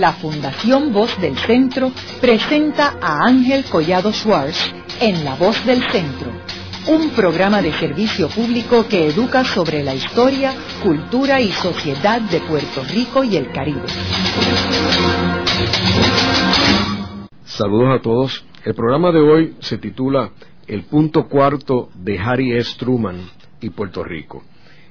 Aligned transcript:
la 0.00 0.12
Fundación 0.12 0.92
Voz 0.92 1.18
del 1.20 1.36
Centro 1.38 1.90
presenta 2.20 2.98
a 3.00 3.26
Ángel 3.26 3.64
Collado 3.64 4.12
Schwartz 4.12 4.72
en 5.00 5.24
La 5.24 5.34
Voz 5.36 5.64
del 5.64 5.82
Centro, 5.90 6.30
un 6.88 7.10
programa 7.10 7.62
de 7.62 7.72
servicio 7.72 8.28
público 8.28 8.86
que 8.86 9.08
educa 9.08 9.42
sobre 9.44 9.82
la 9.82 9.94
historia, 9.94 10.52
cultura 10.82 11.40
y 11.40 11.50
sociedad 11.50 12.20
de 12.20 12.40
Puerto 12.40 12.84
Rico 12.84 13.24
y 13.24 13.36
el 13.36 13.50
Caribe. 13.50 13.88
Saludos 17.44 17.98
a 17.98 18.02
todos. 18.02 18.44
El 18.64 18.74
programa 18.74 19.12
de 19.12 19.20
hoy 19.20 19.56
se 19.60 19.78
titula 19.78 20.30
El 20.66 20.82
punto 20.82 21.26
cuarto 21.26 21.88
de 21.94 22.18
Harry 22.18 22.52
S. 22.52 22.76
Truman 22.78 23.30
y 23.60 23.70
Puerto 23.70 24.04
Rico. 24.04 24.44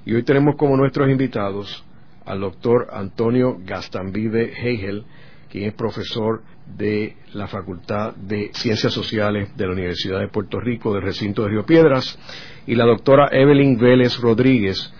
Y 0.03 0.15
hoy 0.15 0.23
tenemos 0.23 0.55
como 0.55 0.75
nuestros 0.75 1.09
invitados 1.09 1.84
al 2.25 2.39
doctor 2.39 2.87
Antonio 2.91 3.57
Gastambide 3.65 4.51
Hegel, 4.57 5.05
quien 5.49 5.65
es 5.69 5.73
profesor 5.73 6.41
de 6.65 7.15
la 7.33 7.47
Facultad 7.47 8.15
de 8.15 8.49
Ciencias 8.53 8.93
Sociales 8.93 9.55
de 9.55 9.67
la 9.67 9.73
Universidad 9.73 10.19
de 10.19 10.27
Puerto 10.27 10.59
Rico, 10.59 10.93
del 10.93 11.03
recinto 11.03 11.43
de 11.43 11.49
Río 11.49 11.65
Piedras, 11.65 12.19
y 12.65 12.75
la 12.75 12.85
doctora 12.85 13.29
Evelyn 13.31 13.77
Vélez 13.77 14.19
Rodríguez, 14.19 14.91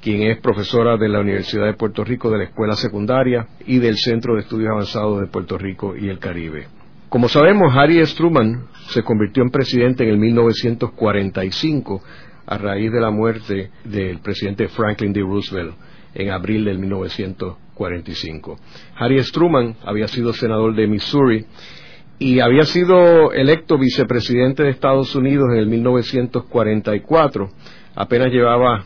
quien 0.00 0.22
es 0.22 0.38
profesora 0.40 0.96
de 0.96 1.08
la 1.08 1.20
Universidad 1.20 1.66
de 1.66 1.74
Puerto 1.74 2.02
Rico 2.04 2.30
de 2.30 2.38
la 2.38 2.44
Escuela 2.44 2.74
Secundaria 2.74 3.46
y 3.66 3.78
del 3.78 3.98
Centro 3.98 4.34
de 4.34 4.40
Estudios 4.40 4.70
Avanzados 4.70 5.20
de 5.20 5.26
Puerto 5.26 5.58
Rico 5.58 5.94
y 5.94 6.08
el 6.08 6.18
Caribe. 6.18 6.68
Como 7.10 7.28
sabemos, 7.28 7.74
Harry 7.76 8.02
Truman 8.16 8.66
se 8.88 9.02
convirtió 9.02 9.42
en 9.42 9.50
presidente 9.50 10.04
en 10.04 10.10
el 10.10 10.18
1945 10.18 12.02
a 12.46 12.56
raíz 12.56 12.90
de 12.90 13.00
la 13.00 13.10
muerte 13.10 13.70
del 13.84 14.20
presidente 14.20 14.68
Franklin 14.68 15.12
D. 15.12 15.20
Roosevelt 15.20 15.74
en 16.14 16.30
abril 16.30 16.64
del 16.64 16.78
1945. 16.78 18.58
Harry 18.96 19.22
Truman 19.32 19.76
había 19.84 20.08
sido 20.08 20.32
senador 20.32 20.74
de 20.74 20.86
Missouri 20.86 21.46
y 22.18 22.40
había 22.40 22.64
sido 22.64 23.32
electo 23.32 23.78
vicepresidente 23.78 24.62
de 24.62 24.70
Estados 24.70 25.14
Unidos 25.14 25.48
en 25.52 25.58
el 25.58 25.66
1944. 25.66 27.50
Apenas 27.94 28.30
llevaba 28.30 28.84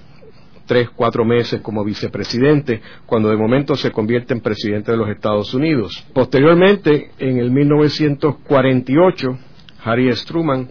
tres, 0.66 0.88
cuatro 0.90 1.24
meses 1.24 1.60
como 1.60 1.84
vicepresidente, 1.84 2.80
cuando 3.06 3.30
de 3.30 3.36
momento 3.36 3.74
se 3.74 3.90
convierte 3.90 4.34
en 4.34 4.40
presidente 4.40 4.92
de 4.92 4.98
los 4.98 5.08
Estados 5.08 5.52
Unidos. 5.52 6.06
Posteriormente, 6.12 7.10
en 7.18 7.38
el 7.38 7.50
1948, 7.50 9.38
Harry 9.84 10.10
Truman 10.26 10.68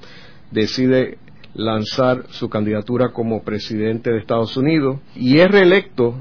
decide 0.49 1.17
lanzar 1.53 2.23
su 2.29 2.49
candidatura 2.49 3.09
como 3.09 3.43
presidente 3.43 4.11
de 4.11 4.19
Estados 4.19 4.57
Unidos 4.57 4.99
y 5.15 5.37
es 5.37 5.51
reelecto 5.51 6.15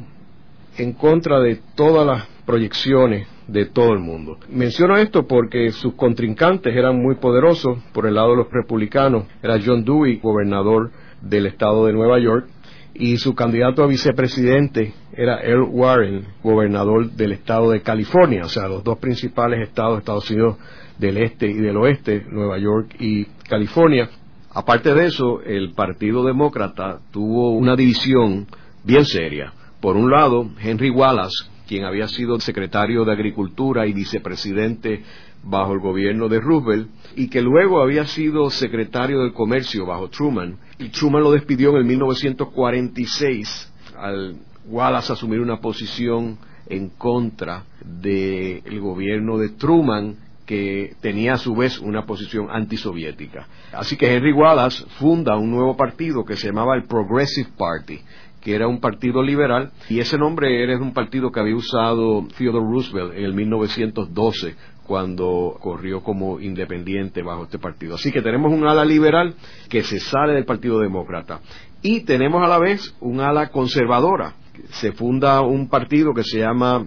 en 0.79 0.93
contra 0.93 1.41
de 1.41 1.61
todas 1.75 2.07
las 2.07 2.27
proyecciones 2.47 3.29
de 3.47 3.67
todo 3.67 3.93
el 3.93 4.01
mundo. 4.01 4.39
Menciono 4.49 4.97
esto 4.97 5.27
porque 5.27 5.71
sus 5.73 5.95
contrincantes 5.95 6.75
eran 6.75 7.01
muy 7.01 7.17
poderosos. 7.17 7.79
Por 7.93 8.07
el 8.07 8.15
lado 8.15 8.31
de 8.31 8.37
los 8.37 8.51
republicanos 8.51 9.27
era 9.43 9.61
John 9.65 9.85
Dewey, 9.85 10.19
gobernador 10.19 10.91
del 11.21 11.47
estado 11.47 11.87
de 11.87 11.93
Nueva 11.93 12.19
York, 12.19 12.47
y 12.95 13.17
su 13.17 13.35
candidato 13.35 13.83
a 13.83 13.87
vicepresidente 13.87 14.93
era 15.15 15.41
Earl 15.41 15.69
Warren, 15.71 16.27
gobernador 16.43 17.11
del 17.13 17.33
estado 17.33 17.71
de 17.71 17.81
California, 17.81 18.45
o 18.45 18.49
sea, 18.49 18.69
los 18.69 18.85
dos 18.85 18.99
principales 18.99 19.67
estados 19.67 19.95
de 19.95 19.99
Estados 20.01 20.31
Unidos 20.31 20.57
del 20.99 21.17
este 21.19 21.47
y 21.47 21.55
del 21.55 21.77
oeste, 21.77 22.27
Nueva 22.31 22.59
York 22.59 22.95
y 22.99 23.25
California. 23.49 24.11
Aparte 24.55 24.93
de 24.95 25.07
eso, 25.07 25.41
el 25.43 25.73
Partido 25.73 26.25
Demócrata 26.25 27.01
tuvo 27.11 27.53
una 27.53 27.77
división 27.77 28.47
bien 28.85 29.07
seria 29.07 29.55
por 29.83 29.97
un 29.97 30.11
lado, 30.13 30.49
Henry 30.63 30.91
Wallace, 30.91 31.45
quien 31.67 31.85
había 31.85 32.07
sido 32.07 32.39
secretario 32.41 33.05
de 33.05 33.13
Agricultura 33.13 33.85
y 33.87 33.93
vicepresidente 33.93 35.03
bajo 35.43 35.73
el 35.73 35.81
gobierno 35.81 36.29
de 36.29 36.39
Roosevelt, 36.39 36.89
y 37.17 37.29
que 37.29 37.43
luego 37.43 37.83
había 37.83 38.07
sido 38.07 38.49
secretario 38.49 39.23
del 39.23 39.33
Comercio 39.33 39.85
bajo 39.85 40.09
Truman, 40.09 40.57
y 40.79 40.91
Truman 40.91 41.25
lo 41.25 41.33
despidió 41.33 41.71
en 41.71 41.77
el 41.79 41.85
1946 41.85 43.73
al 43.99 44.37
Wallace 44.67 45.13
asumir 45.13 45.41
una 45.41 45.61
posición 45.61 46.39
en 46.69 46.91
contra 46.91 47.65
del 47.85 48.81
gobierno 48.81 49.37
de 49.37 49.49
Truman 49.49 50.17
que 50.47 50.95
tenía 51.01 51.35
a 51.35 51.39
su 51.39 51.55
vez 51.55 51.79
una 51.79 52.05
posición 52.05 52.49
antisoviética. 52.51 53.49
Así 53.73 53.97
que 53.97 54.15
Henry 54.15 54.33
Wallace 54.33 54.85
funda 54.99 55.37
un 55.37 55.51
nuevo 55.51 55.77
partido 55.77 56.25
que 56.25 56.37
se 56.37 56.49
llamaba 56.49 56.77
el 56.77 56.85
Progressive 56.85 57.49
Party, 57.57 58.01
que 58.43 58.55
era 58.55 58.67
un 58.67 58.81
partido 58.81 59.23
liberal, 59.23 59.71
y 59.89 60.01
ese 60.01 60.19
nombre 60.19 60.63
era 60.63 60.77
un 60.79 60.93
partido 60.93 61.31
que 61.31 61.41
había 61.41 61.57
usado 61.57 62.27
Theodore 62.37 62.67
Roosevelt 62.67 63.15
en 63.15 63.25
el 63.25 63.35
1912, 63.35 64.55
cuando 64.87 65.57
corrió 65.61 66.03
como 66.03 66.41
independiente 66.41 67.23
bajo 67.23 67.45
este 67.45 67.59
partido. 67.59 67.95
Así 67.95 68.11
que 68.11 68.21
tenemos 68.21 68.53
un 68.53 68.67
ala 68.67 68.85
liberal 68.85 69.35
que 69.69 69.83
se 69.83 70.01
sale 70.01 70.35
del 70.35 70.45
Partido 70.45 70.81
Demócrata. 70.81 71.41
Y 71.83 72.01
tenemos 72.01 72.43
a 72.43 72.49
la 72.49 72.59
vez 72.59 72.95
un 73.01 73.21
ala 73.21 73.49
conservadora. 73.49 74.35
Se 74.71 74.93
funda 74.93 75.41
un 75.41 75.69
partido 75.69 76.13
que 76.13 76.25
se 76.25 76.41
llama 76.41 76.87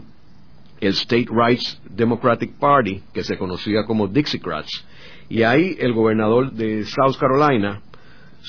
el 0.80 0.92
State 0.92 1.28
Rights 1.32 1.82
Democratic 1.90 2.54
Party, 2.60 3.02
que 3.14 3.24
se 3.24 3.38
conocía 3.38 3.86
como 3.86 4.08
Dixiecrats. 4.08 4.86
Y 5.30 5.44
ahí 5.44 5.76
el 5.80 5.94
gobernador 5.94 6.52
de 6.52 6.84
South 6.84 7.18
Carolina, 7.20 7.82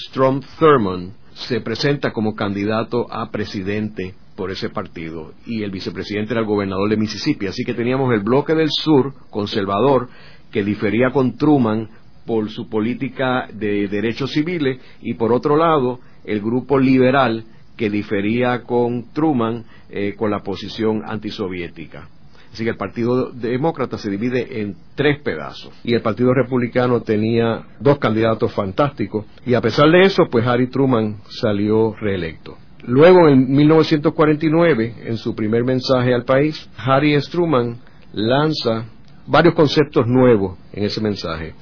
Strom 0.08 0.40
Thurmond, 0.58 1.12
se 1.36 1.60
presenta 1.60 2.12
como 2.12 2.34
candidato 2.34 3.12
a 3.12 3.30
presidente 3.30 4.14
por 4.36 4.50
ese 4.50 4.70
partido 4.70 5.32
y 5.46 5.62
el 5.62 5.70
vicepresidente 5.70 6.32
era 6.32 6.40
el 6.40 6.46
gobernador 6.46 6.88
de 6.88 6.96
Mississippi. 6.96 7.46
Así 7.46 7.62
que 7.64 7.74
teníamos 7.74 8.12
el 8.12 8.20
bloque 8.20 8.54
del 8.54 8.70
sur 8.70 9.12
conservador 9.30 10.08
que 10.50 10.64
difería 10.64 11.10
con 11.10 11.36
Truman 11.36 11.88
por 12.24 12.50
su 12.50 12.68
política 12.68 13.48
de 13.52 13.86
derechos 13.88 14.32
civiles 14.32 14.80
y 15.00 15.14
por 15.14 15.32
otro 15.32 15.56
lado 15.56 16.00
el 16.24 16.40
grupo 16.40 16.78
liberal 16.78 17.44
que 17.76 17.90
difería 17.90 18.62
con 18.62 19.12
Truman 19.12 19.64
eh, 19.90 20.14
con 20.16 20.30
la 20.30 20.42
posición 20.42 21.02
antisoviética. 21.04 22.08
Así 22.56 22.64
que 22.64 22.70
el 22.70 22.78
Partido 22.78 23.32
Demócrata 23.32 23.98
se 23.98 24.08
divide 24.08 24.62
en 24.62 24.76
tres 24.94 25.20
pedazos. 25.20 25.78
Y 25.84 25.92
el 25.92 26.00
Partido 26.00 26.32
Republicano 26.32 27.02
tenía 27.02 27.66
dos 27.80 27.98
candidatos 27.98 28.50
fantásticos. 28.54 29.26
Y 29.44 29.52
a 29.52 29.60
pesar 29.60 29.90
de 29.90 30.00
eso, 30.00 30.22
pues 30.30 30.46
Harry 30.46 30.68
Truman 30.68 31.16
salió 31.28 31.92
reelecto. 32.00 32.56
Luego, 32.86 33.28
en 33.28 33.46
1949, 33.52 34.94
en 35.04 35.18
su 35.18 35.34
primer 35.34 35.64
mensaje 35.64 36.14
al 36.14 36.24
país, 36.24 36.66
Harry 36.78 37.12
S. 37.12 37.30
Truman 37.30 37.76
lanza 38.14 38.86
varios 39.26 39.52
conceptos 39.52 40.06
nuevos 40.06 40.56
en 40.72 40.84
ese 40.84 41.02
mensaje. 41.02 41.52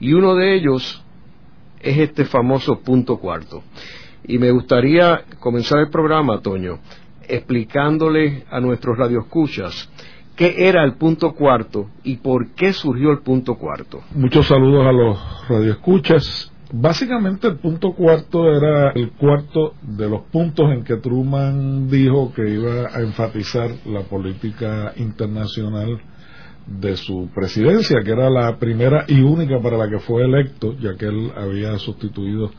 Y 0.00 0.14
uno 0.14 0.34
de 0.34 0.56
ellos 0.56 1.00
es 1.78 1.96
este 1.96 2.24
famoso 2.24 2.80
punto 2.80 3.18
cuarto. 3.18 3.62
Y 4.24 4.38
me 4.38 4.50
gustaría 4.50 5.22
comenzar 5.38 5.78
el 5.78 5.90
programa, 5.90 6.40
Toño, 6.40 6.80
explicándole 7.28 8.42
a 8.50 8.58
nuestros 8.58 8.98
radioescuchas 8.98 9.88
qué 10.40 10.54
era 10.68 10.82
el 10.84 10.94
punto 10.94 11.34
cuarto 11.34 11.90
y 12.02 12.16
por 12.16 12.54
qué 12.54 12.72
surgió 12.72 13.10
el 13.10 13.18
punto 13.18 13.56
cuarto. 13.56 14.00
Muchos 14.14 14.46
saludos 14.46 14.86
a 14.86 14.90
los 14.92 15.18
radioescuchas. 15.50 16.50
Básicamente 16.72 17.46
el 17.46 17.58
punto 17.58 17.92
cuarto 17.92 18.50
era 18.50 18.92
el 18.92 19.10
cuarto 19.10 19.74
de 19.82 20.08
los 20.08 20.22
puntos 20.32 20.72
en 20.72 20.82
que 20.82 20.96
Truman 20.96 21.90
dijo 21.90 22.32
que 22.32 22.48
iba 22.48 22.86
a 22.90 23.02
enfatizar 23.02 23.70
la 23.84 24.00
política 24.04 24.94
internacional 24.96 26.00
de 26.66 26.96
su 26.96 27.28
presidencia, 27.34 28.00
que 28.02 28.12
era 28.12 28.30
la 28.30 28.56
primera 28.56 29.04
y 29.08 29.20
única 29.20 29.60
para 29.60 29.76
la 29.76 29.90
que 29.90 29.98
fue 29.98 30.24
electo, 30.24 30.74
ya 30.78 30.96
que 30.96 31.04
él 31.04 31.32
había 31.36 31.76
sustituido 31.76 32.50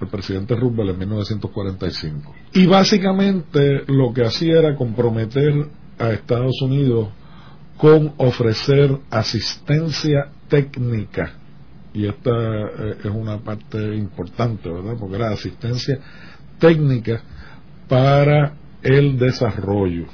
al 0.00 0.06
presidente 0.06 0.54
Roosevelt 0.54 0.90
en 0.90 0.98
1945. 1.00 2.32
Y 2.52 2.66
básicamente 2.66 3.82
lo 3.88 4.12
que 4.12 4.22
hacía 4.22 4.60
era 4.60 4.76
comprometer 4.76 5.52
a 5.98 6.12
Estados 6.12 6.62
Unidos 6.62 7.08
con 7.76 8.14
ofrecer 8.18 8.98
asistencia 9.10 10.28
técnica. 10.48 11.32
Y 11.92 12.06
esta 12.06 12.30
eh, 12.30 12.96
es 13.04 13.10
una 13.10 13.38
parte 13.38 13.94
importante, 13.94 14.68
¿verdad? 14.68 14.94
Porque 14.98 15.16
era 15.16 15.30
asistencia 15.30 15.98
técnica 16.58 17.22
para 17.88 18.54
el 18.82 19.18
desarrollo. 19.18 20.06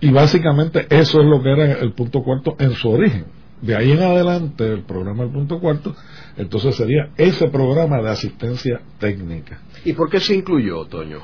Y 0.00 0.10
básicamente 0.10 0.86
eso 0.90 1.20
es 1.20 1.26
lo 1.26 1.42
que 1.42 1.52
era 1.52 1.72
el 1.78 1.92
punto 1.92 2.22
cuarto 2.22 2.56
en 2.58 2.72
su 2.72 2.90
origen. 2.90 3.26
De 3.60 3.76
ahí 3.76 3.92
en 3.92 4.02
adelante, 4.02 4.66
el 4.66 4.82
programa 4.82 5.22
del 5.22 5.32
punto 5.32 5.60
cuarto, 5.60 5.94
entonces 6.36 6.74
sería 6.74 7.10
ese 7.16 7.48
programa 7.48 8.02
de 8.02 8.10
asistencia 8.10 8.80
técnica. 8.98 9.60
¿Y 9.84 9.92
por 9.92 10.10
qué 10.10 10.18
se 10.18 10.34
incluyó, 10.34 10.84
Toño? 10.86 11.20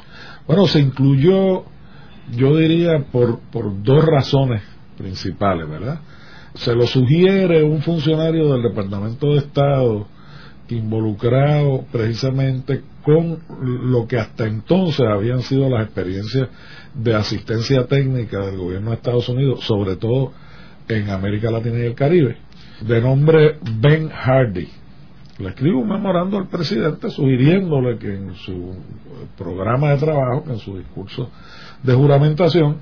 Bueno, 0.47 0.69
se 0.69 0.79
incluyó, 0.79 1.65
yo 2.31 2.57
diría, 2.57 3.05
por, 3.11 3.41
por 3.51 3.83
dos 3.83 4.05
razones 4.05 4.63
principales, 4.99 5.69
¿verdad? 5.69 6.01
Se 6.55 6.75
lo 6.75 6.87
sugiere 6.87 7.63
un 7.63 7.81
funcionario 7.83 8.53
del 8.53 8.63
Departamento 8.63 9.29
de 9.29 9.39
Estado 9.39 10.07
involucrado 10.69 11.85
precisamente 11.91 12.83
con 13.03 13.39
lo 13.63 14.07
que 14.07 14.19
hasta 14.19 14.47
entonces 14.47 15.07
habían 15.07 15.41
sido 15.43 15.69
las 15.71 15.85
experiencias 15.85 16.49
de 16.95 17.15
asistencia 17.15 17.87
técnica 17.87 18.41
del 18.41 18.59
gobierno 18.59 18.91
de 18.91 18.97
Estados 18.97 19.29
Unidos, 19.29 19.65
sobre 19.65 19.97
todo 19.97 20.33
en 20.89 21.09
América 21.11 21.51
Latina 21.51 21.79
y 21.79 21.87
el 21.87 21.95
Caribe, 21.95 22.37
de 22.81 23.01
nombre 23.01 23.59
Ben 23.81 24.09
Hardy. 24.11 24.69
Le 25.39 25.51
escribe 25.51 25.77
un 25.77 25.89
memorando 25.89 26.37
al 26.37 26.49
presidente 26.49 27.11
sugiriéndole 27.11 27.97
que 27.99 28.13
en 28.13 28.35
su 28.35 28.75
programa 29.37 29.91
de 29.91 29.99
trabajo, 29.99 30.45
en 30.49 30.59
su 30.59 30.77
discurso 30.77 31.31
de 31.83 31.95
juramentación, 31.95 32.79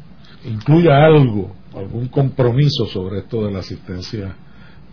incluya 0.47 1.05
algo, 1.05 1.55
algún 1.75 2.09
compromiso 2.09 2.87
sobre 2.87 3.19
esto 3.19 3.45
de 3.45 3.53
la 3.53 3.59
asistencia 3.61 4.35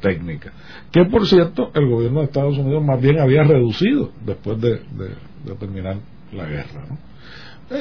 técnica, 0.01 0.51
que 0.91 1.05
por 1.05 1.25
cierto 1.25 1.71
el 1.73 1.89
gobierno 1.89 2.19
de 2.19 2.25
Estados 2.25 2.57
Unidos 2.57 2.83
más 2.83 3.01
bien 3.01 3.19
había 3.19 3.44
reducido 3.44 4.11
después 4.25 4.59
de, 4.59 4.81
terminar 5.59 5.97
la 6.33 6.45
guerra. 6.45 6.85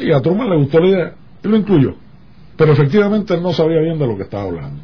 Y 0.01 0.13
a 0.13 0.21
Truman 0.21 0.49
le 0.49 0.57
gustó 0.57 0.79
la 0.81 0.89
idea 0.89 1.15
y 1.43 1.49
lo 1.49 1.57
incluyó, 1.57 1.97
pero 2.57 2.73
efectivamente 2.73 3.35
él 3.35 3.43
no 3.43 3.53
sabía 3.53 3.81
bien 3.81 3.99
de 3.99 4.07
lo 4.07 4.17
que 4.17 4.23
estaba 4.23 4.45
hablando. 4.45 4.83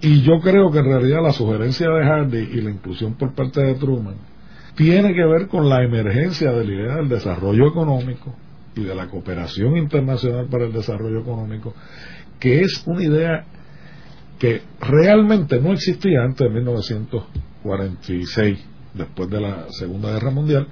Y 0.00 0.22
yo 0.22 0.40
creo 0.40 0.70
que 0.70 0.78
en 0.78 0.84
realidad 0.84 1.22
la 1.22 1.32
sugerencia 1.32 1.88
de 1.88 2.04
Hardy 2.04 2.48
y 2.52 2.60
la 2.60 2.70
inclusión 2.70 3.14
por 3.14 3.34
parte 3.34 3.62
de 3.62 3.74
Truman 3.74 4.16
tiene 4.76 5.14
que 5.14 5.24
ver 5.24 5.48
con 5.48 5.68
la 5.68 5.82
emergencia 5.82 6.52
de 6.52 6.64
la 6.64 6.72
idea 6.72 6.96
del 6.96 7.08
desarrollo 7.08 7.66
económico 7.66 8.34
y 8.76 8.84
de 8.84 8.94
la 8.94 9.08
cooperación 9.08 9.76
internacional 9.78 10.46
para 10.50 10.66
el 10.66 10.72
desarrollo 10.72 11.20
económico, 11.20 11.74
que 12.38 12.60
es 12.60 12.82
una 12.86 13.02
idea 13.02 13.46
que 14.38 14.62
realmente 14.80 15.60
no 15.60 15.72
existía 15.72 16.22
antes 16.22 16.48
de 16.48 16.54
1946, 16.54 18.64
después 18.94 19.28
de 19.30 19.40
la 19.40 19.66
Segunda 19.70 20.12
Guerra 20.12 20.30
Mundial, 20.30 20.68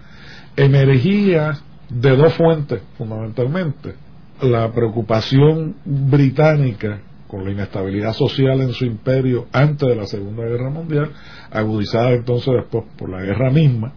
emergía 0.57 1.59
de 1.89 2.17
dos 2.17 2.35
fuentes 2.35 2.83
fundamentalmente. 2.97 3.95
La 4.43 4.71
preocupación 4.73 5.77
británica 5.85 7.01
con 7.29 7.45
la 7.45 7.53
inestabilidad 7.53 8.13
social 8.13 8.61
en 8.61 8.73
su 8.73 8.85
imperio 8.85 9.47
antes 9.53 9.89
de 9.89 9.97
la 9.97 10.07
Segunda 10.07 10.45
Guerra 10.45 10.71
Mundial, 10.71 11.11
agudizada 11.51 12.11
entonces 12.11 12.53
después 12.55 12.85
por 12.97 13.09
la 13.09 13.23
guerra 13.23 13.51
misma, 13.51 13.93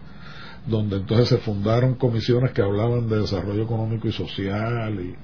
donde 0.66 0.96
entonces 0.96 1.28
se 1.28 1.38
fundaron 1.38 1.94
comisiones 1.94 2.52
que 2.52 2.62
hablaban 2.62 3.08
de 3.08 3.20
desarrollo 3.20 3.62
económico 3.62 4.08
y 4.08 4.12
social 4.12 4.98
y, 5.00 5.14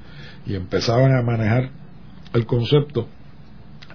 y 0.51 0.55
empezaban 0.55 1.17
a 1.17 1.23
manejar 1.23 1.71
el 2.35 2.47
concepto 2.47 3.09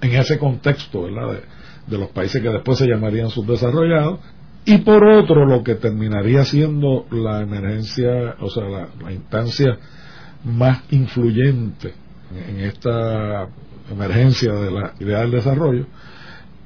en 0.01 0.11
ese 0.13 0.39
contexto 0.39 1.03
¿verdad? 1.03 1.41
De, 1.87 1.97
los 1.97 2.09
países 2.09 2.41
que 2.41 2.49
después 2.49 2.77
se 2.77 2.87
llamarían 2.87 3.29
subdesarrollados 3.29 4.19
y 4.65 4.77
por 4.79 5.03
otro 5.03 5.45
lo 5.45 5.63
que 5.63 5.75
terminaría 5.75 6.43
siendo 6.45 7.05
la 7.11 7.41
emergencia, 7.41 8.35
o 8.39 8.49
sea, 8.49 8.63
la, 8.65 9.11
instancia 9.11 9.77
más 10.43 10.83
influyente 10.91 11.93
en 12.47 12.59
esta 12.59 13.47
emergencia 13.91 14.53
de 14.53 14.71
la 14.71 14.93
idea 14.99 15.21
del 15.21 15.31
desarrollo, 15.31 15.87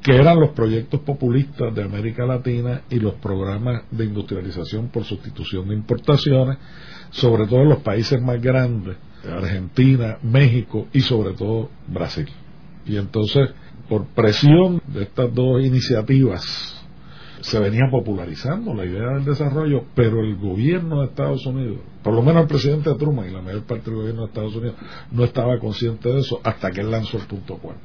que 0.02 0.16
eran 0.18 0.38
los 0.38 0.50
proyectos 0.50 1.00
populistas 1.00 1.74
de 1.74 1.84
América 1.84 2.26
Latina 2.26 2.82
y 2.90 3.00
los 3.00 3.14
programas 3.16 3.84
de 3.90 4.04
industrialización 4.04 4.90
por 4.90 5.06
sustitución 5.06 5.70
de 5.70 5.76
importaciones, 5.76 6.58
sobre 7.12 7.48
todo 7.48 7.62
en 7.62 7.70
los 7.70 7.80
países 7.80 8.22
más 8.22 8.42
grandes, 8.42 8.98
Argentina, 9.32 10.18
México 10.22 10.88
y 10.94 11.02
sobre 11.02 11.34
todo 11.34 11.70
Brasil. 11.88 12.28
Y 12.86 12.98
entonces, 12.98 13.50
por 13.88 14.06
presión 14.08 14.82
de 14.88 15.04
estas 15.04 15.34
dos 15.34 15.64
iniciativas, 15.64 16.74
se 17.42 17.60
venía 17.60 17.90
popularizando 17.92 18.74
la 18.74 18.86
idea 18.86 19.16
del 19.16 19.26
desarrollo, 19.26 19.84
pero 19.96 20.22
el 20.22 20.38
gobierno 20.38 21.02
de 21.02 21.08
Estados 21.08 21.46
Unidos, 21.46 21.80
por 22.02 22.14
lo 22.14 22.22
menos 22.22 22.44
el 22.44 22.48
presidente 22.48 22.94
Truman 22.96 23.30
y 23.30 23.34
la 23.34 23.42
mayor 23.42 23.64
parte 23.64 23.90
del 23.90 24.00
gobierno 24.00 24.22
de 24.22 24.28
Estados 24.28 24.56
Unidos, 24.56 24.76
no 25.12 25.26
estaba 25.26 25.60
consciente 25.60 26.10
de 26.10 26.20
eso 26.20 26.40
hasta 26.44 26.72
que 26.72 26.82
él 26.82 26.90
lanzó 26.90 27.18
el 27.18 27.26
punto 27.26 27.58
cuarto. 27.58 27.82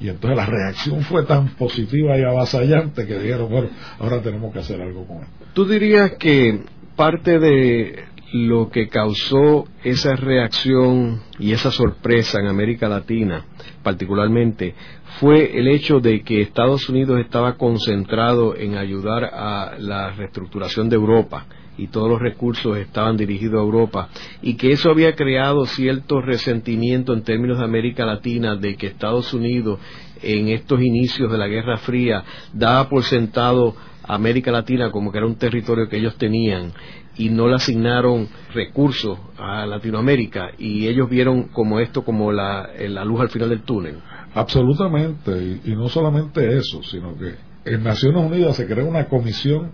Y 0.00 0.08
entonces 0.08 0.36
la 0.36 0.44
reacción 0.44 1.00
fue 1.02 1.24
tan 1.24 1.54
positiva 1.56 2.18
y 2.18 2.22
avasallante 2.22 3.06
que 3.06 3.18
dijeron, 3.18 3.48
bueno, 3.50 3.68
ahora 3.98 4.20
tenemos 4.20 4.52
que 4.52 4.58
hacer 4.58 4.82
algo 4.82 5.06
con 5.06 5.22
esto. 5.22 5.46
¿Tú 5.54 5.64
dirías 5.64 6.12
que 6.18 6.60
parte 6.94 7.38
de 7.38 8.04
lo 8.34 8.68
que 8.68 8.88
causó 8.88 9.68
esa 9.84 10.16
reacción 10.16 11.20
y 11.38 11.52
esa 11.52 11.70
sorpresa 11.70 12.40
en 12.40 12.48
América 12.48 12.88
Latina, 12.88 13.44
particularmente, 13.84 14.74
fue 15.20 15.56
el 15.56 15.68
hecho 15.68 16.00
de 16.00 16.22
que 16.24 16.40
Estados 16.40 16.88
Unidos 16.88 17.20
estaba 17.20 17.56
concentrado 17.56 18.56
en 18.56 18.76
ayudar 18.76 19.22
a 19.26 19.76
la 19.78 20.10
reestructuración 20.10 20.88
de 20.88 20.96
Europa 20.96 21.46
y 21.78 21.86
todos 21.86 22.08
los 22.08 22.20
recursos 22.20 22.76
estaban 22.76 23.16
dirigidos 23.16 23.60
a 23.60 23.62
Europa 23.62 24.08
y 24.42 24.54
que 24.54 24.72
eso 24.72 24.90
había 24.90 25.14
creado 25.14 25.64
cierto 25.66 26.20
resentimiento 26.20 27.12
en 27.12 27.22
términos 27.22 27.58
de 27.58 27.64
América 27.64 28.04
Latina 28.04 28.56
de 28.56 28.74
que 28.74 28.88
Estados 28.88 29.32
Unidos 29.32 29.78
en 30.20 30.48
estos 30.48 30.82
inicios 30.82 31.30
de 31.30 31.38
la 31.38 31.46
Guerra 31.46 31.76
Fría 31.76 32.24
daba 32.52 32.88
por 32.88 33.04
sentado 33.04 33.76
a 34.02 34.14
América 34.16 34.50
Latina 34.50 34.90
como 34.90 35.12
que 35.12 35.18
era 35.18 35.26
un 35.28 35.36
territorio 35.36 35.88
que 35.88 35.98
ellos 35.98 36.16
tenían 36.16 36.72
y 37.16 37.28
no 37.28 37.48
le 37.48 37.56
asignaron 37.56 38.28
recursos 38.52 39.18
a 39.38 39.66
Latinoamérica 39.66 40.50
y 40.58 40.86
ellos 40.88 41.08
vieron 41.08 41.44
como 41.44 41.80
esto 41.80 42.04
como 42.04 42.32
la, 42.32 42.70
luz 43.04 43.20
al 43.20 43.30
final 43.30 43.50
del 43.50 43.62
túnel. 43.62 43.98
Absolutamente, 44.34 45.60
y, 45.64 45.74
no 45.76 45.88
solamente 45.88 46.56
eso, 46.56 46.82
sino 46.82 47.16
que 47.16 47.34
en 47.64 47.82
Naciones 47.84 48.24
Unidas 48.24 48.56
se 48.56 48.66
creó 48.66 48.86
una 48.86 49.06
comisión 49.06 49.70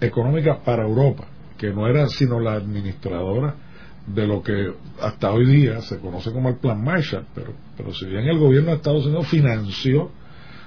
económica 0.00 0.60
para 0.64 0.82
Europa, 0.82 1.26
que 1.56 1.72
no 1.72 1.86
era 1.86 2.08
sino 2.08 2.40
la 2.40 2.54
administradora 2.54 3.54
de 4.06 4.26
lo 4.26 4.42
que 4.42 4.72
hasta 5.00 5.30
hoy 5.30 5.46
día 5.46 5.80
se 5.82 5.98
conoce 6.00 6.32
como 6.32 6.48
el 6.48 6.56
Plan 6.56 6.82
Marshall, 6.82 7.26
pero, 7.34 7.52
pero 7.76 7.94
si 7.94 8.06
bien 8.06 8.24
el 8.24 8.38
gobierno 8.38 8.70
de 8.70 8.76
Estados 8.76 9.06
Unidos 9.06 9.28
financió 9.28 10.10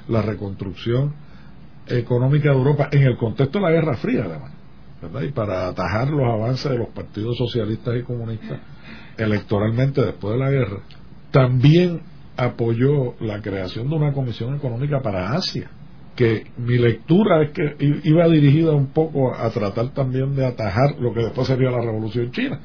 la 0.07 0.21
reconstrucción 0.21 1.13
económica 1.87 2.49
de 2.49 2.55
Europa 2.55 2.87
en 2.91 3.03
el 3.03 3.17
contexto 3.17 3.59
de 3.59 3.65
la 3.65 3.71
Guerra 3.71 3.97
Fría, 3.97 4.23
además 4.25 4.62
y 5.23 5.31
para 5.31 5.67
atajar 5.67 6.09
los 6.09 6.25
avances 6.25 6.71
de 6.71 6.77
los 6.77 6.89
partidos 6.89 7.37
socialistas 7.37 7.95
y 7.99 8.03
comunistas 8.03 8.59
electoralmente 9.17 10.01
después 10.01 10.33
de 10.33 10.39
la 10.39 10.49
guerra, 10.49 10.83
también 11.31 12.01
apoyó 12.37 13.15
la 13.19 13.41
creación 13.41 13.89
de 13.89 13.95
una 13.95 14.13
comisión 14.13 14.55
económica 14.55 15.01
para 15.01 15.33
Asia, 15.33 15.69
que 16.15 16.45
mi 16.57 16.77
lectura 16.77 17.43
es 17.43 17.51
que 17.51 17.75
iba 18.03 18.27
dirigida 18.27 18.71
un 18.71 18.87
poco 18.87 19.35
a 19.35 19.49
tratar 19.49 19.93
también 19.93 20.35
de 20.35 20.45
atajar 20.45 20.95
lo 20.99 21.13
que 21.13 21.21
después 21.21 21.47
sería 21.47 21.71
la 21.71 21.81
revolución 21.81 22.31
china, 22.31 22.59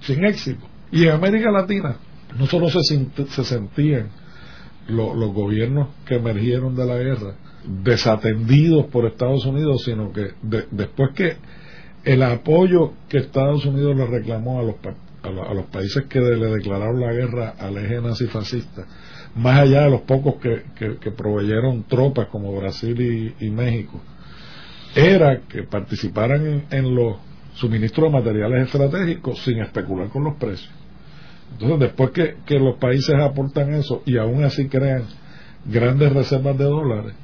sin 0.00 0.24
éxito. 0.24 0.66
Y 0.92 1.04
en 1.04 1.10
América 1.10 1.50
Latina 1.50 1.96
no 2.38 2.46
solo 2.46 2.68
se, 2.68 2.80
se 2.80 3.44
sentían 3.44 4.08
los 4.88 5.32
gobiernos 5.32 5.88
que 6.06 6.16
emergieron 6.16 6.76
de 6.76 6.86
la 6.86 6.96
guerra 6.96 7.34
desatendidos 7.66 8.86
por 8.86 9.06
Estados 9.06 9.44
Unidos, 9.46 9.82
sino 9.84 10.12
que 10.12 10.32
después 10.70 11.10
que 11.14 11.36
el 12.04 12.22
apoyo 12.22 12.92
que 13.08 13.18
Estados 13.18 13.64
Unidos 13.64 13.96
le 13.96 14.06
reclamó 14.06 14.60
a 14.60 14.62
los, 14.62 14.74
a, 15.22 15.54
los, 15.54 15.66
países 15.66 16.04
que 16.04 16.20
le 16.20 16.46
declararon 16.50 17.00
la 17.00 17.12
guerra 17.12 17.54
al 17.58 17.78
eje 17.78 18.00
nazifascista, 18.00 18.84
más 19.34 19.60
allá 19.60 19.84
de 19.84 19.90
los 19.90 20.02
pocos 20.02 20.36
que, 20.36 20.64
que, 20.76 21.10
proveyeron 21.10 21.84
tropas 21.84 22.28
como 22.28 22.54
Brasil 22.54 23.34
y, 23.40 23.50
México, 23.50 24.00
era 24.94 25.40
que 25.48 25.62
participaran 25.62 26.66
en, 26.70 26.94
los 26.94 27.16
suministros 27.54 28.12
de 28.12 28.18
materiales 28.18 28.66
estratégicos 28.66 29.42
sin 29.42 29.60
especular 29.60 30.08
con 30.08 30.24
los 30.24 30.34
precios. 30.34 30.72
Entonces, 31.52 31.78
después 31.78 32.10
que, 32.10 32.36
que 32.44 32.58
los 32.58 32.76
países 32.78 33.14
aportan 33.14 33.72
eso 33.74 34.02
y 34.04 34.18
aún 34.18 34.44
así 34.44 34.68
crean 34.68 35.04
grandes 35.64 36.12
reservas 36.12 36.58
de 36.58 36.64
dólares, 36.64 37.14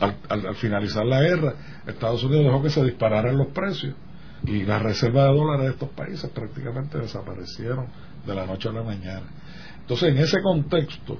al, 0.00 0.54
finalizar 0.56 1.04
la 1.04 1.20
guerra, 1.20 1.54
Estados 1.86 2.22
Unidos 2.24 2.44
dejó 2.44 2.62
que 2.62 2.70
se 2.70 2.84
dispararan 2.84 3.36
los 3.36 3.48
precios 3.48 3.94
y 4.44 4.64
las 4.64 4.82
reservas 4.82 5.28
de 5.28 5.34
dólares 5.34 5.66
de 5.66 5.72
estos 5.72 5.88
países 5.90 6.30
prácticamente 6.30 6.98
desaparecieron 6.98 7.86
de 8.26 8.34
la 8.34 8.46
noche 8.46 8.68
a 8.68 8.72
la 8.72 8.82
mañana. 8.82 9.26
Entonces, 9.80 10.10
en 10.10 10.18
ese 10.18 10.42
contexto, 10.42 11.18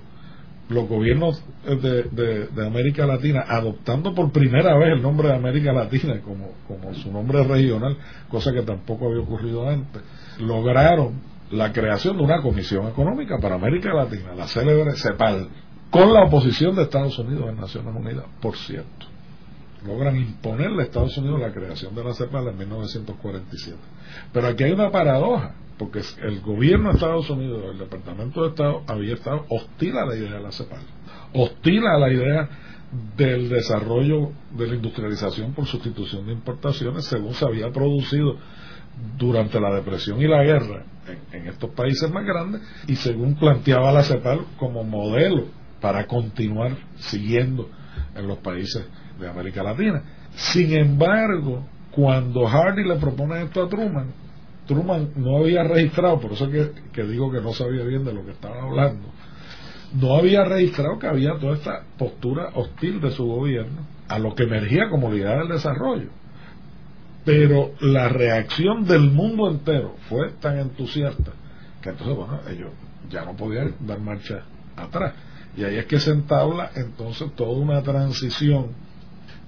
los 0.69 0.89
gobiernos 0.89 1.43
de, 1.65 2.67
América 2.67 3.07
Latina, 3.07 3.45
adoptando 3.47 4.15
por 4.15 4.33
primera 4.33 4.77
vez 4.77 4.95
el 4.95 5.03
nombre 5.03 5.29
de 5.29 5.35
América 5.35 5.73
Latina 5.73 6.21
como, 6.21 6.53
como 6.67 6.93
su 6.95 7.13
nombre 7.13 7.45
regional, 7.45 7.97
cosa 8.29 8.53
que 8.53 8.63
tampoco 8.63 9.07
había 9.07 9.21
ocurrido 9.21 9.69
antes, 9.69 10.03
lograron 10.41 11.21
la 11.51 11.73
creación 11.73 12.17
de 12.17 12.25
una 12.25 12.43
comisión 12.43 12.89
económica 12.89 13.39
para 13.39 13.55
América 13.55 13.95
Latina, 13.95 14.35
la 14.35 14.49
célebre 14.49 14.97
CEPAL, 14.97 15.49
con 15.91 16.13
la 16.13 16.25
oposición 16.25 16.75
de 16.75 16.83
Estados 16.83 17.19
Unidos 17.19 17.49
en 17.49 17.57
Naciones 17.57 17.95
Unidas, 17.95 18.25
por 18.41 18.57
cierto. 18.57 19.07
Logran 19.87 20.17
imponerle 20.17 20.83
a 20.83 20.87
Estados 20.87 21.17
Unidos 21.17 21.41
la 21.41 21.53
creación 21.53 21.95
de 21.95 22.03
la 22.03 22.13
CEPAL 22.13 22.49
en 22.49 22.59
1947. 22.59 23.79
Pero 24.33 24.49
aquí 24.49 24.65
hay 24.65 24.73
una 24.73 24.91
paradoja, 24.91 25.55
porque 25.79 26.03
el 26.23 26.41
gobierno 26.41 26.89
de 26.89 26.95
Estados 26.95 27.31
Unidos, 27.31 27.63
el 27.71 27.79
Departamento 27.79 28.43
de 28.43 28.49
Estado, 28.49 28.83
había 28.87 29.15
estado 29.15 29.45
hostil 29.49 29.97
a 29.97 30.07
la 30.07 30.17
idea 30.17 30.33
de 30.33 30.41
la 30.41 30.51
CEPAL, 30.51 30.83
hostil 31.35 31.87
a 31.87 31.99
la 31.99 32.13
idea 32.13 32.49
del 33.17 33.49
desarrollo 33.49 34.33
de 34.57 34.67
la 34.67 34.75
industrialización 34.75 35.53
por 35.53 35.67
sustitución 35.67 36.27
de 36.27 36.33
importaciones, 36.33 37.05
según 37.05 37.35
se 37.35 37.45
había 37.45 37.71
producido 37.71 38.37
durante 39.19 39.61
la 39.61 39.75
depresión 39.75 40.21
y 40.21 40.27
la 40.27 40.43
guerra 40.43 40.85
en, 41.07 41.43
en 41.43 41.49
estos 41.49 41.71
países 41.71 42.11
más 42.11 42.25
grandes, 42.25 42.63
y 42.89 42.97
según 42.97 43.37
planteaba 43.37 43.93
la 43.93 44.03
CEPAL 44.03 44.41
como 44.59 44.83
modelo 44.83 45.45
para 45.81 46.07
continuar 46.07 46.77
siguiendo 46.97 47.69
en 48.15 48.27
los 48.27 48.39
países 48.39 48.87
de 49.19 49.29
América 49.29 49.63
Latina. 49.63 50.03
Sin 50.35 50.73
embargo, 50.75 51.65
cuando 51.91 52.47
Hardy 52.47 52.85
le 52.85 52.97
propone 52.97 53.43
esto 53.43 53.63
a 53.63 53.69
Truman, 53.69 54.09
Truman 54.67 55.11
no 55.17 55.39
había 55.39 55.63
registrado, 55.63 56.21
por 56.21 56.33
eso 56.33 56.51
que, 56.51 56.73
que 56.93 57.05
digo 57.05 57.31
que 57.31 57.41
no 57.41 57.53
sabía 57.53 57.85
bien 57.85 58.05
de 58.05 58.13
lo 58.13 58.25
que 58.25 58.33
estaba 58.33 58.63
hablando, 58.63 59.09
no 59.95 60.17
había 60.17 60.45
registrado 60.45 60.99
que 60.99 61.07
había 61.07 61.39
toda 61.39 61.55
esta 61.55 61.85
postura 61.97 62.51
hostil 62.55 63.01
de 63.01 63.13
su 63.13 63.25
gobierno 63.25 63.87
a 64.09 64.19
lo 64.19 64.35
que 64.35 64.45
emergía 64.45 64.89
como 64.91 65.11
Liga 65.11 65.37
del 65.39 65.49
Desarrollo. 65.49 66.11
Pero 67.25 67.73
la 67.81 68.09
reacción 68.09 68.85
del 68.85 69.11
mundo 69.11 69.51
entero 69.51 69.97
fue 70.09 70.33
tan 70.41 70.59
entusiasta 70.59 71.33
que 71.81 71.91
entonces, 71.91 72.17
bueno, 72.17 72.41
ellos 72.49 72.71
ya 73.11 73.25
no 73.25 73.35
podían 73.37 73.75
dar 73.81 74.01
marcha 74.01 74.43
atrás. 74.77 75.15
Y 75.57 75.65
ahí 75.65 75.79
es 75.79 75.87
que 75.87 75.99
se 76.01 76.11
entabla 76.11 76.71
entonces 76.75 77.33
toda 77.35 77.57
una 77.57 77.83
transición 77.83 78.73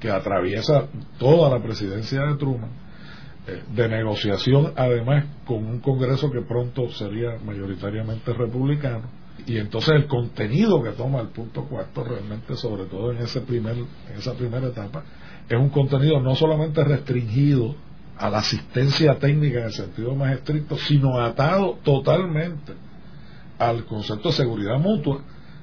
que 0.01 0.11
atraviesa 0.11 0.87
toda 1.19 1.51
la 1.51 1.63
presidencia 1.63 2.23
de 2.23 2.37
Truman, 2.37 2.71
eh, 3.47 3.63
de 3.75 3.89
negociación 3.89 4.73
además 4.77 5.25
con 5.45 5.65
un 5.65 5.81
Congreso 5.81 6.31
que 6.31 6.41
pronto 6.43 6.89
sería 6.91 7.39
mayoritariamente 7.45 8.33
republicano, 8.33 9.03
y 9.47 9.59
entonces 9.59 9.95
el 9.95 10.07
contenido 10.07 10.83
que 10.83 10.91
toma 10.91 11.21
el 11.21 11.29
punto 11.29 11.65
cuarto 11.65 12.05
realmente 12.05 12.57
sobre 12.57 12.85
todo 12.85 13.13
en 13.13 13.19
ese 13.19 13.41
primer 13.41 13.77
en 13.77 14.19
esa 14.19 14.35
primera 14.35 14.69
etapa 14.69 15.05
es 15.49 15.59
un 15.59 15.71
contenido 15.71 16.21
no 16.21 16.35
solamente 16.35 16.83
restringido 16.85 17.75
a 18.17 18.31
la 18.31 18.39
asistencia 18.39 19.19
técnica 19.19 19.61
en 19.61 19.67
el 19.67 19.73
sentido 19.73 20.15
más 20.15 20.33
estricto 20.33 20.77
sino 20.77 21.21
atado 21.21 21.79
totalmente 21.85 22.73
al 23.59 23.85
concepto 23.85 24.31
de 24.31 24.35
seguridad 24.35 24.79
mutua 24.79 25.23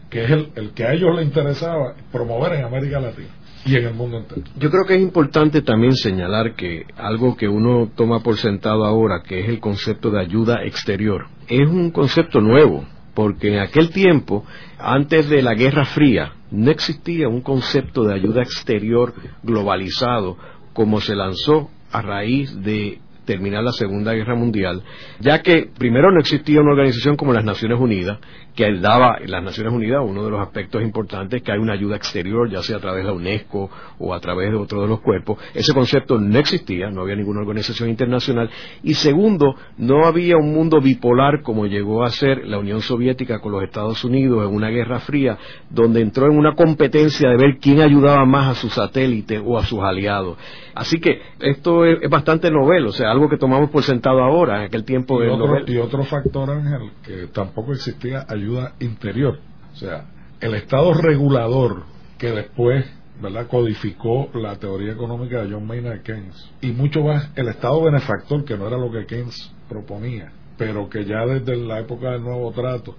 que 0.09 0.23
es 0.23 0.31
el, 0.31 0.49
el 0.55 0.71
que 0.71 0.85
a 0.85 0.93
ellos 0.93 1.15
les 1.15 1.25
interesaba 1.25 1.95
promover 2.11 2.53
en 2.53 2.65
América 2.65 2.99
Latina 2.99 3.29
y 3.65 3.75
en 3.75 3.85
el 3.85 3.93
mundo 3.93 4.17
entero. 4.17 4.43
Yo 4.57 4.69
creo 4.69 4.85
que 4.85 4.95
es 4.95 5.01
importante 5.01 5.61
también 5.61 5.95
señalar 5.95 6.53
que 6.55 6.85
algo 6.97 7.35
que 7.35 7.47
uno 7.47 7.89
toma 7.95 8.21
por 8.21 8.37
sentado 8.37 8.85
ahora, 8.85 9.23
que 9.27 9.39
es 9.39 9.49
el 9.49 9.59
concepto 9.59 10.11
de 10.11 10.21
ayuda 10.21 10.63
exterior, 10.63 11.25
es 11.47 11.67
un 11.67 11.91
concepto 11.91 12.41
nuevo 12.41 12.85
porque 13.15 13.53
en 13.53 13.59
aquel 13.59 13.89
tiempo, 13.89 14.45
antes 14.77 15.29
de 15.29 15.41
la 15.41 15.55
Guerra 15.55 15.85
Fría, 15.85 16.33
no 16.51 16.69
existía 16.69 17.27
un 17.27 17.41
concepto 17.41 18.03
de 18.03 18.13
ayuda 18.13 18.41
exterior 18.41 19.13
globalizado 19.41 20.37
como 20.73 20.99
se 20.99 21.15
lanzó 21.15 21.69
a 21.91 22.01
raíz 22.01 22.61
de 22.61 22.99
terminar 23.25 23.63
la 23.63 23.71
Segunda 23.71 24.13
Guerra 24.13 24.35
Mundial, 24.35 24.83
ya 25.19 25.41
que 25.41 25.69
primero 25.77 26.11
no 26.11 26.19
existía 26.19 26.61
una 26.61 26.71
organización 26.71 27.15
como 27.15 27.33
las 27.33 27.43
Naciones 27.43 27.79
Unidas, 27.79 28.19
que 28.55 28.71
daba 28.79 29.17
las 29.25 29.43
Naciones 29.43 29.73
Unidas 29.73 30.01
uno 30.03 30.23
de 30.23 30.31
los 30.31 30.39
aspectos 30.39 30.81
importantes 30.81 31.41
que 31.41 31.51
hay 31.51 31.59
una 31.59 31.73
ayuda 31.73 31.97
exterior, 31.97 32.49
ya 32.49 32.63
sea 32.63 32.77
a 32.77 32.79
través 32.79 33.03
de 33.03 33.09
la 33.09 33.13
UNESCO 33.13 33.69
o 33.99 34.13
a 34.13 34.19
través 34.19 34.51
de 34.51 34.57
otro 34.57 34.81
de 34.81 34.87
los 34.87 35.01
cuerpos. 35.01 35.39
Ese 35.53 35.73
concepto 35.73 36.17
no 36.17 36.39
existía, 36.39 36.89
no 36.89 37.01
había 37.01 37.15
ninguna 37.15 37.41
organización 37.41 37.89
internacional. 37.89 38.49
Y 38.81 38.93
segundo, 38.93 39.55
no 39.77 40.05
había 40.05 40.37
un 40.37 40.53
mundo 40.53 40.79
bipolar 40.79 41.41
como 41.41 41.65
llegó 41.65 42.03
a 42.03 42.09
ser 42.09 42.45
la 42.45 42.57
Unión 42.57 42.81
Soviética 42.81 43.39
con 43.39 43.51
los 43.51 43.63
Estados 43.63 44.03
Unidos 44.05 44.47
en 44.47 44.55
una 44.55 44.69
guerra 44.69 44.99
fría, 44.99 45.37
donde 45.69 46.01
entró 46.01 46.27
en 46.27 46.37
una 46.37 46.55
competencia 46.55 47.29
de 47.29 47.37
ver 47.37 47.57
quién 47.59 47.81
ayudaba 47.81 48.25
más 48.25 48.49
a 48.49 48.55
sus 48.55 48.73
satélites 48.73 49.41
o 49.43 49.57
a 49.57 49.65
sus 49.65 49.79
aliados. 49.79 50.37
Así 50.73 50.99
que 50.99 51.21
esto 51.39 51.85
es, 51.85 52.09
bastante 52.09 52.51
novel, 52.51 52.87
o 52.87 52.91
sea, 52.91 53.09
algo 53.15 53.29
que 53.29 53.37
tomamos 53.37 53.69
por 53.69 53.83
sentado 53.83 54.21
ahora, 54.23 54.57
en 54.57 54.63
aquel 54.67 54.83
tiempo 54.83 55.23
y 55.23 55.27
otro, 55.27 55.67
Y 55.67 55.77
otro 55.77 56.03
factor, 56.03 56.49
Ángel, 56.49 56.91
que 57.03 57.27
tampoco 57.27 57.73
existía 57.73 58.25
ayuda 58.27 58.73
interior. 58.79 59.39
O 59.73 59.75
sea, 59.77 60.05
el 60.39 60.53
Estado 60.53 60.93
regulador 60.93 61.83
que 62.17 62.31
después 62.31 62.85
¿verdad? 63.21 63.47
codificó 63.47 64.29
la 64.33 64.55
teoría 64.57 64.93
económica 64.93 65.41
de 65.43 65.53
John 65.53 65.65
Maynard 65.65 66.01
Keynes 66.01 66.51
y 66.61 66.71
mucho 66.71 67.01
más 67.01 67.31
el 67.35 67.47
Estado 67.47 67.81
benefactor 67.81 68.45
que 68.45 68.57
no 68.57 68.67
era 68.67 68.77
lo 68.77 68.91
que 68.91 69.05
Keynes 69.05 69.51
proponía 69.69 70.31
pero 70.57 70.89
que 70.89 71.05
ya 71.05 71.25
desde 71.25 71.57
la 71.57 71.79
época 71.79 72.11
del 72.11 72.23
nuevo 72.23 72.51
trato 72.51 72.95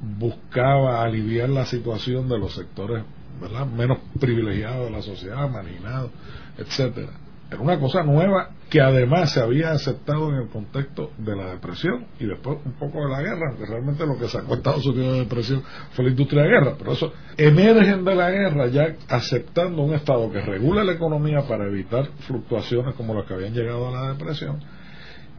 buscaba 0.00 1.02
aliviar 1.02 1.48
la 1.48 1.66
situación 1.66 2.28
de 2.28 2.38
los 2.38 2.54
sectores 2.54 3.04
¿verdad? 3.40 3.66
menos 3.66 3.98
privilegiados 4.18 4.86
de 4.86 4.90
la 4.90 5.02
sociedad, 5.02 5.48
marginados, 5.48 6.10
etcétera. 6.58 7.12
Era 7.50 7.60
una 7.60 7.80
cosa 7.80 8.02
nueva 8.04 8.50
que 8.70 8.80
además 8.80 9.32
se 9.32 9.40
había 9.40 9.72
aceptado 9.72 10.30
en 10.30 10.36
el 10.36 10.48
contexto 10.48 11.10
de 11.18 11.34
la 11.34 11.50
depresión 11.50 12.06
y 12.20 12.26
después 12.26 12.58
un 12.64 12.72
poco 12.74 13.04
de 13.04 13.10
la 13.10 13.20
guerra, 13.20 13.48
aunque 13.50 13.66
realmente 13.66 14.06
lo 14.06 14.16
que 14.16 14.28
sacó 14.28 14.54
Estados 14.54 14.86
Unidos 14.86 15.14
de 15.14 15.20
depresión 15.20 15.62
fue 15.92 16.04
la 16.04 16.10
industria 16.12 16.42
de 16.44 16.48
guerra, 16.48 16.74
pero 16.78 16.92
eso 16.92 17.12
emergen 17.36 18.04
de 18.04 18.14
la 18.14 18.30
guerra 18.30 18.68
ya 18.68 18.94
aceptando 19.08 19.82
un 19.82 19.94
Estado 19.94 20.30
que 20.30 20.40
regula 20.40 20.84
la 20.84 20.92
economía 20.92 21.42
para 21.48 21.66
evitar 21.66 22.06
fluctuaciones 22.20 22.94
como 22.94 23.14
las 23.14 23.26
que 23.26 23.34
habían 23.34 23.52
llegado 23.52 23.88
a 23.88 23.90
la 23.90 24.12
depresión 24.12 24.60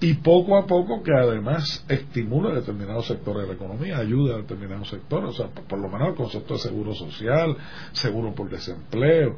y 0.02 0.16
poco 0.16 0.58
a 0.58 0.66
poco 0.66 1.04
que 1.04 1.14
además 1.14 1.86
estimula 1.88 2.54
determinados 2.56 3.06
sectores 3.06 3.44
de 3.44 3.50
la 3.50 3.54
economía, 3.54 4.00
ayuda 4.00 4.34
a 4.34 4.38
determinados 4.40 4.90
sectores, 4.90 5.30
o 5.30 5.34
sea, 5.34 5.48
por, 5.48 5.80
lo 5.80 5.88
menos 5.90 6.10
el 6.10 6.16
concepto 6.16 6.56
de 6.56 6.60
seguro 6.60 6.96
social, 6.96 7.56
seguro 7.92 8.34
por 8.34 8.50
desempleo, 8.50 9.38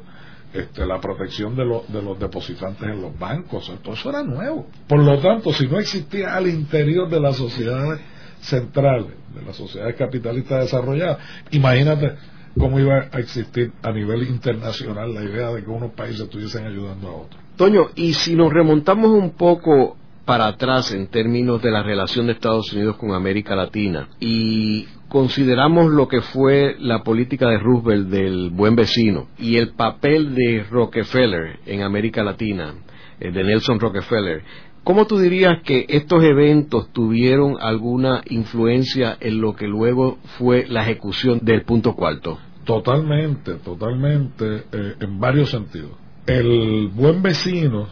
este, 0.54 0.86
la 0.86 1.00
protección 1.00 1.56
de, 1.56 1.64
de 1.88 2.00
los 2.00 2.16
depositantes 2.16 2.88
en 2.88 3.02
los 3.02 3.18
bancos, 3.18 3.72
todo 3.82 3.94
eso 3.94 4.10
era 4.10 4.22
nuevo. 4.22 4.68
Por 4.86 5.02
lo 5.02 5.18
tanto, 5.18 5.52
si 5.52 5.66
no 5.66 5.80
existía 5.80 6.36
al 6.36 6.46
interior 6.46 7.10
de 7.10 7.18
las 7.18 7.36
sociedades 7.36 8.00
centrales, 8.40 9.08
de 9.34 9.42
las 9.42 9.56
sociedades 9.56 9.96
capitalistas 9.96 10.60
desarrolladas, 10.60 11.18
imagínate 11.50 12.14
cómo 12.56 12.78
iba 12.78 13.08
a 13.10 13.18
existir 13.18 13.72
a 13.82 13.90
nivel 13.90 14.28
internacional 14.28 15.12
la 15.12 15.24
idea 15.24 15.50
de 15.50 15.64
que 15.64 15.70
unos 15.70 15.90
países 15.90 16.20
estuviesen 16.20 16.66
ayudando 16.66 17.08
a 17.08 17.16
otros. 17.16 17.42
Toño, 17.56 17.88
y 17.96 18.14
si 18.14 18.36
nos 18.36 18.52
remontamos 18.52 19.10
un 19.10 19.30
poco 19.30 19.96
para 20.24 20.46
atrás 20.46 20.92
en 20.92 21.08
términos 21.08 21.62
de 21.62 21.72
la 21.72 21.82
relación 21.82 22.26
de 22.26 22.34
Estados 22.34 22.72
Unidos 22.72 22.96
con 22.96 23.12
América 23.12 23.56
Latina 23.56 24.08
y 24.20 24.86
consideramos 25.14 25.92
lo 25.92 26.08
que 26.08 26.22
fue 26.22 26.74
la 26.80 27.04
política 27.04 27.48
de 27.48 27.60
Roosevelt 27.60 28.08
del 28.08 28.50
buen 28.50 28.74
vecino 28.74 29.28
y 29.38 29.58
el 29.58 29.68
papel 29.68 30.34
de 30.34 30.64
Rockefeller 30.68 31.60
en 31.66 31.82
América 31.82 32.24
Latina, 32.24 32.74
eh, 33.20 33.30
de 33.30 33.44
Nelson 33.44 33.78
Rockefeller, 33.78 34.42
¿cómo 34.82 35.06
tú 35.06 35.20
dirías 35.20 35.62
que 35.62 35.86
estos 35.88 36.24
eventos 36.24 36.92
tuvieron 36.92 37.58
alguna 37.60 38.22
influencia 38.28 39.16
en 39.20 39.40
lo 39.40 39.54
que 39.54 39.68
luego 39.68 40.18
fue 40.36 40.66
la 40.66 40.82
ejecución 40.82 41.38
del 41.42 41.62
punto 41.62 41.94
cuarto? 41.94 42.40
Totalmente, 42.64 43.54
totalmente, 43.64 44.64
eh, 44.72 44.94
en 44.98 45.20
varios 45.20 45.48
sentidos. 45.48 45.92
El 46.26 46.88
buen 46.88 47.22
vecino 47.22 47.86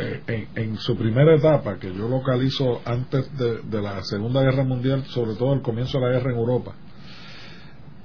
eh, 0.00 0.48
en, 0.54 0.76
su 0.78 0.96
primera 0.96 1.36
etapa, 1.36 1.78
que 1.78 1.94
yo 1.94 2.08
localizo 2.08 2.80
antes 2.84 3.30
de, 3.36 3.82
la 3.82 4.02
Segunda 4.02 4.42
Guerra 4.42 4.64
Mundial, 4.64 5.04
sobre 5.06 5.34
todo 5.34 5.52
el 5.54 5.62
comienzo 5.62 5.98
de 5.98 6.06
la 6.06 6.12
guerra 6.12 6.32
en 6.32 6.38
Europa, 6.38 6.74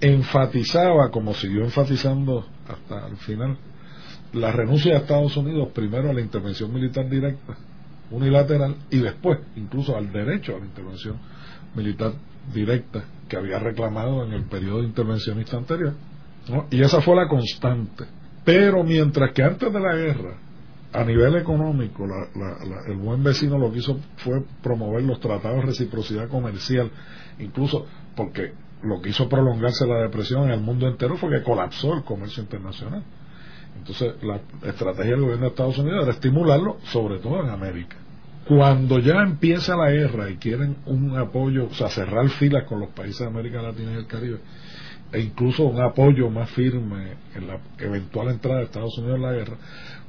enfatizaba, 0.02 1.10
como 1.10 1.34
siguió 1.34 1.64
enfatizando 1.64 2.46
hasta 2.68 3.08
el 3.08 3.18
final, 3.18 3.58
la 4.34 4.52
renuncia 4.52 4.92
de 4.92 5.00
Estados 5.00 5.38
Unidos 5.38 5.70
primero 5.74 6.10
a 6.10 6.14
la 6.14 6.22
intervención 6.22 6.74
militar 6.74 7.10
directa, 7.10 7.56
unilateral, 8.12 8.76
y 8.90 9.00
después 9.00 9.40
incluso 9.56 9.96
al 9.96 10.12
derecho 10.12 10.56
a 10.56 10.60
la 10.60 10.66
intervención 10.66 11.18
militar 11.76 12.14
directa 12.54 13.04
que 13.28 13.38
había 13.38 13.60
reclamado 13.60 14.24
en 14.26 14.34
el 14.34 14.44
periodo 14.44 14.84
intervencionista 14.84 15.58
anterior. 15.58 15.94
Y 16.70 16.82
esa 16.82 17.02
fue 17.02 17.16
la 17.16 17.28
constante. 17.28 18.06
Pero 18.44 18.84
mientras 18.84 19.34
que 19.34 19.42
antes 19.42 19.74
de 19.74 19.80
la 19.80 19.96
guerra 19.96 20.38
a 20.96 21.04
nivel 21.04 21.36
económico, 21.36 22.06
el 22.88 22.96
buen 22.96 23.22
vecino 23.22 23.58
lo 23.58 23.72
que 23.72 23.80
hizo 23.80 24.00
fue 24.18 24.44
promover 24.64 25.04
los 25.04 25.20
tratados 25.20 25.58
de 25.58 25.66
reciprocidad 25.66 26.30
comercial, 26.30 26.90
incluso 27.38 27.86
porque 28.16 28.54
lo 28.82 29.02
que 29.02 29.10
hizo 29.10 29.28
prolongarse 29.28 29.86
la 29.86 30.02
depresión 30.02 30.46
en 30.46 30.52
el 30.52 30.62
mundo 30.62 30.88
entero 30.88 31.18
fue 31.18 31.30
que 31.32 31.44
colapsó 31.44 31.94
el 31.94 32.04
comercio 32.04 32.44
internacional. 32.44 33.04
Entonces, 33.78 34.14
la 34.24 34.40
estrategia 34.70 35.12
del 35.12 35.22
gobierno 35.22 35.46
de 35.46 35.50
Estados 35.50 35.78
Unidos 35.78 36.04
era 36.04 36.12
estimularlo, 36.14 36.78
sobre 36.86 37.20
todo 37.20 37.44
en 37.44 37.50
América. 37.50 37.98
Cuando 38.48 39.00
ya 39.00 39.22
empieza 39.22 39.76
la 39.76 39.92
guerra 39.92 40.30
y 40.30 40.38
quieren 40.38 40.78
un 40.86 41.18
apoyo, 41.18 41.66
o 41.66 41.74
sea, 41.74 41.90
cerrar 41.90 42.30
filas 42.30 42.64
con 42.64 42.80
los 42.80 42.90
países 42.92 43.20
de 43.20 43.28
América 43.28 43.62
Latina 43.62 43.92
y 43.92 43.96
el 43.96 44.08
Caribe, 44.08 44.40
e 45.16 45.22
incluso 45.22 45.64
un 45.64 45.82
apoyo 45.82 46.30
más 46.30 46.50
firme 46.50 47.14
en 47.34 47.48
la 47.48 47.60
eventual 47.80 48.30
entrada 48.30 48.60
de 48.60 48.66
Estados 48.66 48.98
Unidos 48.98 49.16
en 49.16 49.22
la 49.22 49.32
guerra, 49.32 49.58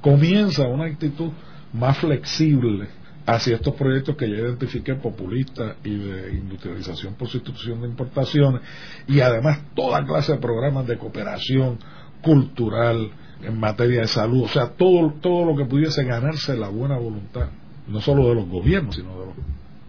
comienza 0.00 0.66
una 0.66 0.86
actitud 0.86 1.30
más 1.72 1.96
flexible 1.98 2.88
hacia 3.24 3.56
estos 3.56 3.74
proyectos 3.74 4.16
que 4.16 4.28
ya 4.28 4.36
identifiqué 4.36 4.94
populistas 4.94 5.76
y 5.84 5.96
de 5.96 6.32
industrialización 6.32 7.14
por 7.14 7.28
sustitución 7.28 7.82
de 7.82 7.88
importaciones 7.88 8.62
y 9.06 9.20
además 9.20 9.60
toda 9.74 10.04
clase 10.04 10.32
de 10.32 10.38
programas 10.38 10.86
de 10.86 10.98
cooperación 10.98 11.78
cultural 12.22 13.10
en 13.42 13.60
materia 13.60 14.00
de 14.00 14.08
salud, 14.08 14.44
o 14.44 14.48
sea, 14.48 14.70
todo, 14.70 15.12
todo 15.20 15.44
lo 15.44 15.56
que 15.56 15.66
pudiese 15.66 16.02
ganarse 16.04 16.56
la 16.56 16.68
buena 16.68 16.96
voluntad, 16.96 17.48
no 17.86 18.00
solo 18.00 18.28
de 18.28 18.34
los 18.34 18.48
gobiernos, 18.48 18.96
sino 18.96 19.20
de 19.20 19.26
los 19.26 19.34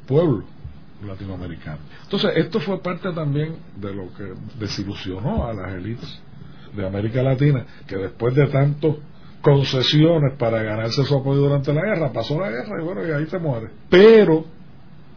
pueblos 0.05 0.43
latinoamericanos. 1.05 1.81
Entonces, 2.03 2.31
esto 2.35 2.59
fue 2.59 2.81
parte 2.81 3.11
también 3.13 3.57
de 3.75 3.93
lo 3.93 4.13
que 4.13 4.33
desilusionó 4.59 5.47
a 5.47 5.53
las 5.53 5.73
élites 5.73 6.21
de 6.75 6.85
América 6.85 7.23
Latina, 7.23 7.65
que 7.87 7.97
después 7.97 8.35
de 8.35 8.47
tantas 8.47 8.95
concesiones 9.41 10.33
para 10.37 10.61
ganarse 10.63 11.03
su 11.03 11.15
apoyo 11.15 11.41
durante 11.41 11.73
la 11.73 11.81
guerra, 11.81 12.11
pasó 12.11 12.39
la 12.39 12.49
guerra 12.49 12.81
y 12.81 12.83
bueno, 12.83 13.07
y 13.07 13.11
ahí 13.11 13.25
se 13.27 13.39
muere. 13.39 13.69
Pero 13.89 14.45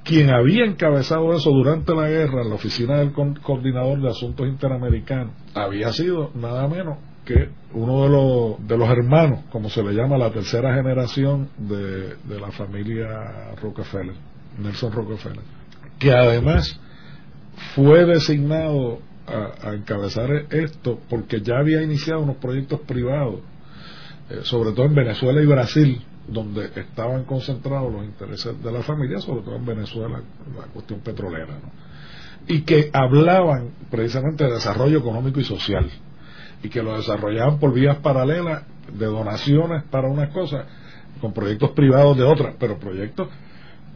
quien 0.05 0.31
había 0.31 0.65
encabezado 0.65 1.33
eso 1.35 1.51
durante 1.51 1.95
la 1.95 2.09
guerra 2.09 2.43
en 2.43 2.49
la 2.49 2.55
oficina 2.55 2.99
del 2.99 3.13
coordinador 3.13 4.01
de 4.01 4.09
asuntos 4.09 4.47
interamericanos 4.47 5.35
había 5.55 5.93
sido 5.93 6.31
nada 6.35 6.67
menos 6.69 6.99
que 7.25 7.51
uno 7.75 8.03
de 8.05 8.09
los, 8.09 8.67
de 8.67 8.79
los 8.79 8.89
hermanos, 8.89 9.41
como 9.51 9.69
se 9.69 9.83
le 9.83 9.93
llama 9.93 10.17
la 10.17 10.31
tercera 10.31 10.75
generación 10.75 11.51
de, 11.59 12.17
de 12.17 12.41
la 12.41 12.51
familia 12.51 13.53
Rockefeller, 13.63 14.15
Nelson 14.59 14.93
Rockefeller, 14.93 15.60
que 16.01 16.13
además 16.13 16.81
fue 17.77 18.07
designado 18.07 19.01
a, 19.27 19.75
encabezar 19.75 20.29
esto 20.51 20.99
porque 21.09 21.41
ya 21.41 21.59
había 21.59 21.83
iniciado 21.83 22.23
unos 22.23 22.37
proyectos 22.37 22.81
privados, 22.81 23.41
eh, 24.31 24.41
sobre 24.43 24.73
todo 24.73 24.87
en 24.87 24.95
Venezuela 24.95 25.41
y 25.41 25.47
Brasil, 25.47 26.03
donde 26.27 26.71
estaban 26.75 27.25
concentrados 27.25 27.93
los 27.93 28.05
intereses 28.05 28.61
de 28.63 28.73
la 28.73 28.83
familia, 28.83 29.21
sobre 29.21 29.43
todo 29.43 29.57
en 29.57 29.67
Venezuela, 29.67 30.21
la 30.57 30.65
cuestión 30.73 31.01
petrolera, 31.01 31.59
y 32.49 32.63
que 32.63 32.91
hablaban 32.93 33.71
precisamente 33.91 34.45
de 34.45 34.53
desarrollo 34.55 34.99
económico 34.99 35.39
y 35.39 35.45
social, 35.45 35.89
y 36.63 36.69
que 36.71 36.83
lo 36.83 36.97
desarrollaban 36.97 37.59
por 37.59 37.73
vías 37.73 37.99
paralelas 37.99 38.65
de 38.93 39.07
donaciones 39.07 39.85
para 39.91 40.09
unas 40.09 40.31
cosas, 40.31 40.67
con 41.21 41.33
proyectos 41.35 41.71
privados 41.73 42.17
de 42.17 42.25
otras, 42.25 42.55
pero 42.59 42.79
proyectos 42.79 43.29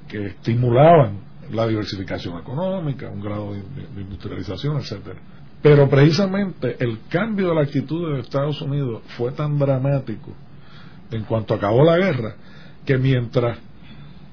que 0.07 0.27
estimulaban 0.27 1.34
la 1.51 1.67
diversificación 1.67 2.39
económica, 2.39 3.09
un 3.09 3.21
grado 3.21 3.53
de, 3.53 4.01
industrialización, 4.01 4.77
etcétera. 4.79 5.21
Pero 5.63 5.89
precisamente 5.89 6.77
el 6.79 7.01
cambio 7.09 7.49
de 7.49 7.55
la 7.55 7.63
actitud 7.63 8.15
de 8.15 8.21
Estados 8.21 8.61
Unidos 8.61 9.03
fue 9.17 9.33
tan 9.33 9.59
dramático 9.59 10.33
en 11.11 11.25
cuanto 11.25 11.55
acabó 11.55 11.85
la 11.85 11.97
guerra 11.97 12.35
que 12.85 12.99
mientras 12.99 13.59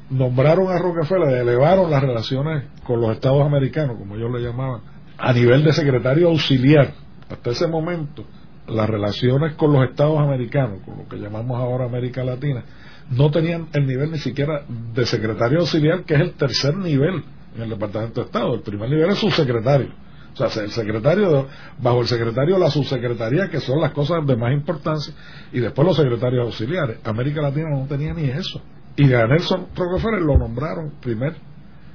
nombraron 0.09 0.69
a 0.69 0.77
Rockefeller, 0.77 1.37
elevaron 1.37 1.89
las 1.89 2.01
relaciones 2.01 2.65
con 2.83 2.99
los 2.99 3.11
Estados 3.11 3.45
americanos, 3.45 3.97
como 3.97 4.15
ellos 4.15 4.31
le 4.31 4.41
llamaban, 4.41 4.81
a 5.17 5.31
nivel 5.31 5.63
de 5.63 5.71
secretario 5.71 6.27
auxiliar. 6.27 6.93
Hasta 7.29 7.51
ese 7.51 7.67
momento, 7.67 8.25
las 8.67 8.89
relaciones 8.89 9.55
con 9.55 9.71
los 9.71 9.89
Estados 9.89 10.19
americanos, 10.19 10.79
con 10.83 10.97
lo 10.97 11.07
que 11.07 11.17
llamamos 11.17 11.57
ahora 11.57 11.85
América 11.85 12.23
Latina, 12.23 12.63
no 13.09 13.31
tenían 13.31 13.67
el 13.73 13.85
nivel 13.87 14.11
ni 14.11 14.19
siquiera 14.19 14.63
de 14.67 15.05
secretario 15.05 15.59
auxiliar, 15.59 16.03
que 16.03 16.15
es 16.15 16.21
el 16.21 16.33
tercer 16.33 16.75
nivel 16.77 17.23
en 17.55 17.61
el 17.61 17.69
Departamento 17.69 18.21
de 18.21 18.27
Estado. 18.27 18.53
El 18.55 18.61
primer 18.61 18.89
nivel 18.89 19.09
es 19.09 19.17
subsecretario. 19.17 19.89
O 20.33 20.49
sea, 20.49 20.63
el 20.63 20.71
secretario, 20.71 21.47
bajo 21.79 22.01
el 22.01 22.07
secretario, 22.07 22.57
la 22.57 22.71
subsecretaría, 22.71 23.49
que 23.49 23.59
son 23.59 23.81
las 23.81 23.91
cosas 23.91 24.25
de 24.25 24.37
más 24.37 24.53
importancia, 24.53 25.13
y 25.51 25.59
después 25.59 25.85
los 25.85 25.97
secretarios 25.97 26.45
auxiliares. 26.45 26.99
América 27.03 27.41
Latina 27.41 27.69
no 27.69 27.85
tenía 27.85 28.13
ni 28.13 28.29
eso. 28.29 28.61
Y 28.95 29.13
a 29.13 29.27
Nelson 29.27 29.67
Rockefeller 29.75 30.21
lo 30.21 30.37
nombraron 30.37 30.93
primer 31.01 31.35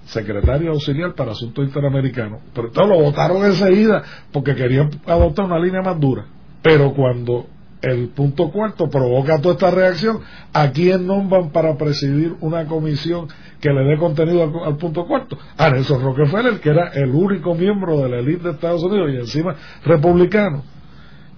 secretario 0.05 0.71
auxiliar 0.73 1.15
para 1.15 1.33
asuntos 1.33 1.65
interamericanos. 1.65 2.41
Pero 2.55 2.71
todos 2.71 2.89
lo 2.89 3.01
votaron 3.01 3.45
enseguida 3.45 4.03
porque 4.33 4.55
querían 4.55 4.91
adoptar 5.07 5.47
una 5.47 5.59
línea 5.59 5.83
más 5.83 5.99
dura. 5.99 6.27
Pero 6.63 6.93
cuando 6.95 7.47
el 7.87 8.09
punto 8.09 8.51
cuarto 8.51 8.89
provoca 8.89 9.41
toda 9.41 9.55
esta 9.55 9.71
reacción. 9.71 10.21
¿A 10.53 10.71
quién 10.71 11.07
nombran 11.07 11.51
para 11.51 11.77
presidir 11.77 12.35
una 12.41 12.67
comisión 12.67 13.29
que 13.61 13.71
le 13.71 13.85
dé 13.85 13.97
contenido 13.97 14.65
al, 14.65 14.77
punto 14.77 15.07
cuarto? 15.07 15.39
A 15.57 15.71
Nelson 15.71 16.03
Rockefeller, 16.03 16.61
que 16.61 16.71
era 16.71 16.89
el 16.89 17.11
único 17.11 17.55
miembro 17.55 18.01
de 18.01 18.09
la 18.09 18.19
élite 18.19 18.45
de 18.45 18.51
Estados 18.51 18.83
Unidos 18.83 19.11
y 19.13 19.17
encima 19.17 19.55
republicano, 19.85 20.65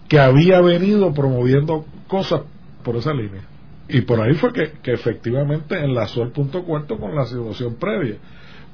que 0.09 0.19
había 0.19 0.61
venido 0.61 1.13
promoviendo 1.13 1.85
cosas 2.07 2.43
por 2.83 2.97
esa 2.97 3.13
línea. 3.13 3.43
Y 3.89 4.03
por 4.03 4.21
ahí 4.21 4.35
fue 4.35 4.53
que, 4.53 4.73
que 4.83 4.93
efectivamente 4.93 5.79
enlazó 5.79 6.23
el 6.23 6.31
punto 6.31 6.65
cuarto 6.65 6.99
con 6.99 7.15
la 7.15 7.25
situación 7.25 7.77
previa. 7.77 8.17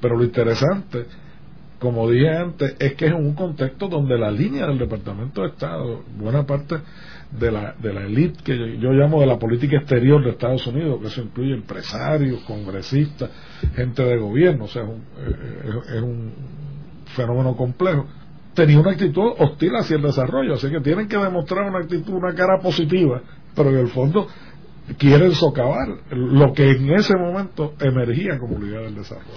Pero 0.01 0.17
lo 0.17 0.25
interesante 0.25 1.07
como 1.85 2.09
dije 2.09 2.31
antes, 2.31 2.77
es 2.79 2.95
que 2.95 3.07
es 3.09 3.13
un 3.13 3.35
contexto 3.35 3.89
donde 3.89 4.17
la 4.17 4.31
línea 4.31 4.67
del 4.67 4.79
Departamento 4.79 5.43
de 5.43 5.49
Estado, 5.49 6.03
buena 6.17 6.47
parte 6.47 6.77
de 7.39 7.51
la, 7.51 7.75
de 7.75 7.93
la 7.93 8.03
élite 8.03 8.43
que 8.45 8.79
yo, 8.79 8.93
llamo 8.93 9.21
de 9.21 9.27
la 9.27 9.39
política 9.39 9.77
exterior 9.79 10.23
de 10.23 10.31
Estados 10.31 10.67
Unidos, 10.67 11.01
que 11.01 11.09
eso 11.09 11.23
incluye 11.23 11.55
empresarios, 11.55 12.43
congresistas, 12.45 13.31
gente 13.75 14.05
de 14.05 14.17
gobierno, 14.19 14.65
o 14.65 14.69
sea, 14.69 14.83
es 14.83 14.89
un, 14.89 15.03
eh, 15.19 15.97
es 15.97 16.03
un 16.03 16.33
fenómeno 17.07 17.57
complejo, 17.57 18.07
tenía 18.55 18.79
una 18.79 18.93
actitud 18.93 19.33
hostil 19.39 19.75
hacia 19.75 19.97
el 19.97 20.03
desarrollo, 20.03 20.55
así 20.55 20.71
que 20.71 20.81
tienen 20.81 21.09
que 21.09 21.19
demostrar 21.19 21.69
una 21.69 21.81
actitud, 21.81 22.15
una 22.15 22.35
cara 22.35 22.61
positiva, 22.63 23.21
pero 23.55 23.71
en 23.71 23.79
el 23.79 23.89
fondo 23.89 24.29
quieren 24.99 25.33
socavar 25.33 25.89
lo 26.11 26.53
que 26.53 26.71
en 26.71 26.91
ese 26.95 27.17
momento 27.17 27.75
emergía 27.81 28.39
como 28.39 28.57
unidad 28.57 28.83
del 28.83 28.97
desarrollo. 28.97 29.31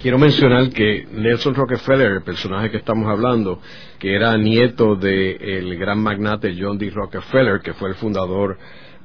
Quiero 0.00 0.18
mencionar 0.18 0.70
que 0.70 1.06
Nelson 1.12 1.54
Rockefeller, 1.54 2.12
el 2.12 2.22
personaje 2.22 2.70
que 2.70 2.78
estamos 2.78 3.06
hablando, 3.06 3.60
que 3.98 4.14
era 4.14 4.36
nieto 4.38 4.96
del 4.96 5.76
gran 5.76 6.02
magnate 6.02 6.56
John 6.58 6.78
D. 6.78 6.88
Rockefeller, 6.88 7.60
que 7.60 7.74
fue 7.74 7.90
el 7.90 7.96
fundador 7.96 8.56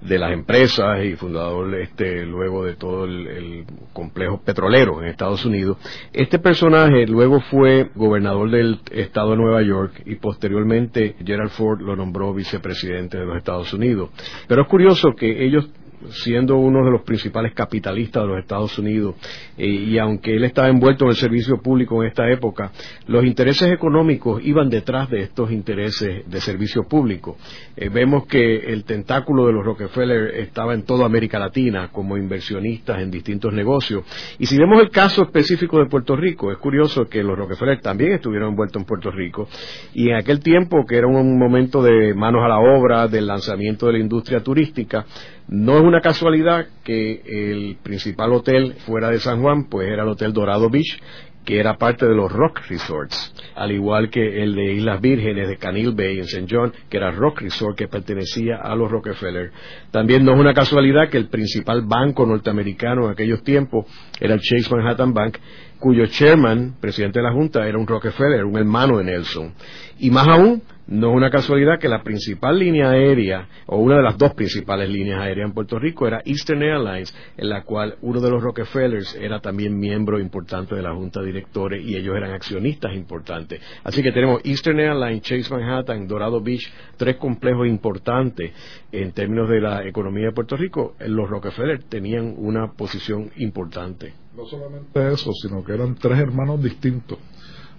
de 0.01 0.19
las 0.19 0.31
empresas 0.31 1.03
y 1.03 1.15
fundador 1.15 1.73
este 1.75 2.25
luego 2.25 2.63
de 2.63 2.75
todo 2.75 3.05
el, 3.05 3.65
complejo 3.93 4.41
petrolero 4.41 5.01
en 5.01 5.09
Estados 5.09 5.45
Unidos. 5.45 5.77
Este 6.13 6.39
personaje 6.39 7.07
luego 7.07 7.39
fue 7.41 7.89
gobernador 7.95 8.51
del 8.51 8.79
estado 8.91 9.31
de 9.31 9.37
Nueva 9.37 9.61
York 9.63 10.01
y 10.05 10.15
posteriormente 10.15 11.15
Gerald 11.25 11.51
Ford 11.51 11.81
lo 11.81 11.95
nombró 11.95 12.33
vicepresidente 12.33 13.17
de 13.17 13.25
los 13.25 13.37
Estados 13.37 13.73
Unidos. 13.73 14.09
Pero 14.47 14.63
es 14.63 14.67
curioso 14.67 15.13
que 15.17 15.45
ellos 15.45 15.69
siendo 16.09 16.57
uno 16.57 16.83
de 16.83 16.91
los 16.91 17.01
principales 17.01 17.53
capitalistas 17.53 18.23
de 18.23 18.29
los 18.29 18.39
Estados 18.39 18.77
Unidos, 18.77 19.15
eh, 19.57 19.67
y 19.67 19.97
aunque 19.97 20.35
él 20.35 20.43
estaba 20.43 20.69
envuelto 20.69 21.05
en 21.05 21.11
el 21.11 21.15
servicio 21.15 21.61
público 21.61 22.01
en 22.01 22.09
esta 22.09 22.29
época, 22.29 22.71
los 23.07 23.25
intereses 23.25 23.71
económicos 23.71 24.41
iban 24.43 24.69
detrás 24.69 25.09
de 25.09 25.21
estos 25.21 25.51
intereses 25.51 26.29
de 26.29 26.41
servicio 26.41 26.83
público. 26.87 27.37
Eh, 27.75 27.89
vemos 27.89 28.25
que 28.27 28.73
el 28.73 28.83
tentáculo 28.83 29.47
de 29.47 29.53
los 29.53 29.65
Rockefeller 29.65 30.35
estaba 30.35 30.73
en 30.73 30.83
toda 30.83 31.05
América 31.05 31.39
Latina 31.39 31.89
como 31.91 32.17
inversionistas 32.17 33.01
en 33.01 33.11
distintos 33.11 33.53
negocios. 33.53 34.03
Y 34.39 34.45
si 34.45 34.57
vemos 34.57 34.81
el 34.81 34.89
caso 34.89 35.23
específico 35.23 35.79
de 35.79 35.87
Puerto 35.87 36.15
Rico, 36.15 36.51
es 36.51 36.57
curioso 36.57 37.05
que 37.05 37.23
los 37.23 37.37
Rockefeller 37.37 37.81
también 37.81 38.13
estuvieron 38.13 38.49
envueltos 38.49 38.81
en 38.81 38.85
Puerto 38.85 39.11
Rico, 39.11 39.47
y 39.93 40.09
en 40.09 40.15
aquel 40.15 40.39
tiempo, 40.39 40.85
que 40.87 40.97
era 40.97 41.07
un 41.07 41.37
momento 41.37 41.81
de 41.81 42.13
manos 42.13 42.43
a 42.43 42.47
la 42.47 42.59
obra, 42.59 43.07
del 43.07 43.27
lanzamiento 43.27 43.87
de 43.87 43.93
la 43.93 43.99
industria 43.99 44.41
turística, 44.41 45.05
no 45.47 45.77
es 45.77 45.83
una 45.83 46.01
casualidad 46.01 46.67
que 46.83 47.21
el 47.25 47.77
principal 47.83 48.33
hotel 48.33 48.75
fuera 48.85 49.09
de 49.09 49.19
San 49.19 49.41
Juan, 49.41 49.65
pues 49.69 49.87
era 49.87 50.03
el 50.03 50.09
Hotel 50.09 50.33
Dorado 50.33 50.69
Beach, 50.69 50.99
que 51.45 51.59
era 51.59 51.77
parte 51.77 52.07
de 52.07 52.15
los 52.15 52.31
Rock 52.31 52.61
Resorts, 52.67 53.33
al 53.55 53.71
igual 53.71 54.09
que 54.09 54.41
el 54.43 54.55
de 54.55 54.73
Islas 54.73 54.99
Vírgenes 54.99 55.47
de 55.47 55.57
Canil 55.57 55.91
Bay 55.91 56.17
en 56.17 56.23
St. 56.23 56.47
John, 56.49 56.73
que 56.89 56.97
era 56.97 57.11
Rock 57.11 57.41
Resort 57.41 57.77
que 57.77 57.87
pertenecía 57.87 58.57
a 58.57 58.75
los 58.75 58.89
Rockefeller. 58.89 59.51
También 59.91 60.25
no 60.25 60.33
es 60.33 60.39
una 60.39 60.55
casualidad 60.55 61.09
que 61.09 61.17
el 61.17 61.29
principal 61.29 61.83
banco 61.83 62.25
norteamericano 62.25 63.05
en 63.05 63.11
aquellos 63.11 63.43
tiempos 63.43 63.85
era 64.19 64.33
el 64.33 64.41
Chase 64.41 64.75
Manhattan 64.75 65.13
Bank, 65.13 65.37
cuyo 65.79 66.07
chairman, 66.07 66.75
presidente 66.81 67.19
de 67.19 67.23
la 67.23 67.33
Junta, 67.33 67.67
era 67.67 67.77
un 67.77 67.85
Rockefeller, 67.85 68.43
un 68.43 68.57
hermano 68.57 68.97
de 68.97 69.03
Nelson. 69.03 69.53
Y 69.99 70.09
más 70.09 70.27
aún, 70.27 70.63
no 70.87 71.09
es 71.09 71.15
una 71.15 71.31
casualidad 71.31 71.79
que 71.79 71.89
la 71.89 72.03
principal 72.03 72.59
línea 72.59 72.91
aérea, 72.91 73.47
o 73.65 73.77
una 73.77 73.97
de 73.97 74.03
las 74.03 74.17
dos 74.17 74.33
principales 74.35 74.89
líneas 74.89 75.19
aéreas 75.19 75.47
en 75.47 75.53
Puerto 75.53 75.79
Rico, 75.79 76.05
era 76.05 76.21
Eastern 76.25 76.61
Airlines, 76.61 77.15
en 77.37 77.49
la 77.49 77.63
cual 77.63 77.95
uno 78.01 78.21
de 78.21 78.29
los 78.29 78.43
Rockefellers 78.43 79.15
era 79.15 79.39
también 79.39 79.79
miembro 79.79 80.19
importante 80.19 80.75
de 80.75 80.83
la 80.83 80.93
junta 80.93 81.21
de 81.21 81.27
directores 81.27 81.83
y 81.83 81.95
ellos 81.95 82.15
eran 82.15 82.31
accionistas 82.31 82.93
importantes. 82.93 83.61
Así 83.83 84.03
que 84.03 84.11
tenemos 84.11 84.41
Eastern 84.43 84.79
Airlines, 84.79 85.23
Chase 85.23 85.51
Manhattan, 85.51 86.07
Dorado 86.07 86.39
Beach, 86.41 86.71
tres 86.97 87.15
complejos 87.15 87.67
importantes 87.67 88.51
en 88.91 89.11
términos 89.11 89.49
de 89.49 89.61
la 89.61 89.87
economía 89.87 90.27
de 90.27 90.33
Puerto 90.33 90.55
Rico. 90.55 90.95
Los 90.99 91.29
Rockefeller 91.29 91.83
tenían 91.83 92.35
una 92.37 92.73
posición 92.73 93.31
importante. 93.37 94.13
No 94.35 94.45
solamente 94.45 95.13
eso, 95.13 95.31
sino 95.33 95.63
que 95.63 95.73
eran 95.73 95.95
tres 95.95 96.19
hermanos 96.19 96.61
distintos, 96.61 97.17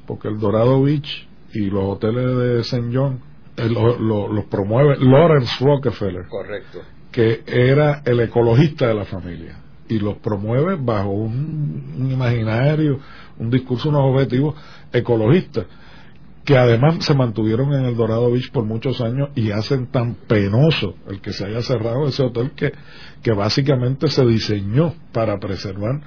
porque 0.07 0.29
el 0.29 0.39
Dorado 0.39 0.83
Beach 0.83 1.29
y 1.53 1.71
los 1.71 1.85
hoteles 1.85 2.37
de 2.37 2.61
St. 2.61 2.91
John 2.93 3.21
eh, 3.57 3.69
los 3.69 4.45
promueve 4.47 4.97
Lawrence 4.99 5.65
Rockefeller. 5.65 6.27
Correcto. 6.29 6.83
Que 7.11 7.43
era 7.47 8.03
el 8.05 8.21
ecologista 8.21 8.89
de 8.89 8.95
la 8.95 9.05
familia. 9.05 9.59
Y 9.89 9.99
los 9.99 10.19
promueve 10.19 10.77
bajo 10.79 11.11
un, 11.11 12.09
imaginario, 12.11 12.99
un 13.39 13.51
discurso, 13.51 13.89
unos 13.89 14.13
objetivos 14.13 14.55
ecologistas. 14.93 15.67
que 16.45 16.57
además 16.57 17.05
se 17.05 17.15
mantuvieron 17.15 17.73
en 17.73 17.87
el 17.87 17.97
Dorado 17.97 18.31
Beach 18.31 18.53
por 18.53 18.65
muchos 18.65 19.01
años 19.01 19.31
y 19.35 19.51
hacen 19.51 19.87
tan 19.87 20.15
penoso 20.15 20.95
el 21.09 21.21
que 21.21 21.33
se 21.33 21.45
haya 21.45 21.61
cerrado 21.61 22.07
ese 22.07 22.23
hotel 22.23 22.53
que, 22.55 22.73
que 23.23 23.33
básicamente 23.33 24.07
se 24.09 24.25
diseñó 24.25 24.95
para 25.13 25.39
preservar 25.39 26.03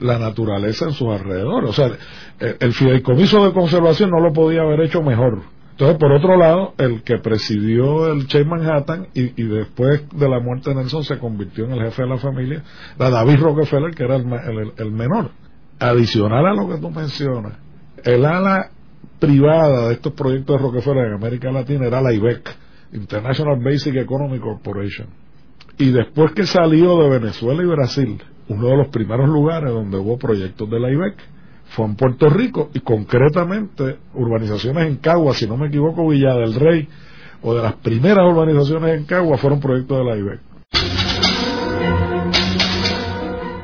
la 0.00 0.18
naturaleza 0.18 0.86
en 0.86 0.92
sus 0.92 1.08
alrededores. 1.08 1.70
O 1.70 1.72
sea, 1.72 1.90
el 2.38 2.72
fideicomiso 2.72 3.44
de 3.44 3.52
conservación 3.52 4.10
no 4.10 4.20
lo 4.20 4.32
podía 4.32 4.62
haber 4.62 4.80
hecho 4.82 5.02
mejor. 5.02 5.42
Entonces, 5.74 5.98
por 5.98 6.12
otro 6.12 6.36
lado, 6.36 6.72
el 6.78 7.02
que 7.02 7.18
presidió 7.18 8.12
el 8.12 8.28
Chase 8.28 8.44
Manhattan 8.44 9.08
y, 9.12 9.42
después 9.42 10.08
de 10.10 10.28
la 10.28 10.38
muerte 10.38 10.70
de 10.70 10.76
Nelson 10.76 11.02
se 11.02 11.18
convirtió 11.18 11.64
en 11.64 11.72
el 11.72 11.80
jefe 11.80 12.02
de 12.02 12.08
la 12.10 12.18
familia, 12.18 12.62
era 12.96 13.10
David 13.10 13.40
Rockefeller, 13.40 13.92
que 13.92 14.04
era 14.04 14.14
el, 14.14 14.92
menor. 14.92 15.32
Adicional 15.80 16.46
a 16.46 16.54
lo 16.54 16.68
que 16.68 16.78
tú 16.78 16.90
mencionas, 16.90 17.54
el 18.04 18.24
ala 18.24 18.70
privada 19.18 19.88
de 19.88 19.94
estos 19.94 20.12
proyectos 20.12 20.56
de 20.56 20.62
Rockefeller 20.62 21.08
en 21.08 21.14
América 21.14 21.50
Latina 21.50 21.86
era 21.86 22.00
la 22.00 22.12
IBEC, 22.12 22.56
International 22.92 23.58
Basic 23.60 23.96
Economic 23.96 24.42
Corporation. 24.42 25.08
Y 25.76 25.90
después 25.90 26.30
que 26.34 26.46
salió 26.46 27.02
de 27.02 27.18
Venezuela 27.18 27.60
y 27.60 27.66
Brasil, 27.66 28.22
uno 28.48 28.68
de 28.68 28.76
los 28.76 28.88
primeros 28.88 29.28
lugares 29.28 29.70
donde 29.70 29.96
hubo 29.96 30.18
proyectos 30.18 30.68
de 30.70 30.80
la 30.80 30.90
IBEC 30.90 31.14
fue 31.70 31.86
en 31.86 31.96
Puerto 31.96 32.28
Rico 32.28 32.70
y 32.74 32.80
concretamente 32.80 33.98
urbanizaciones 34.14 34.86
en 34.86 34.96
Cagua, 34.96 35.34
si 35.34 35.46
no 35.46 35.56
me 35.56 35.68
equivoco, 35.68 36.08
Villa 36.08 36.34
del 36.34 36.54
Rey, 36.54 36.88
o 37.42 37.54
de 37.54 37.62
las 37.62 37.74
primeras 37.74 38.24
urbanizaciones 38.30 38.98
en 38.98 39.04
Cagua 39.04 39.38
fueron 39.38 39.60
proyectos 39.60 39.98
de 39.98 40.04
la 40.04 40.16
IBEC. 40.16 40.40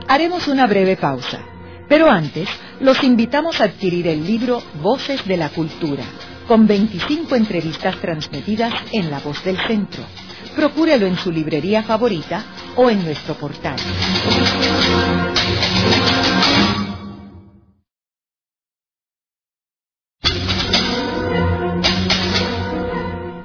Haremos 0.09 0.49
una 0.49 0.67
breve 0.67 0.97
pausa, 0.97 1.41
pero 1.89 2.11
antes 2.11 2.49
los 2.81 3.03
invitamos 3.05 3.61
a 3.61 3.65
adquirir 3.65 4.09
el 4.09 4.27
libro 4.27 4.61
Voces 4.83 5.25
de 5.27 5.37
la 5.37 5.51
Cultura, 5.51 6.03
con 6.49 6.67
25 6.67 7.37
entrevistas 7.37 7.97
transmitidas 8.01 8.73
en 8.93 9.11
La 9.11 9.21
Voz 9.21 9.45
del 9.45 9.57
Centro. 9.69 10.03
Procúrelo 10.55 11.07
en 11.07 11.17
su 11.17 11.31
librería 11.31 11.83
favorita 11.83 12.45
o 12.77 12.91
en 12.91 13.05
nuestro 13.05 13.35
portal. 13.35 13.77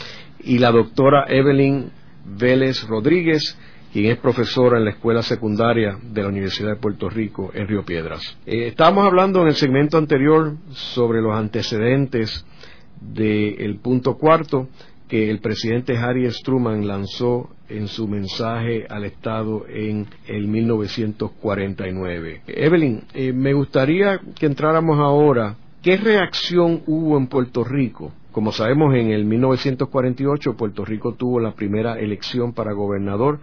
y 0.42 0.60
la 0.60 0.70
doctora 0.70 1.26
Evelyn 1.28 1.90
Vélez 2.24 2.88
Rodríguez, 2.88 3.58
quien 3.92 4.12
es 4.12 4.20
profesora 4.20 4.78
en 4.78 4.86
la 4.86 4.92
escuela 4.92 5.24
secundaria 5.24 5.98
de 6.04 6.22
la 6.22 6.28
Universidad 6.28 6.70
de 6.70 6.76
Puerto 6.76 7.10
Rico 7.10 7.50
en 7.52 7.68
Río 7.68 7.84
Piedras. 7.84 8.38
Eh, 8.46 8.68
estábamos 8.68 9.08
hablando 9.08 9.42
en 9.42 9.48
el 9.48 9.56
segmento 9.56 9.98
anterior 9.98 10.54
sobre 10.74 11.20
los 11.20 11.36
antecedentes 11.36 12.46
del 13.02 13.80
punto 13.80 14.20
cuarto 14.20 14.70
que 15.08 15.30
el 15.30 15.40
presidente 15.40 15.98
Harry 15.98 16.28
Truman 16.44 16.86
lanzó 16.86 17.50
en 17.70 17.88
su 17.88 18.08
mensaje 18.08 18.86
al 18.90 19.06
Estado 19.06 19.66
en 19.68 20.06
el 20.28 20.48
1949. 20.48 22.42
Evelyn, 22.48 23.04
eh, 23.14 23.32
me 23.34 23.54
gustaría 23.54 24.20
que 24.38 24.46
entráramos 24.46 25.00
ahora. 25.00 25.56
¿Qué 25.82 25.98
reacción 25.98 26.82
hubo 26.88 27.18
en 27.18 27.28
Puerto 27.28 27.64
Rico? 27.64 28.12
Como 28.32 28.52
sabemos, 28.52 28.94
en 28.96 29.12
el 29.12 29.26
1948 29.26 30.58
Puerto 30.58 30.84
Rico 30.86 31.14
tuvo 31.14 31.40
la 31.40 31.54
primera 31.54 31.98
elección 32.00 32.54
para 32.54 32.74
gobernador 32.74 33.40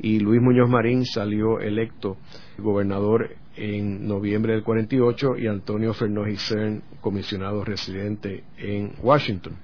y 0.00 0.18
Luis 0.18 0.42
Muñoz 0.42 0.68
Marín 0.68 1.04
salió 1.06 1.60
electo 1.60 2.16
gobernador 2.58 3.30
en 3.56 4.06
noviembre 4.08 4.54
del 4.54 4.62
48 4.62 5.38
y 5.38 5.46
Antonio 5.46 5.94
Fernández 5.94 6.40
Cern 6.40 6.82
comisionado 7.00 7.64
residente 7.64 8.44
en 8.58 8.92
Washington. 9.02 9.54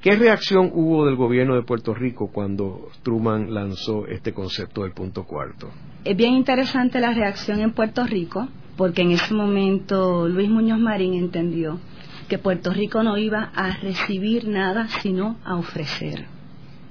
¿Qué 0.00 0.16
reacción 0.16 0.70
hubo 0.74 1.06
del 1.06 1.16
gobierno 1.16 1.54
de 1.54 1.62
Puerto 1.62 1.94
Rico 1.94 2.30
cuando 2.32 2.88
Truman 3.02 3.52
lanzó 3.54 4.06
este 4.06 4.32
concepto 4.32 4.82
del 4.82 4.92
punto 4.92 5.24
cuarto? 5.24 5.70
Es 6.04 6.16
bien 6.16 6.34
interesante 6.34 7.00
la 7.00 7.12
reacción 7.12 7.60
en 7.60 7.72
Puerto 7.72 8.04
Rico 8.04 8.48
porque 8.76 9.02
en 9.02 9.12
ese 9.12 9.34
momento 9.34 10.28
Luis 10.28 10.48
Muñoz 10.48 10.78
Marín 10.78 11.14
entendió 11.14 11.80
que 12.28 12.38
Puerto 12.38 12.72
Rico 12.72 13.02
no 13.02 13.16
iba 13.16 13.50
a 13.54 13.76
recibir 13.78 14.46
nada 14.46 14.88
sino 15.02 15.36
a 15.44 15.56
ofrecer. 15.56 16.26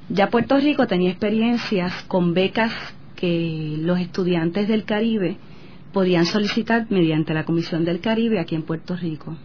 Ya 0.10 0.30
Puerto 0.30 0.58
Rico 0.58 0.88
tenía 0.88 1.12
experiencias 1.12 2.04
con 2.04 2.34
becas 2.34 2.74
que 3.16 3.76
los 3.80 4.00
estudiantes 4.00 4.68
del 4.68 4.84
Caribe 4.86 5.38
podían 5.94 6.26
solicitar 6.26 6.88
mediante 6.90 7.34
la 7.34 7.46
Comisión 7.46 7.86
del 7.86 8.00
Caribe 8.00 8.40
aquí 8.40 8.56
en 8.56 8.64
Puerto 8.64 8.96
Rico. 8.96 9.36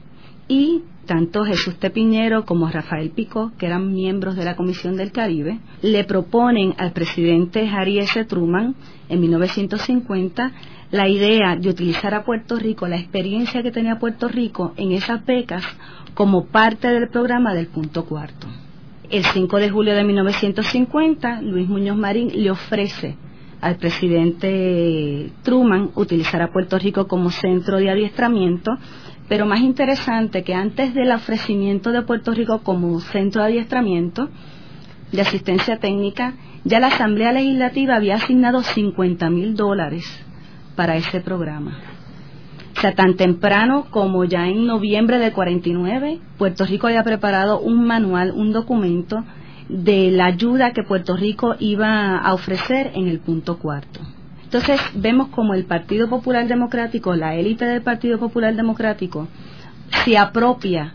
Y 0.48 0.83
tanto 1.07 1.44
Jesús 1.44 1.76
Tepiñero 1.76 2.44
como 2.44 2.68
Rafael 2.68 3.11
Pico, 3.11 3.52
que 3.59 3.66
eran 3.66 3.92
miembros 3.92 4.37
de 4.37 4.44
la 4.44 4.57
Comisión 4.57 4.96
del 4.96 5.12
Caribe, 5.12 5.59
le 5.83 6.05
proponen 6.05 6.74
al 6.78 6.92
presidente 6.92 7.68
Harry 7.68 7.98
S. 7.98 8.24
Truman 8.24 8.74
en 9.09 9.20
1950 9.20 10.52
la 10.90 11.09
idea 11.09 11.57
de 11.57 11.70
utilizar 11.70 12.14
a 12.14 12.24
Puerto 12.24 12.57
Rico, 12.57 12.87
la 12.87 12.98
experiencia 12.98 13.62
que 13.62 13.72
tenía 13.72 13.98
Puerto 13.98 14.28
Rico 14.28 14.74
en 14.76 14.92
esas 14.92 15.24
becas 15.24 15.64
como 16.14 16.44
parte 16.44 16.88
del 16.88 17.09
programa 17.09 17.55
del 17.55 17.68
punto 17.68 18.05
cuarto. 18.05 18.46
El 19.09 19.24
5 19.24 19.57
de 19.57 19.70
julio 19.70 19.94
de 19.94 20.05
1950, 20.05 21.40
Luis 21.42 21.68
Muñoz 21.68 21.96
Marín 21.96 22.31
le 22.35 22.50
ofrece 22.50 23.16
al 23.62 23.77
presidente 23.77 25.31
Truman 25.42 25.90
utilizar 25.94 26.42
a 26.42 26.53
Puerto 26.53 26.79
Rico 26.79 27.07
como 27.07 27.31
centro 27.31 27.79
de 27.79 27.90
adiestramiento, 27.90 28.72
pero 29.29 29.46
más 29.46 29.61
interesante 29.61 30.42
que 30.42 30.53
antes 30.53 30.94
del 30.94 31.12
ofrecimiento 31.12 31.92
de 31.92 32.03
Puerto 32.03 32.33
Rico 32.33 32.62
como 32.64 32.98
centro 33.01 33.40
de 33.42 33.48
adiestramiento 33.48 34.29
de 35.12 35.20
asistencia 35.22 35.79
técnica, 35.79 36.35
ya 36.64 36.81
la 36.81 36.88
Asamblea 36.88 37.33
Legislativa 37.33 37.94
había 37.94 38.16
asignado 38.16 38.64
50 38.64 39.31
mil 39.31 39.55
dólares 39.55 40.05
para 40.75 40.96
ese 40.96 41.20
programa. 41.20 41.79
O 42.77 42.81
sea, 42.81 42.96
tan 42.96 43.14
temprano 43.14 43.87
como 43.90 44.25
ya 44.25 44.48
en 44.48 44.66
noviembre 44.66 45.18
del 45.20 45.33
49, 45.33 46.18
Puerto 46.37 46.66
Rico 46.66 46.88
había 46.88 47.05
preparado 47.05 47.61
un 47.61 47.87
manual, 47.87 48.33
un 48.35 48.53
documento 48.53 49.22
de 49.72 50.11
la 50.11 50.26
ayuda 50.26 50.72
que 50.72 50.82
Puerto 50.82 51.16
Rico 51.16 51.56
iba 51.58 52.18
a 52.18 52.35
ofrecer 52.35 52.92
en 52.94 53.08
el 53.08 53.20
punto 53.20 53.58
cuarto. 53.58 54.00
Entonces 54.44 54.78
vemos 54.94 55.28
como 55.28 55.54
el 55.54 55.64
Partido 55.64 56.11
Popular 56.11 56.46
Democrático, 56.46 57.16
la 57.16 57.35
élite 57.37 57.64
del 57.64 57.80
Partido 57.80 58.18
Popular 58.18 58.54
Democrático, 58.54 59.28
se 60.04 60.18
apropia 60.18 60.92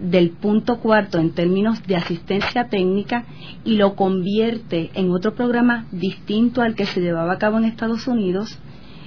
del 0.00 0.30
punto 0.30 0.80
cuarto 0.80 1.18
en 1.18 1.34
términos 1.34 1.86
de 1.86 1.94
asistencia 1.94 2.68
técnica 2.68 3.26
y 3.64 3.76
lo 3.76 3.94
convierte 3.94 4.90
en 4.94 5.12
otro 5.12 5.34
programa 5.34 5.86
distinto 5.92 6.62
al 6.62 6.74
que 6.74 6.86
se 6.86 7.00
llevaba 7.00 7.34
a 7.34 7.38
cabo 7.38 7.58
en 7.58 7.64
Estados 7.64 8.08
Unidos 8.08 8.58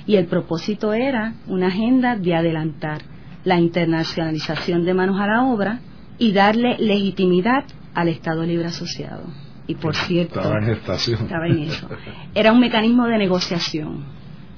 y 0.06 0.16
el 0.16 0.28
propósito 0.28 0.94
era 0.94 1.34
una 1.48 1.68
agenda 1.68 2.16
de 2.16 2.36
adelantar 2.36 3.02
la 3.44 3.60
internacionalización 3.60 4.86
de 4.86 4.94
manos 4.94 5.20
a 5.20 5.28
la 5.28 5.44
obra 5.44 5.82
y 6.18 6.32
darle 6.32 6.78
legitimidad 6.80 7.66
al 7.98 8.10
Estado 8.10 8.44
Libre 8.44 8.68
Asociado. 8.68 9.24
Y 9.66 9.74
por 9.74 9.96
cierto, 9.96 10.40
estaba 10.40 10.60
en 10.60 10.70
estación. 10.70 11.24
Estaba 11.24 11.48
en 11.48 11.60
eso. 11.64 11.90
Era 12.36 12.52
un 12.52 12.60
mecanismo 12.60 13.08
de 13.08 13.18
negociación. 13.18 14.06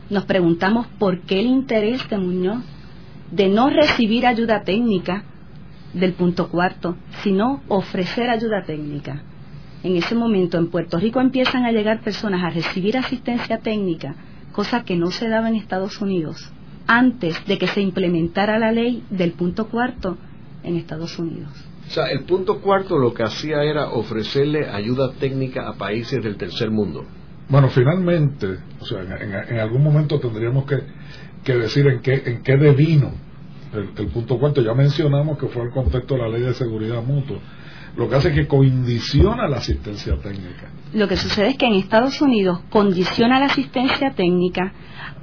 Nos 0.09 0.25
preguntamos 0.25 0.87
por 0.99 1.21
qué 1.21 1.39
el 1.39 1.47
interés 1.47 2.07
de 2.09 2.17
Muñoz 2.17 2.61
de 3.31 3.47
no 3.47 3.69
recibir 3.69 4.27
ayuda 4.27 4.63
técnica 4.63 5.23
del 5.93 6.13
punto 6.13 6.49
cuarto, 6.49 6.97
sino 7.23 7.61
ofrecer 7.69 8.29
ayuda 8.29 8.63
técnica. 8.65 9.23
En 9.83 9.95
ese 9.95 10.15
momento 10.15 10.57
en 10.57 10.69
Puerto 10.69 10.97
Rico 10.97 11.21
empiezan 11.21 11.63
a 11.63 11.71
llegar 11.71 12.01
personas 12.01 12.43
a 12.43 12.49
recibir 12.49 12.97
asistencia 12.97 13.59
técnica, 13.59 14.15
cosa 14.51 14.83
que 14.83 14.97
no 14.97 15.11
se 15.11 15.29
daba 15.29 15.47
en 15.47 15.55
Estados 15.55 16.01
Unidos, 16.01 16.51
antes 16.87 17.45
de 17.45 17.57
que 17.57 17.67
se 17.67 17.79
implementara 17.79 18.59
la 18.59 18.73
ley 18.73 19.01
del 19.09 19.31
punto 19.31 19.69
cuarto 19.69 20.17
en 20.61 20.75
Estados 20.75 21.17
Unidos. 21.17 21.69
O 21.89 21.91
sea, 21.91 22.05
el 22.05 22.21
punto 22.21 22.61
cuarto 22.61 22.99
lo 22.99 23.15
que 23.15 23.23
hacía 23.23 23.63
era 23.63 23.89
ofrecerle 23.89 24.69
ayuda 24.69 25.11
técnica 25.13 25.67
a 25.67 25.73
países 25.73 26.23
del 26.23 26.37
tercer 26.37 26.69
mundo. 26.69 27.03
Bueno, 27.49 27.67
finalmente, 27.69 28.59
o 28.79 28.85
sea, 28.85 29.01
en, 29.01 29.59
algún 29.59 29.83
momento 29.83 30.19
tendríamos 30.19 30.65
que, 30.65 31.53
decir 31.53 31.87
en 31.87 32.01
qué, 32.01 32.21
en 32.23 32.43
qué 32.43 32.57
devino 32.57 33.11
el, 33.73 33.89
el, 33.97 34.07
punto 34.09 34.37
cuarto. 34.37 34.61
Ya 34.61 34.75
mencionamos 34.75 35.39
que 35.39 35.47
fue 35.47 35.63
el 35.63 35.71
contexto 35.71 36.13
de 36.13 36.21
la 36.21 36.29
ley 36.29 36.43
de 36.43 36.53
seguridad 36.53 37.01
mutua. 37.01 37.39
Lo 37.97 38.07
que 38.07 38.17
hace 38.17 38.29
es 38.29 38.35
que 38.35 38.47
condiciona 38.47 39.47
la 39.47 39.57
asistencia 39.57 40.15
técnica. 40.17 40.69
Lo 40.93 41.07
que 41.07 41.17
sucede 41.17 41.49
es 41.49 41.57
que 41.57 41.65
en 41.65 41.73
Estados 41.73 42.21
Unidos 42.21 42.59
condiciona 42.69 43.39
la 43.39 43.47
asistencia 43.47 44.11
técnica 44.11 44.73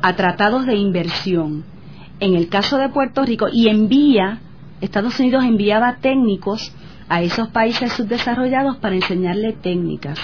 a 0.03 0.17
tratados 0.17 0.67
de 0.67 0.75
inversión. 0.75 1.65
En 2.19 2.35
el 2.35 2.49
caso 2.49 2.77
de 2.79 2.89
Puerto 2.89 3.25
Rico, 3.25 3.47
y 3.53 3.69
envía, 3.69 4.41
Estados 4.81 5.19
Unidos 5.21 5.45
enviaba 5.45 5.97
técnicos 6.01 6.73
a 7.09 7.23
esos 7.23 7.49
países 7.49 7.93
subdesarrollados 7.93 8.77
para 8.79 8.95
enseñarle 8.95 9.53
técnicas 9.53 10.19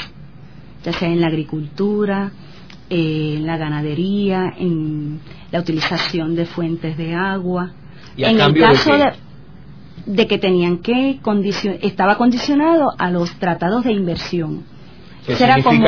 ya 0.85 0.93
sea 0.93 1.09
en 1.09 1.21
la 1.21 1.29
agricultura, 1.29 2.33
en 2.91 3.47
la 3.47 3.57
ganadería, 3.57 4.53
en 4.59 5.21
la 5.51 5.61
utilización 5.61 6.35
de 6.35 6.47
fuentes 6.47 6.97
de 6.97 7.15
agua. 7.15 7.73
en 8.17 8.41
el 8.41 8.55
caso 8.55 8.93
de, 10.07 10.27
que 10.27 10.38
tenían 10.38 10.79
que 10.79 11.21
estaba 11.83 12.17
condicionado 12.17 12.93
a 12.99 13.11
los 13.11 13.33
tratados 13.38 13.85
de 13.85 13.93
inversión. 13.93 14.65
¿Qué 15.27 15.37
significa 15.37 15.62
como, 15.62 15.87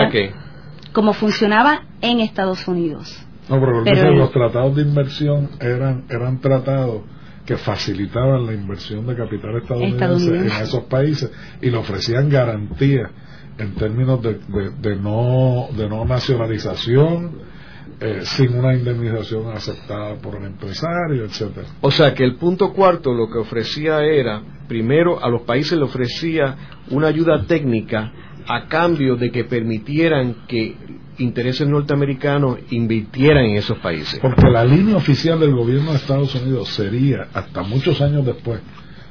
Como 0.93 1.13
funcionaba 1.13 1.83
en 2.01 2.21
Estados 2.21 2.69
Unidos. 2.69 3.21
No, 3.49 3.61
pero, 3.85 4.15
los 4.15 4.31
tratados 4.31 4.75
de 4.77 4.83
inversión 4.83 5.51
eran 5.61 6.05
eran 6.09 6.41
tratados 6.41 7.03
que 7.45 7.57
facilitaban 7.57 8.47
la 8.47 8.55
inversión 8.55 9.07
de 9.07 9.17
capital 9.17 9.57
estadounidense, 9.57 10.37
en 10.37 10.47
esos 10.47 10.85
países 10.85 11.31
y 11.61 11.71
le 11.71 11.77
ofrecían 11.77 12.29
garantías 12.29 13.11
en 13.59 13.75
términos 13.75 14.23
de, 14.23 14.41
de, 14.81 14.97
no, 14.97 15.69
de 15.77 15.89
no 15.89 16.05
nacionalización, 16.05 17.55
eh, 18.01 18.21
sin 18.23 18.59
una 18.59 18.75
indemnización 18.75 19.49
aceptada 19.53 20.17
por 20.17 20.37
el 20.37 20.47
empresario, 20.47 21.25
etcétera. 21.25 21.69
O 21.81 21.91
sea 21.91 22.15
que 22.15 22.25
el 22.25 22.37
punto 22.37 22.73
cuarto 22.73 23.13
lo 23.13 23.29
que 23.31 23.39
ofrecía 23.39 24.03
era, 24.03 24.43
primero 24.67 25.23
a 25.23 25.29
los 25.29 25.43
países 25.43 25.79
le 25.79 25.85
ofrecía 25.85 26.57
una 26.91 27.09
ayuda 27.09 27.45
técnica 27.47 28.13
a 28.47 28.67
cambio 28.67 29.17
de 29.17 29.31
que 29.31 29.45
permitieran 29.45 30.47
que 30.49 30.77
intereses 31.19 31.67
norteamericanos 31.69 32.59
invirtieran 32.71 33.45
en 33.45 33.57
esos 33.57 33.79
países. 33.79 34.21
Porque 34.21 34.49
la 34.51 34.65
línea 34.65 34.97
oficial 34.97 35.41
del 35.41 35.55
gobierno 35.55 35.91
de 35.91 35.97
Estados 35.97 36.35
Unidos 36.35 36.69
sería, 36.71 37.29
hasta 37.33 37.63
muchos 37.63 38.01
años 38.01 38.25
después, 38.25 38.61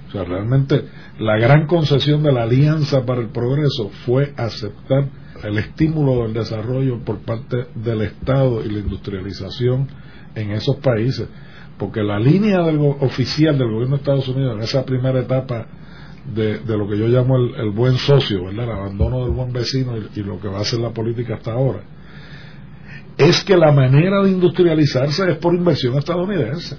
o 0.07 0.11
sea, 0.11 0.23
realmente 0.23 0.85
la 1.19 1.37
gran 1.37 1.67
concesión 1.67 2.23
de 2.23 2.31
la 2.31 2.43
Alianza 2.43 3.05
para 3.05 3.21
el 3.21 3.29
Progreso 3.29 3.89
fue 4.05 4.33
aceptar 4.37 5.09
el 5.43 5.57
estímulo 5.57 6.23
del 6.23 6.33
desarrollo 6.33 6.99
por 7.03 7.19
parte 7.19 7.67
del 7.75 8.01
Estado 8.01 8.63
y 8.63 8.69
la 8.69 8.79
industrialización 8.79 9.87
en 10.35 10.51
esos 10.51 10.77
países, 10.77 11.27
porque 11.77 12.01
la 12.01 12.19
línea 12.19 12.61
oficial 13.01 13.57
del 13.57 13.71
gobierno 13.71 13.95
de 13.95 14.01
Estados 14.01 14.27
Unidos 14.27 14.55
en 14.55 14.63
esa 14.63 14.85
primera 14.85 15.19
etapa 15.19 15.67
de, 16.25 16.59
lo 16.65 16.87
que 16.87 16.97
yo 16.97 17.07
llamo 17.07 17.37
el, 17.37 17.71
buen 17.71 17.97
socio, 17.97 18.45
¿verdad? 18.45 18.65
el 18.65 18.71
abandono 18.71 19.25
del 19.25 19.31
buen 19.31 19.51
vecino 19.51 19.97
y, 19.97 20.19
y 20.19 20.23
lo 20.23 20.39
que 20.39 20.47
va 20.47 20.59
a 20.59 20.63
ser 20.63 20.79
la 20.79 20.91
política 20.91 21.35
hasta 21.35 21.53
ahora, 21.53 21.83
es 23.17 23.43
que 23.43 23.55
la 23.57 23.71
manera 23.71 24.21
de 24.23 24.31
industrializarse 24.31 25.31
es 25.31 25.37
por 25.37 25.53
inversión 25.53 25.97
estadounidense. 25.97 26.77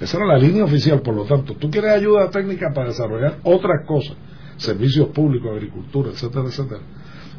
Esa 0.00 0.16
era 0.18 0.26
la 0.26 0.38
línea 0.38 0.64
oficial, 0.64 1.00
por 1.02 1.14
lo 1.14 1.24
tanto, 1.24 1.54
tú 1.54 1.70
quieres 1.70 1.92
ayuda 1.92 2.30
técnica 2.30 2.72
para 2.74 2.88
desarrollar 2.88 3.38
otras 3.44 3.86
cosas, 3.86 4.16
servicios 4.56 5.08
públicos, 5.08 5.50
agricultura, 5.50 6.10
etcétera, 6.10 6.44
etcétera. 6.46 6.80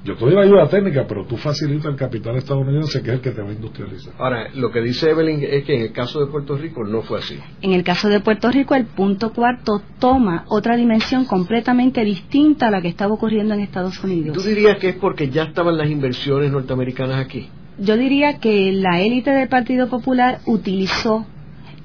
Yo 0.06 0.16
te 0.16 0.24
doy 0.24 0.36
la 0.36 0.42
ayuda 0.42 0.68
técnica, 0.68 1.08
pero 1.08 1.26
tú 1.26 1.36
facilitas 1.36 1.86
el 1.88 1.96
capital 1.96 2.36
estadounidense 2.36 3.02
que 3.02 3.10
es 3.10 3.16
el 3.16 3.22
que 3.22 3.32
te 3.32 3.42
va 3.42 3.50
a 3.50 3.54
industrializar. 3.54 4.14
Ahora, 4.20 4.50
lo 4.54 4.70
que 4.70 4.80
dice 4.80 5.10
Evelyn 5.10 5.42
es 5.42 5.64
que 5.64 5.76
en 5.78 5.82
el 5.82 5.92
caso 5.94 6.24
de 6.24 6.32
Puerto 6.32 6.56
Rico 6.56 6.84
no 6.84 7.02
fue 7.02 7.18
así. 7.18 7.40
En 7.64 7.74
el 7.74 7.84
caso 7.84 8.08
de 8.08 8.20
Puerto 8.20 8.52
Rico, 8.52 8.76
el 8.76 8.86
punto 8.86 9.34
cuarto 9.34 9.82
toma 9.98 10.46
otra 10.48 10.76
dimensión 10.76 11.26
completamente 11.26 12.06
distinta 12.06 12.68
a 12.68 12.72
la 12.72 12.84
que 12.84 12.88
estaba 12.88 13.16
ocurriendo 13.16 13.56
en 13.56 13.62
Estados 13.62 14.04
Unidos. 14.04 14.38
¿Tú 14.38 14.44
dirías 14.44 14.78
que 14.78 14.90
es 14.90 14.96
porque 14.98 15.30
ya 15.30 15.46
estaban 15.46 15.76
las 15.76 15.90
inversiones 15.90 16.52
norteamericanas 16.52 17.26
aquí? 17.26 17.50
Yo 17.80 17.98
diría 17.98 18.38
que 18.38 18.74
la 18.74 19.02
élite 19.02 19.32
del 19.32 19.50
Partido 19.50 19.90
Popular 19.90 20.38
utilizó 20.46 21.26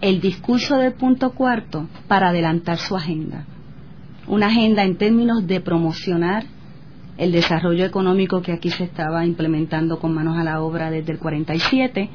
el 0.03 0.21
discurso 0.21 0.77
del 0.77 0.93
punto 0.93 1.31
cuarto 1.31 1.89
para 2.07 2.29
adelantar 2.29 2.77
su 2.77 2.95
agenda. 2.95 3.47
Una 4.27 4.49
agenda 4.49 4.85
en 4.85 4.99
términos 4.99 5.47
de 5.47 5.63
promocionar 5.63 6.45
el 7.21 7.33
desarrollo 7.33 7.85
económico 7.85 8.41
que 8.41 8.53
aquí 8.53 8.71
se 8.71 8.85
estaba 8.85 9.27
implementando 9.27 9.99
con 9.99 10.15
manos 10.15 10.39
a 10.39 10.43
la 10.43 10.63
obra 10.63 10.91
desde 10.91 11.13
el 11.13 11.19
47, 11.19 12.09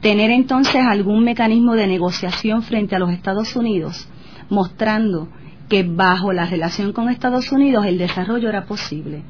tener 0.00 0.32
entonces 0.32 0.82
algún 0.82 1.22
mecanismo 1.22 1.76
de 1.76 1.86
negociación 1.86 2.62
frente 2.62 2.96
a 2.96 2.98
los 2.98 3.10
Estados 3.10 3.54
Unidos, 3.54 4.08
mostrando 4.48 5.28
que 5.68 5.84
bajo 5.84 6.32
la 6.32 6.46
relación 6.46 6.92
con 6.92 7.08
Estados 7.08 7.52
Unidos 7.52 7.86
el 7.86 7.96
desarrollo 7.96 8.48
era 8.48 8.66
posible, 8.66 9.22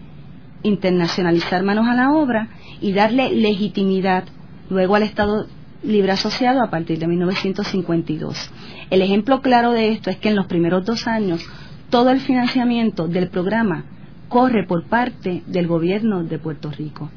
internacionalizar 0.62 1.62
manos 1.64 1.86
a 1.86 1.94
la 1.94 2.12
obra 2.12 2.48
y 2.80 2.94
darle 2.94 3.30
legitimidad 3.30 4.24
luego 4.70 4.94
al 4.94 5.02
Estado 5.02 5.46
libre 5.82 6.12
asociado 6.12 6.62
a 6.62 6.70
partir 6.70 6.98
de 6.98 7.06
1952. 7.06 8.50
El 8.88 9.02
ejemplo 9.02 9.42
claro 9.42 9.72
de 9.72 9.90
esto 9.90 10.08
es 10.08 10.16
que 10.16 10.30
en 10.30 10.36
los 10.36 10.46
primeros 10.46 10.86
dos 10.86 11.06
años 11.06 11.44
todo 11.90 12.08
el 12.08 12.20
financiamiento 12.20 13.06
del 13.06 13.28
programa 13.28 13.84
corre 14.30 14.64
por 14.64 14.84
parte 14.84 15.42
del 15.48 15.66
gobierno 15.66 16.22
de 16.22 16.38
Puerto 16.38 16.70
Rico. 16.70 17.10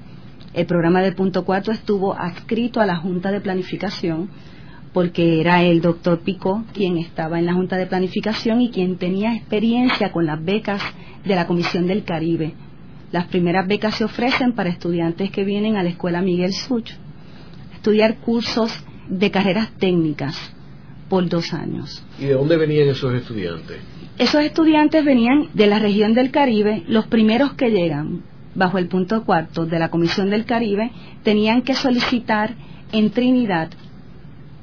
El 0.51 0.65
programa 0.65 0.99
del 1.01 1.13
punto 1.13 1.45
cuatro 1.45 1.71
estuvo 1.71 2.13
adscrito 2.13 2.81
a 2.81 2.87
la 2.87 2.95
Junta 2.95 3.31
de 3.31 3.39
Planificación 3.39 4.29
porque 4.93 5.39
era 5.39 5.61
el 5.61 5.79
doctor 5.79 6.21
Picó 6.21 6.63
quien 6.73 6.97
estaba 6.97 7.37
en 7.37 7.45
la 7.45 7.53
Junta 7.53 7.77
de 7.77 7.85
Planificación 7.85 8.61
y 8.61 8.71
quien 8.71 8.97
tenía 8.97 9.35
experiencia 9.35 10.11
con 10.11 10.25
las 10.25 10.43
becas 10.43 10.81
de 11.23 11.35
la 11.35 11.45
Comisión 11.45 11.85
del 11.85 12.03
Caribe. 12.03 12.55
Las 13.11 13.27
primeras 13.27 13.67
becas 13.67 13.93
se 13.93 14.05
ofrecen 14.05 14.53
para 14.53 14.71
estudiantes 14.71 15.29
que 15.29 15.43
vienen 15.43 15.77
a 15.77 15.83
la 15.83 15.89
Escuela 15.89 16.23
Miguel 16.23 16.51
Such 16.51 16.93
estudiar 17.75 18.17
cursos 18.17 18.71
de 19.07 19.29
carreras 19.29 19.69
técnicas 19.77 20.35
por 21.13 21.29
dos 21.29 21.53
años. 21.53 22.03
¿Y 22.17 22.25
de 22.25 22.33
dónde 22.33 22.57
venían 22.57 22.87
esos 22.87 23.13
estudiantes? 23.13 23.77
Esos 24.17 24.41
estudiantes 24.41 25.05
venían 25.05 25.47
de 25.53 25.67
la 25.67 25.77
región 25.77 26.15
del 26.15 26.31
Caribe, 26.31 26.81
los 26.87 27.05
primeros 27.05 27.53
que 27.53 27.69
llegan 27.69 28.23
bajo 28.55 28.79
el 28.79 28.87
punto 28.87 29.23
cuarto 29.23 29.67
de 29.67 29.77
la 29.77 29.91
Comisión 29.91 30.31
del 30.31 30.45
Caribe 30.45 30.89
tenían 31.21 31.61
que 31.61 31.75
solicitar 31.75 32.55
en 32.91 33.11
Trinidad 33.11 33.69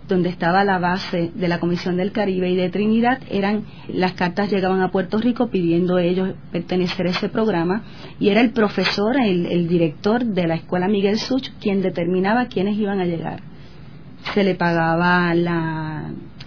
donde 0.08 0.28
estaba 0.28 0.64
la 0.64 0.80
base 0.80 1.30
de 1.32 1.46
la 1.46 1.60
Comisión 1.60 1.96
del 1.96 2.10
Caribe 2.10 2.50
y 2.50 2.56
de 2.56 2.68
Trinidad, 2.68 3.20
eran 3.30 3.66
las 3.86 4.14
cartas 4.14 4.50
llegaban 4.50 4.82
a 4.82 4.90
Puerto 4.90 5.18
Rico 5.18 5.50
pidiendo 5.50 6.00
ellos 6.00 6.30
pertenecer 6.50 7.06
a 7.06 7.10
ese 7.10 7.28
programa 7.28 7.84
y 8.18 8.30
era 8.30 8.40
el 8.40 8.50
profesor, 8.50 9.14
el, 9.20 9.68
director 9.68 10.24
de 10.24 10.48
la 10.48 10.56
escuela 10.56 10.88
Miguel 10.88 11.16
Such 11.16 11.50
quien 11.60 11.80
determinaba 11.80 12.46
quiénes 12.46 12.76
iban 12.76 12.98
a 12.98 13.04
llegar. 13.04 13.40
Se 14.34 14.42
le 14.42 14.56
pagaba 14.56 15.32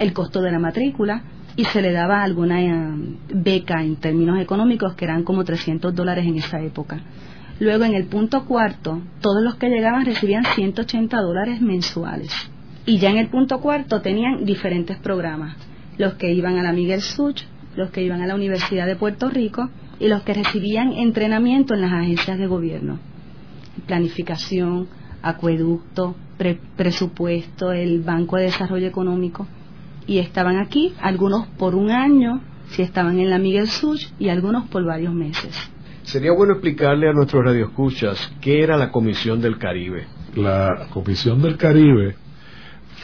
el 0.03 0.13
costo 0.13 0.41
de 0.41 0.51
la 0.51 0.59
matrícula 0.59 1.23
y 1.55 1.65
se 1.65 1.81
le 1.81 1.91
daba 1.91 2.23
alguna 2.23 2.61
eh, 2.61 3.17
beca 3.33 3.83
en 3.83 3.95
términos 3.97 4.39
económicos 4.39 4.95
que 4.95 5.05
eran 5.05 5.23
como 5.23 5.43
300 5.43 5.93
dólares 5.93 6.25
en 6.25 6.37
esa 6.37 6.61
época. 6.61 7.01
Luego 7.59 7.85
en 7.85 7.93
el 7.93 8.05
punto 8.05 8.45
cuarto, 8.45 9.01
todos 9.21 9.43
los 9.43 9.55
que 9.55 9.69
llegaban 9.69 10.05
recibían 10.05 10.43
180 10.43 11.17
dólares 11.21 11.61
mensuales 11.61 12.31
y 12.85 12.97
ya 12.97 13.09
en 13.09 13.17
el 13.17 13.29
punto 13.29 13.61
cuarto 13.61 14.01
tenían 14.01 14.45
diferentes 14.45 14.97
programas, 14.97 15.55
los 15.97 16.15
que 16.15 16.33
iban 16.33 16.57
a 16.57 16.63
la 16.63 16.73
Miguel 16.73 17.01
Such, 17.01 17.43
los 17.75 17.91
que 17.91 18.03
iban 18.03 18.21
a 18.21 18.27
la 18.27 18.35
Universidad 18.35 18.85
de 18.85 18.95
Puerto 18.95 19.29
Rico 19.29 19.69
y 19.99 20.07
los 20.07 20.23
que 20.23 20.33
recibían 20.33 20.91
entrenamiento 20.93 21.73
en 21.73 21.81
las 21.81 21.93
agencias 21.93 22.37
de 22.37 22.47
gobierno, 22.47 22.99
planificación, 23.87 24.87
acueducto, 25.21 26.15
presupuesto, 26.75 27.71
el 27.71 28.01
Banco 28.01 28.35
de 28.37 28.43
Desarrollo 28.43 28.87
Económico. 28.87 29.47
Y 30.07 30.19
estaban 30.19 30.57
aquí, 30.57 30.93
algunos 31.01 31.47
por 31.57 31.75
un 31.75 31.91
año, 31.91 32.41
si 32.69 32.81
estaban 32.81 33.19
en 33.19 33.29
la 33.29 33.39
Miguel 33.39 33.67
Such, 33.67 34.07
y 34.19 34.29
algunos 34.29 34.67
por 34.69 34.85
varios 34.85 35.13
meses. 35.13 35.55
Sería 36.03 36.33
bueno 36.33 36.53
explicarle 36.53 37.09
a 37.09 37.13
nuestros 37.13 37.45
radioescuchas 37.45 38.33
qué 38.41 38.61
era 38.61 38.77
la 38.77 38.91
Comisión 38.91 39.39
del 39.41 39.57
Caribe. 39.57 40.05
La 40.35 40.87
Comisión 40.91 41.41
del 41.41 41.57
Caribe 41.57 42.15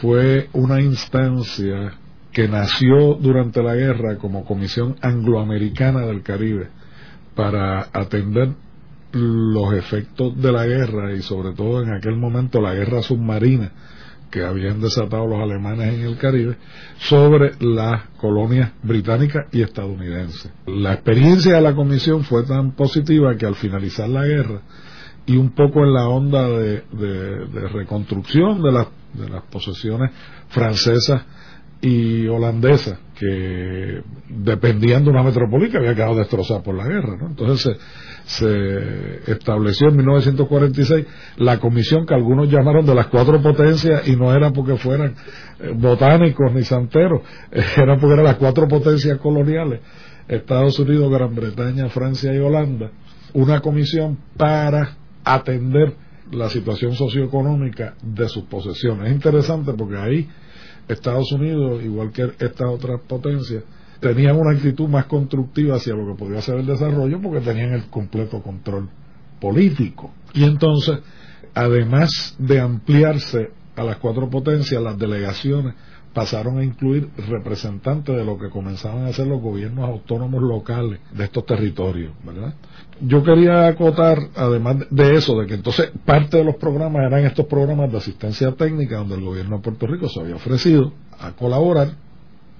fue 0.01 0.49
una 0.53 0.81
instancia 0.81 1.93
que 2.31 2.47
nació 2.47 3.15
durante 3.15 3.63
la 3.63 3.75
guerra 3.75 4.17
como 4.17 4.45
Comisión 4.45 4.95
Angloamericana 5.01 6.01
del 6.05 6.23
Caribe 6.23 6.69
para 7.35 7.87
atender 7.93 8.49
los 9.11 9.73
efectos 9.73 10.39
de 10.39 10.51
la 10.51 10.65
guerra 10.65 11.13
y 11.13 11.21
sobre 11.21 11.53
todo 11.53 11.81
en 11.81 11.93
aquel 11.93 12.17
momento 12.17 12.61
la 12.61 12.75
guerra 12.75 13.01
submarina 13.01 13.71
que 14.29 14.43
habían 14.43 14.79
desatado 14.79 15.27
los 15.27 15.41
alemanes 15.41 15.95
en 15.95 16.01
el 16.01 16.17
Caribe 16.17 16.57
sobre 16.97 17.53
las 17.59 18.07
colonias 18.17 18.71
británicas 18.83 19.47
y 19.51 19.61
estadounidenses. 19.61 20.51
La 20.67 20.93
experiencia 20.93 21.55
de 21.55 21.61
la 21.61 21.73
comisión 21.73 22.23
fue 22.23 22.43
tan 22.43 22.71
positiva 22.71 23.35
que 23.35 23.45
al 23.45 23.55
finalizar 23.55 24.07
la 24.07 24.25
guerra 24.25 24.61
y 25.25 25.37
un 25.37 25.51
poco 25.51 25.83
en 25.83 25.93
la 25.93 26.07
onda 26.07 26.47
de, 26.47 26.83
reconstrucción 27.71 28.61
de 28.61 28.71
las, 28.71 28.87
de 29.13 29.29
las 29.29 29.43
posesiones 29.43 30.11
francesas 30.49 31.23
y 31.81 32.27
holandesa 32.27 32.99
que 33.17 34.01
dependían 34.29 35.03
de 35.03 35.09
una 35.09 35.23
metrópoli 35.23 35.69
que 35.69 35.77
había 35.77 35.95
quedado 35.95 36.15
destrozada 36.15 36.61
por 36.61 36.75
la 36.75 36.85
guerra. 36.85 37.17
Entonces 37.21 37.77
se, 38.25 39.31
estableció 39.31 39.89
en 39.89 39.97
1946 39.97 41.05
la 41.37 41.59
comisión 41.59 42.05
que 42.05 42.13
algunos 42.13 42.49
llamaron 42.49 42.85
de 42.85 42.95
las 42.95 43.07
cuatro 43.07 43.41
potencias 43.41 44.07
y 44.07 44.15
no 44.15 44.33
era 44.33 44.51
porque 44.51 44.75
fueran 44.77 45.15
eh, 45.59 45.73
botánicos 45.75 46.53
ni 46.53 46.63
santeros, 46.63 47.21
era 47.51 47.97
porque 47.97 48.13
eran 48.13 48.25
las 48.25 48.37
cuatro 48.37 48.67
potencias 48.67 49.17
coloniales, 49.19 49.79
Estados 50.27 50.77
Unidos, 50.79 51.11
Gran 51.11 51.33
Bretaña, 51.33 51.89
Francia 51.89 52.33
y 52.33 52.39
Holanda, 52.39 52.91
una 53.33 53.61
comisión 53.61 54.17
para 54.37 54.97
atender 55.23 55.93
la 56.31 56.49
situación 56.49 56.93
socioeconómica 56.93 57.95
de 58.01 58.27
sus 58.29 58.43
posesiones. 58.43 59.07
Es 59.07 59.13
interesante 59.13 59.73
porque 59.73 59.97
ahí 59.97 60.29
Estados 60.89 61.31
Unidos, 61.31 61.83
igual 61.83 62.11
que 62.11 62.23
estas 62.23 62.67
otras 62.67 62.99
potencias, 63.01 63.63
tenían 63.99 64.37
una 64.37 64.55
actitud 64.55 64.87
más 64.87 65.05
constructiva 65.05 65.75
hacia 65.75 65.93
lo 65.93 66.07
que 66.07 66.17
podría 66.17 66.41
ser 66.41 66.55
el 66.59 66.65
desarrollo 66.65 67.21
porque 67.21 67.41
tenían 67.41 67.73
el 67.73 67.85
completo 67.85 68.41
control 68.41 68.89
político. 69.39 70.11
Y 70.33 70.43
entonces, 70.43 70.99
además 71.53 72.35
de 72.39 72.59
ampliarse 72.59 73.51
a 73.75 73.83
las 73.83 73.97
cuatro 73.97 74.29
potencias, 74.29 74.81
las 74.81 74.97
delegaciones 74.97 75.75
pasaron 76.19 76.59
a 76.59 76.65
incluir 76.65 77.07
representantes 77.29 78.13
de 78.13 78.25
lo 78.25 78.37
que 78.37 78.49
comenzaban 78.49 79.05
a 79.05 79.13
ser 79.13 79.25
los 79.25 79.41
gobiernos 79.41 79.87
autónomos 79.87 80.41
locales 80.41 80.99
de 81.13 81.23
estos 81.23 81.45
territorios, 81.45 82.11
¿verdad? 82.25 82.55
Yo 82.99 83.23
quería 83.23 83.67
acotar, 83.67 84.19
además 84.35 84.85
de 84.89 85.15
eso, 85.15 85.39
de 85.39 85.47
que 85.47 85.53
entonces 85.53 85.93
parte 86.03 86.35
de 86.35 86.43
los 86.43 86.57
programas 86.57 87.05
eran 87.05 87.23
estos 87.23 87.45
programas 87.45 87.89
de 87.89 87.99
asistencia 87.99 88.51
técnica 88.51 88.97
donde 88.97 89.15
el 89.15 89.23
gobierno 89.23 89.55
de 89.55 89.63
Puerto 89.63 89.87
Rico 89.87 90.09
se 90.09 90.19
había 90.19 90.35
ofrecido 90.35 90.91
a 91.21 91.31
colaborar 91.31 91.93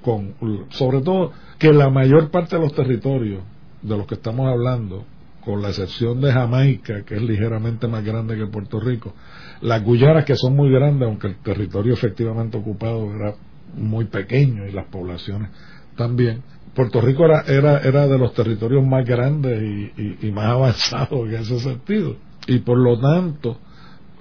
con, 0.02 0.36
sobre 0.70 1.02
todo, 1.02 1.34
que 1.58 1.74
la 1.74 1.90
mayor 1.90 2.32
parte 2.32 2.56
de 2.56 2.62
los 2.62 2.74
territorios 2.74 3.44
de 3.82 3.98
los 3.98 4.08
que 4.08 4.16
estamos 4.16 4.48
hablando, 4.48 5.04
con 5.44 5.62
la 5.62 5.70
excepción 5.70 6.22
de 6.22 6.32
Jamaica, 6.32 7.04
que 7.04 7.16
es 7.16 7.22
ligeramente 7.22 7.90
más 7.90 8.06
grande 8.06 8.38
que 8.38 8.48
Puerto 8.48 8.80
Rico, 8.80 9.14
las 9.62 9.84
Guyanas, 9.84 10.24
que 10.24 10.36
son 10.36 10.56
muy 10.56 10.70
grandes, 10.70 11.08
aunque 11.08 11.28
el 11.28 11.36
territorio 11.38 11.94
efectivamente 11.94 12.58
ocupado 12.58 13.14
era 13.14 13.36
muy 13.76 14.06
pequeño 14.06 14.66
y 14.68 14.72
las 14.72 14.86
poblaciones 14.86 15.50
también. 15.96 16.42
Puerto 16.74 17.02
Rico 17.02 17.26
era, 17.26 17.42
era, 17.42 17.80
era 17.80 18.08
de 18.08 18.18
los 18.18 18.34
territorios 18.34 18.86
más 18.86 19.06
grandes 19.06 19.92
y, 19.98 20.32
más 20.32 20.46
avanzados 20.46 21.28
en 21.28 21.36
ese 21.36 21.60
sentido. 21.60 22.16
Y 22.48 22.60
por 22.60 22.78
lo 22.78 23.00
tanto, 23.00 23.58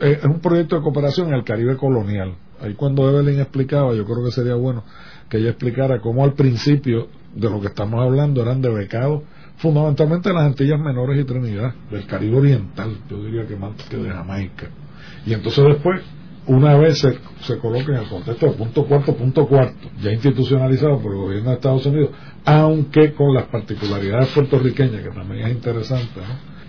eh, 0.00 0.18
es 0.18 0.24
un 0.24 0.40
proyecto 0.40 0.76
de 0.76 0.82
cooperación 0.82 1.28
en 1.28 1.34
el 1.34 1.44
Caribe 1.44 1.76
colonial. 1.76 2.34
Ahí 2.60 2.74
cuando 2.74 3.08
Evelyn 3.08 3.40
explicaba, 3.40 3.94
yo 3.94 4.04
creo 4.04 4.24
que 4.24 4.32
sería 4.32 4.54
bueno 4.54 4.82
que 5.28 5.38
ella 5.38 5.50
explicara 5.50 6.00
cómo 6.00 6.24
al 6.24 6.32
principio 6.32 7.08
de 7.34 7.48
lo 7.48 7.60
que 7.60 7.68
estamos 7.68 8.02
hablando 8.02 8.42
eran 8.42 8.60
de 8.60 8.70
becados, 8.70 9.22
fundamentalmente 9.58 10.30
en 10.30 10.34
las 10.34 10.44
Antillas 10.44 10.80
Menores 10.80 11.20
y 11.20 11.24
Trinidad, 11.24 11.74
del 11.90 12.06
Caribe 12.06 12.38
Oriental, 12.38 12.96
yo 13.08 13.22
diría 13.24 13.46
que 13.46 13.56
más 13.56 13.74
que 13.88 13.96
de 13.96 14.10
Jamaica. 14.10 14.68
Y 15.26 15.34
entonces 15.34 15.64
después, 15.64 16.00
una 16.48 16.76
vez 16.76 16.98
se, 16.98 17.18
se 17.42 17.58
coloca 17.58 17.92
en 17.92 18.02
el 18.02 18.08
contexto 18.08 18.46
de 18.46 18.52
punto 18.52 18.86
cuarto, 18.86 19.14
punto 19.14 19.46
cuarto, 19.46 19.88
ya 20.02 20.12
institucionalizado 20.12 20.98
por 20.98 21.12
el 21.12 21.18
gobierno 21.18 21.50
de 21.50 21.56
Estados 21.56 21.86
Unidos, 21.86 22.10
aunque 22.44 23.12
con 23.12 23.34
las 23.34 23.44
particularidades 23.44 24.28
puertorriqueñas, 24.28 25.02
que 25.02 25.10
también 25.10 25.46
es 25.46 25.52
interesante, 25.52 26.20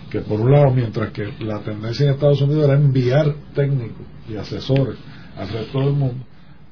que 0.09 0.19
por 0.19 0.41
un 0.41 0.51
lado, 0.51 0.71
mientras 0.71 1.11
que 1.11 1.29
la 1.39 1.59
tendencia 1.59 2.05
en 2.05 2.13
Estados 2.13 2.41
Unidos 2.41 2.65
era 2.65 2.73
enviar 2.73 3.33
técnicos 3.55 4.05
y 4.29 4.35
asesores 4.35 4.97
al 5.37 5.47
resto 5.47 5.79
del 5.79 5.93
mundo, 5.93 6.25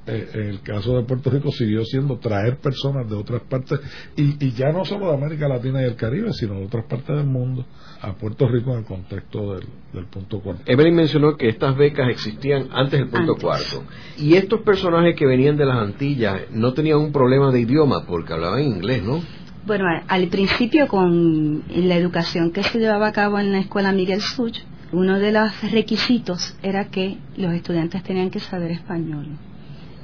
eh, 0.08 0.30
en 0.34 0.42
el 0.42 0.62
caso 0.62 0.96
de 0.96 1.04
Puerto 1.04 1.30
Rico 1.30 1.52
siguió 1.52 1.84
siendo 1.84 2.18
traer 2.18 2.58
personas 2.58 3.10
de 3.10 3.16
otras 3.16 3.42
partes 3.44 3.80
y, 4.16 4.52
ya 4.52 4.72
no 4.72 4.86
solo 4.86 5.10
de 5.10 5.16
América 5.16 5.48
Latina 5.48 5.82
y 5.82 5.86
el 5.86 5.96
Caribe, 5.96 6.32
sino 6.34 6.56
de 6.56 6.66
otras 6.66 6.86
partes 6.86 7.16
del 7.16 7.26
mundo 7.26 7.66
a 8.02 8.14
Puerto 8.14 8.48
Rico 8.48 8.72
en 8.72 8.80
el 8.80 8.86
contexto 8.86 9.56
del, 9.56 10.06
punto 10.06 10.40
cuarto. 10.40 10.64
Evelyn 10.66 10.96
mencionó 10.96 11.36
que 11.36 11.50
estas 11.50 11.76
becas 11.76 12.10
existían 12.10 12.70
antes 12.72 13.00
del 13.00 13.10
punto 13.10 13.36
cuarto 13.36 13.84
y 14.18 14.36
estos 14.36 14.62
personajes 14.62 15.16
que 15.16 15.26
venían 15.26 15.58
de 15.58 15.66
las 15.66 15.78
Antillas 15.78 16.50
no 16.52 16.74
tenían 16.74 17.00
un 17.00 17.12
problema 17.12 17.52
de 17.52 17.62
idioma 17.62 18.06
porque 18.06 18.34
hablaban 18.34 18.62
inglés, 18.62 19.04
¿no? 19.04 19.22
Bueno, 19.66 19.86
al 20.08 20.28
principio 20.30 20.88
con 20.88 21.64
la 21.68 21.98
educación 21.98 22.52
que 22.52 22.64
se 22.64 22.80
llevaba 22.80 23.08
a 23.08 23.12
cabo 23.12 23.40
en 23.40 23.52
la 23.52 23.60
escuela 23.60 23.92
Miguel 23.92 24.22
Such, 24.22 24.60
uno 24.94 25.20
de 25.20 25.34
los 25.34 25.72
requisitos 25.72 26.56
era 26.64 26.86
que 26.86 27.18
los 27.36 27.52
estudiantes 27.52 28.04
tenían 28.04 28.30
que 28.30 28.40
saber 28.40 28.72
español. 28.72 29.28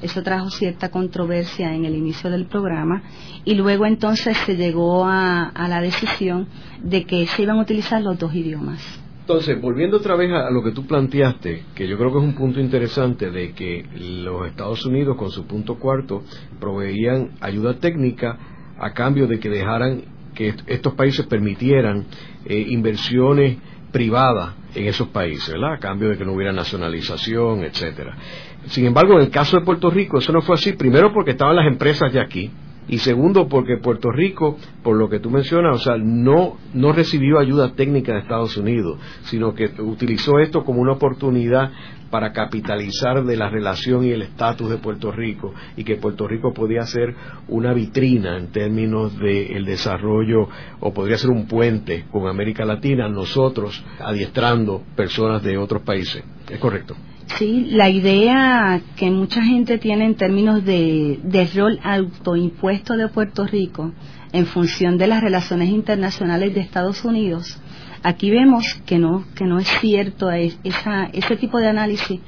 Eso 0.04 0.22
trajo 0.22 0.50
cierta 0.50 0.92
controversia 0.92 1.74
en 1.74 1.86
el 1.86 1.96
inicio 1.96 2.30
del 2.30 2.46
programa 2.46 3.04
y 3.46 3.56
luego 3.56 3.86
entonces 3.86 4.36
se 4.46 4.58
llegó 4.58 5.06
a, 5.06 5.52
la 5.56 5.80
decisión 5.80 6.48
de 6.84 7.06
que 7.06 7.26
se 7.26 7.44
iban 7.44 7.58
a 7.58 7.62
utilizar 7.62 8.02
los 8.02 8.20
dos 8.20 8.36
idiomas. 8.36 8.82
Entonces, 9.22 9.62
volviendo 9.62 9.96
otra 9.96 10.18
vez 10.18 10.30
a 10.34 10.52
lo 10.52 10.62
que 10.62 10.72
tú 10.72 10.86
planteaste, 10.86 11.64
que 11.74 11.88
yo 11.88 11.98
creo 11.98 12.12
que 12.12 12.18
es 12.18 12.24
un 12.26 12.36
punto 12.36 12.60
interesante 12.60 13.32
de 13.32 13.54
que 13.54 13.86
los 13.96 14.46
Estados 14.46 14.86
Unidos 14.86 15.16
con 15.16 15.32
su 15.32 15.48
punto 15.48 15.80
cuarto 15.80 16.24
proveían 16.60 17.32
ayuda 17.40 17.76
técnica 17.76 18.38
a 18.78 18.92
cambio 18.92 19.26
de 19.28 19.40
que 19.40 19.48
dejaran 19.48 20.04
que 20.36 20.54
estos 20.68 20.96
países 20.96 21.26
permitieran 21.28 22.08
eh, 22.46 22.66
inversiones 22.68 23.58
privadas 23.94 24.56
en 24.76 24.88
esos 24.88 25.08
países, 25.10 25.54
¿verdad? 25.54 25.76
A 25.76 25.78
cambio 25.78 26.10
de 26.10 26.18
que 26.18 26.26
no 26.26 26.34
hubiera 26.34 26.52
nacionalización, 26.52 27.64
etcétera. 27.64 28.18
Sin 28.66 28.86
embargo, 28.86 29.14
en 29.14 29.22
el 29.22 29.30
caso 29.30 29.58
de 29.58 29.64
Puerto 29.64 29.90
Rico 29.90 30.18
eso 30.18 30.34
no 30.34 30.42
fue 30.42 30.56
así, 30.56 30.74
primero 30.74 31.14
porque 31.14 31.32
estaban 31.32 31.56
las 31.56 31.68
empresas 31.68 32.12
de 32.12 32.20
aquí 32.20 32.52
y 32.88 32.98
segundo 32.98 33.48
porque 33.48 33.78
Puerto 33.78 34.12
Rico, 34.12 34.58
por 34.82 34.98
lo 34.98 35.10
que 35.10 35.20
tú 35.20 35.30
mencionas, 35.30 35.76
o 35.76 35.80
sea, 35.80 35.98
no, 35.98 36.58
no 36.74 36.92
recibió 36.92 37.40
ayuda 37.40 37.76
técnica 37.76 38.14
de 38.14 38.20
Estados 38.20 38.58
Unidos, 38.58 39.00
sino 39.24 39.54
que 39.54 39.72
utilizó 39.80 40.40
esto 40.40 40.66
como 40.66 40.82
una 40.82 40.94
oportunidad 40.94 41.72
para 42.14 42.32
capitalizar 42.32 43.24
de 43.24 43.36
la 43.36 43.50
relación 43.50 44.06
y 44.06 44.12
el 44.12 44.22
estatus 44.22 44.70
de 44.70 44.78
Puerto 44.78 45.12
Rico 45.12 45.52
y 45.76 45.84
que 45.84 45.96
Puerto 45.96 46.28
Rico 46.28 46.54
podía 46.54 46.84
ser 46.84 47.16
una 47.48 47.74
vitrina 47.74 48.38
en 48.38 48.52
términos 48.52 49.18
del 49.18 49.66
desarrollo 49.66 50.48
o 50.80 50.94
podría 50.94 51.18
ser 51.18 51.32
un 51.32 51.48
puente 51.48 52.06
con 52.12 52.28
América 52.28 52.66
Latina, 52.66 53.10
nosotros 53.10 53.84
adiestrando 54.00 54.84
personas 54.96 55.42
de 55.42 55.58
otros 55.58 55.82
países. 55.82 56.24
¿Es 56.48 56.60
correcto? 56.60 56.96
Sí, 57.40 57.70
la 57.72 57.90
idea 57.90 58.80
que 58.96 59.10
mucha 59.10 59.42
gente 59.42 59.80
tiene 59.80 60.06
en 60.06 60.14
términos 60.14 60.64
de, 60.64 61.20
rol 61.56 61.80
autoimpuesto 61.82 62.96
de 62.96 63.08
Puerto 63.08 63.48
Rico 63.48 63.92
en 64.34 64.46
función 64.46 65.00
de 65.00 65.08
las 65.08 65.24
relaciones 65.24 65.70
internacionales 65.70 66.54
de 66.54 66.62
Estados 66.62 67.04
Unidos, 67.04 67.58
aquí 68.04 68.30
vemos 68.30 68.66
que 68.86 69.00
no, 69.00 69.26
que 69.36 69.46
no 69.46 69.60
es 69.60 69.68
cierto 69.80 70.30
ese 70.30 71.36
tipo 71.38 71.60
de 71.60 71.70
análisis, 71.70 72.20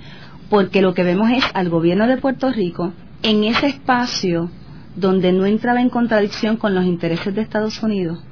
porque 0.50 0.82
lo 0.82 0.94
que 0.94 1.04
vemos 1.04 1.30
es 1.32 1.44
al 1.54 1.70
gobierno 1.70 2.08
de 2.08 2.18
Puerto 2.18 2.52
Rico 2.52 2.94
en 3.24 3.44
ese 3.44 3.68
espacio 3.68 4.50
donde 4.96 5.34
no 5.34 5.46
entraba 5.46 5.82
en 5.82 5.90
contradicción 5.90 6.58
con 6.58 6.74
los 6.74 6.86
intereses 6.86 7.36
de 7.36 7.42
Estados 7.42 7.84
Unidos, 7.84 8.24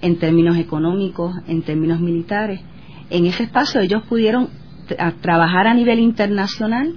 en 0.00 0.18
términos 0.18 0.56
económicos, 0.56 1.34
en 1.46 1.62
términos 1.62 2.00
militares, 2.00 2.60
en 3.10 3.26
ese 3.26 3.44
espacio 3.44 3.80
ellos 3.80 4.02
pudieron 4.08 4.48
trabajar 5.20 5.66
a 5.66 5.74
nivel 5.74 5.98
internacional 5.98 6.94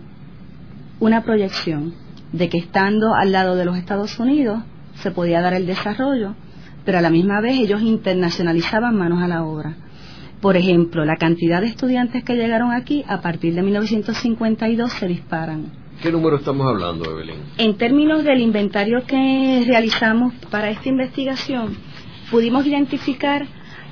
una 0.99 1.23
proyección 1.23 1.93
de 2.31 2.47
que 2.47 2.57
estando 2.57 3.13
al 3.13 3.31
lado 3.31 3.55
de 3.55 3.65
los 3.65 3.77
Estados 3.77 4.17
Unidos 4.19 4.63
se 4.95 5.11
podía 5.11 5.41
dar 5.41 5.53
el 5.53 5.65
desarrollo, 5.65 6.35
pero 6.85 6.97
a 6.97 7.01
la 7.01 7.09
misma 7.09 7.41
vez 7.41 7.59
ellos 7.59 7.81
internacionalizaban 7.81 8.95
manos 8.95 9.21
a 9.21 9.27
la 9.27 9.43
obra. 9.43 9.75
Por 10.41 10.57
ejemplo, 10.57 11.05
la 11.05 11.17
cantidad 11.17 11.61
de 11.61 11.67
estudiantes 11.67 12.23
que 12.23 12.35
llegaron 12.35 12.71
aquí 12.71 13.03
a 13.07 13.21
partir 13.21 13.53
de 13.53 13.61
1952 13.61 14.91
se 14.91 15.07
disparan. 15.07 15.71
¿Qué 16.01 16.11
número 16.11 16.37
estamos 16.37 16.67
hablando, 16.67 17.11
Evelyn? 17.11 17.35
En 17.59 17.77
términos 17.77 18.23
del 18.23 18.41
inventario 18.41 19.03
que 19.05 19.63
realizamos 19.67 20.33
para 20.49 20.71
esta 20.71 20.89
investigación, 20.89 21.77
pudimos 22.31 22.65
identificar 22.65 23.45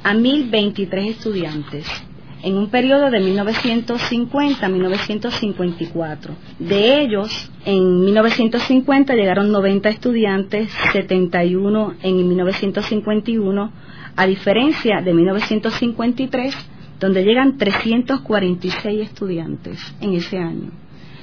a 0.03 0.13
1.023 0.13 1.09
estudiantes 1.09 2.08
en 2.41 2.57
un 2.57 2.69
periodo 2.69 3.09
de 3.11 3.19
1950 3.19 4.65
a 4.65 4.69
1954. 4.69 6.35
De 6.59 7.01
ellos, 7.01 7.51
en 7.65 8.01
1950 8.01 9.13
llegaron 9.13 9.51
90 9.51 9.89
estudiantes, 9.89 10.71
71 10.93 11.95
en 12.01 12.27
1951, 12.27 13.71
a 14.15 14.25
diferencia 14.25 15.01
de 15.01 15.13
1953, 15.13 16.55
donde 16.99 17.23
llegan 17.23 17.57
346 17.57 19.01
estudiantes 19.01 19.79
en 20.01 20.13
ese 20.13 20.37
año. 20.37 20.71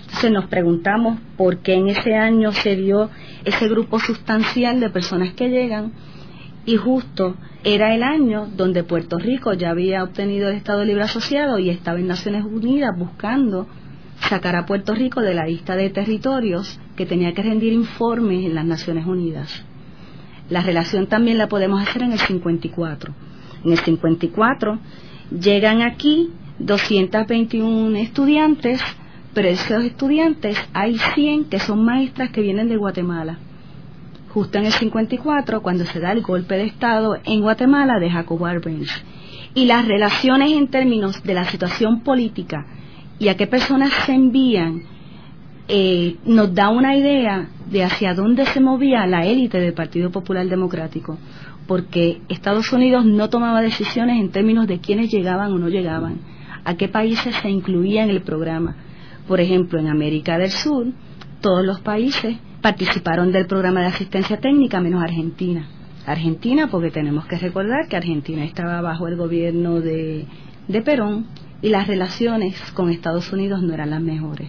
Entonces 0.06 0.30
nos 0.30 0.46
preguntamos 0.46 1.18
por 1.36 1.58
qué 1.58 1.74
en 1.74 1.88
ese 1.88 2.14
año 2.14 2.52
se 2.52 2.76
dio 2.76 3.10
ese 3.44 3.68
grupo 3.68 3.98
sustancial 3.98 4.80
de 4.80 4.88
personas 4.88 5.34
que 5.34 5.48
llegan 5.48 5.92
y 6.66 6.76
justo 6.76 7.36
era 7.62 7.94
el 7.94 8.02
año 8.02 8.48
donde 8.56 8.82
Puerto 8.82 9.18
Rico 9.18 9.52
ya 9.54 9.70
había 9.70 10.02
obtenido 10.02 10.48
el 10.48 10.56
Estado 10.56 10.84
Libre 10.84 11.04
Asociado 11.04 11.60
y 11.60 11.70
estaba 11.70 12.00
en 12.00 12.08
Naciones 12.08 12.44
Unidas 12.44 12.90
buscando 12.98 13.68
sacar 14.28 14.56
a 14.56 14.66
Puerto 14.66 14.94
Rico 14.94 15.20
de 15.20 15.34
la 15.34 15.46
lista 15.46 15.76
de 15.76 15.90
territorios 15.90 16.80
que 16.96 17.06
tenía 17.06 17.32
que 17.32 17.42
rendir 17.42 17.72
informes 17.72 18.44
en 18.44 18.56
las 18.56 18.64
Naciones 18.64 19.06
Unidas. 19.06 19.64
La 20.50 20.60
relación 20.60 21.06
también 21.06 21.38
la 21.38 21.48
podemos 21.48 21.80
hacer 21.80 22.02
en 22.02 22.12
el 22.12 22.18
54. 22.18 23.14
En 23.64 23.72
el 23.72 23.78
54 23.78 24.78
llegan 25.40 25.82
aquí 25.82 26.30
221 26.58 27.96
estudiantes, 27.98 28.80
pero 29.34 29.48
esos 29.48 29.84
estudiantes 29.84 30.58
hay 30.72 30.98
100 30.98 31.44
que 31.44 31.60
son 31.60 31.84
maestras 31.84 32.30
que 32.30 32.40
vienen 32.40 32.68
de 32.68 32.76
Guatemala. 32.76 33.38
Justo 34.36 34.58
en 34.58 34.66
el 34.66 34.72
54, 34.72 35.62
cuando 35.62 35.86
se 35.86 35.98
da 35.98 36.12
el 36.12 36.20
golpe 36.20 36.56
de 36.56 36.64
Estado 36.64 37.16
en 37.24 37.40
Guatemala 37.40 37.98
de 37.98 38.10
Jacobo 38.10 38.44
Arbenz. 38.44 38.90
Y 39.54 39.64
las 39.64 39.88
relaciones 39.88 40.52
en 40.52 40.68
términos 40.68 41.22
de 41.22 41.32
la 41.32 41.46
situación 41.46 42.02
política 42.02 42.66
y 43.18 43.28
a 43.28 43.36
qué 43.38 43.46
personas 43.46 43.94
se 44.04 44.12
envían 44.12 44.82
eh, 45.68 46.16
nos 46.26 46.54
da 46.54 46.68
una 46.68 46.94
idea 46.94 47.48
de 47.70 47.82
hacia 47.82 48.12
dónde 48.12 48.44
se 48.44 48.60
movía 48.60 49.06
la 49.06 49.24
élite 49.24 49.58
del 49.58 49.72
Partido 49.72 50.10
Popular 50.10 50.46
Democrático, 50.46 51.16
porque 51.66 52.20
Estados 52.28 52.70
Unidos 52.74 53.06
no 53.06 53.30
tomaba 53.30 53.62
decisiones 53.62 54.20
en 54.20 54.32
términos 54.32 54.66
de 54.66 54.80
quiénes 54.80 55.10
llegaban 55.10 55.50
o 55.50 55.58
no 55.58 55.70
llegaban, 55.70 56.18
a 56.62 56.76
qué 56.76 56.88
países 56.88 57.34
se 57.36 57.48
incluía 57.48 58.04
en 58.04 58.10
el 58.10 58.20
programa. 58.20 58.76
Por 59.26 59.40
ejemplo, 59.40 59.80
en 59.80 59.88
América 59.88 60.36
del 60.36 60.50
Sur, 60.50 60.88
todos 61.40 61.64
los 61.64 61.80
países 61.80 62.36
participaron 62.66 63.30
del 63.30 63.46
programa 63.46 63.82
de 63.82 63.86
asistencia 63.86 64.40
técnica 64.40 64.80
menos 64.80 65.00
Argentina. 65.00 65.68
Argentina, 66.04 66.66
porque 66.68 66.90
tenemos 66.90 67.24
que 67.26 67.38
recordar 67.38 67.86
que 67.86 67.96
Argentina 67.96 68.42
estaba 68.42 68.80
bajo 68.80 69.06
el 69.06 69.14
gobierno 69.14 69.80
de, 69.80 70.26
de 70.66 70.82
Perón 70.82 71.26
y 71.62 71.68
las 71.68 71.86
relaciones 71.86 72.60
con 72.72 72.90
Estados 72.90 73.32
Unidos 73.32 73.62
no 73.62 73.72
eran 73.72 73.90
las 73.90 74.00
mejores. 74.00 74.48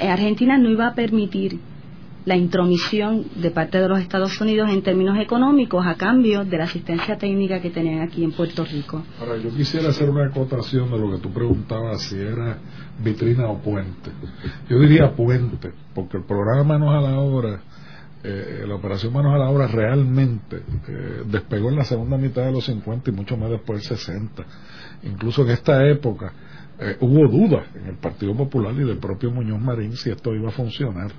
Eh, 0.00 0.08
Argentina 0.08 0.56
no 0.56 0.70
iba 0.70 0.86
a 0.86 0.94
permitir 0.94 1.60
la 2.24 2.36
intromisión 2.36 3.24
de 3.36 3.50
parte 3.50 3.78
de 3.78 3.88
los 3.88 4.00
Estados 4.00 4.40
Unidos 4.40 4.70
en 4.70 4.82
términos 4.82 5.18
económicos 5.18 5.86
a 5.86 5.94
cambio 5.94 6.44
de 6.44 6.58
la 6.58 6.64
asistencia 6.64 7.16
técnica 7.16 7.60
que 7.60 7.70
tenían 7.70 8.02
aquí 8.02 8.22
en 8.22 8.32
Puerto 8.32 8.64
Rico. 8.64 9.02
Ahora, 9.18 9.38
yo 9.38 9.50
quisiera 9.50 9.88
hacer 9.88 10.10
una 10.10 10.26
acotación 10.26 10.90
de 10.90 10.98
lo 10.98 11.10
que 11.12 11.18
tú 11.18 11.32
preguntabas 11.32 12.02
si 12.02 12.16
era 12.16 12.58
vitrina 13.02 13.48
o 13.48 13.58
puente. 13.58 14.10
Yo 14.68 14.78
diría 14.78 15.14
puente, 15.14 15.72
porque 15.94 16.18
el 16.18 16.24
programa 16.24 16.78
Manos 16.78 16.94
a 16.94 17.00
la 17.00 17.18
Obra, 17.18 17.62
eh, 18.22 18.64
la 18.66 18.74
operación 18.74 19.12
Manos 19.14 19.34
a 19.34 19.38
la 19.38 19.48
Obra 19.48 19.66
realmente 19.66 20.62
eh, 20.88 21.22
despegó 21.26 21.70
en 21.70 21.76
la 21.76 21.84
segunda 21.84 22.18
mitad 22.18 22.44
de 22.44 22.52
los 22.52 22.64
50 22.66 23.10
y 23.10 23.12
mucho 23.14 23.36
más 23.38 23.50
después 23.50 23.88
del 23.88 23.96
60. 23.98 24.44
Incluso 25.04 25.42
en 25.42 25.50
esta 25.50 25.86
época 25.88 26.32
eh, 26.78 26.96
hubo 27.00 27.26
dudas 27.28 27.66
en 27.74 27.86
el 27.86 27.96
Partido 27.96 28.34
Popular 28.36 28.74
y 28.74 28.84
del 28.84 28.98
propio 28.98 29.30
Muñoz 29.30 29.60
Marín 29.60 29.96
si 29.96 30.10
esto 30.10 30.34
iba 30.34 30.50
a 30.50 30.52
funcionar. 30.52 31.10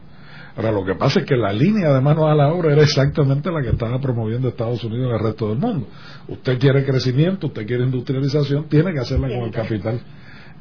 Ahora, 0.55 0.71
lo 0.71 0.83
que 0.83 0.95
pasa 0.95 1.21
es 1.21 1.25
que 1.25 1.35
la 1.35 1.53
línea 1.53 1.93
de 1.93 2.01
manos 2.01 2.25
a 2.25 2.35
la 2.35 2.51
obra 2.51 2.73
era 2.73 2.83
exactamente 2.83 3.49
la 3.51 3.61
que 3.61 3.69
estaba 3.69 3.99
promoviendo 3.99 4.49
Estados 4.49 4.83
Unidos 4.83 5.07
y 5.09 5.13
el 5.13 5.19
resto 5.19 5.49
del 5.49 5.57
mundo. 5.57 5.87
Usted 6.27 6.59
quiere 6.59 6.85
crecimiento, 6.85 7.47
usted 7.47 7.65
quiere 7.65 7.83
industrialización, 7.83 8.65
tiene 8.67 8.93
que 8.93 8.99
hacerla 8.99 9.27
con 9.29 9.45
el 9.45 9.51
capital 9.51 10.01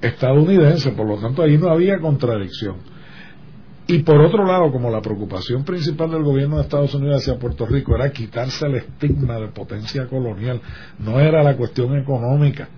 estadounidense, 0.01 0.93
por 0.93 1.07
lo 1.07 1.19
tanto 1.19 1.43
ahí 1.43 1.59
no 1.59 1.71
había 1.71 1.99
contradicción. 1.99 2.77
Y 3.87 4.05
por 4.05 4.21
otro 4.21 4.47
lado, 4.47 4.71
como 4.71 4.89
la 4.89 5.01
preocupación 5.01 5.65
principal 5.65 6.13
del 6.13 6.23
gobierno 6.23 6.57
de 6.57 6.63
Estados 6.63 6.95
Unidos 6.95 7.23
hacia 7.23 7.41
Puerto 7.41 7.67
Rico 7.67 7.97
era 7.97 8.11
quitarse 8.13 8.67
el 8.67 8.77
estigma 8.77 9.41
de 9.41 9.49
potencia 9.49 10.07
colonial, 10.07 10.61
no 11.01 11.19
era 11.19 11.43
la 11.43 11.57
cuestión 11.57 11.99
económica, 11.99 12.69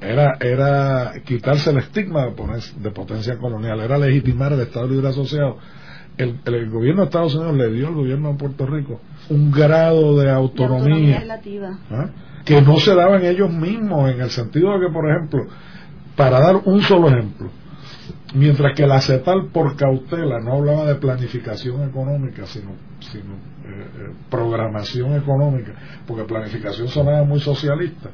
era, 0.00 0.38
era 0.40 1.12
quitarse 1.22 1.70
el 1.70 1.78
estigma 1.78 2.24
de, 2.24 2.90
potencia 2.90 3.36
colonial, 3.36 3.80
era 3.80 3.98
legitimar 3.98 4.54
el 4.54 4.60
Estado 4.60 4.88
Libre 4.88 5.08
Asociado. 5.08 5.58
El, 6.22 6.40
el, 6.44 6.70
gobierno 6.70 7.02
de 7.02 7.06
Estados 7.06 7.34
Unidos 7.34 7.56
le 7.56 7.70
dio 7.70 7.88
al 7.88 7.94
gobierno 7.94 8.32
de 8.32 8.38
Puerto 8.38 8.66
Rico 8.66 9.00
un 9.28 9.50
grado 9.50 10.18
de 10.18 10.30
autonomía, 10.30 11.22
¿ah? 11.90 12.10
que 12.44 12.60
no 12.60 12.76
se 12.76 12.94
daba 12.94 13.16
en 13.16 13.26
ellos 13.26 13.50
mismos, 13.50 14.10
en 14.10 14.20
el 14.20 14.30
sentido 14.30 14.72
de 14.72 14.86
que, 14.86 14.92
por 14.92 15.08
ejemplo, 15.08 15.46
para 16.16 16.40
dar 16.40 16.56
un 16.64 16.82
solo 16.82 17.08
ejemplo, 17.08 17.48
mientras 18.34 18.74
que 18.74 18.86
la 18.86 19.00
CETAL 19.00 19.48
por 19.52 19.76
cautela 19.76 20.40
no 20.40 20.54
hablaba 20.54 20.84
de 20.84 20.96
planificación 20.96 21.88
económica, 21.88 22.44
sino, 22.46 22.72
sino 23.00 23.34
eh, 23.34 23.68
eh, 23.68 24.12
programación 24.28 25.14
económica, 25.16 25.72
porque 26.06 26.24
planificación 26.24 26.88
sonaba 26.88 27.24
muy 27.24 27.40
socialista 27.40 28.10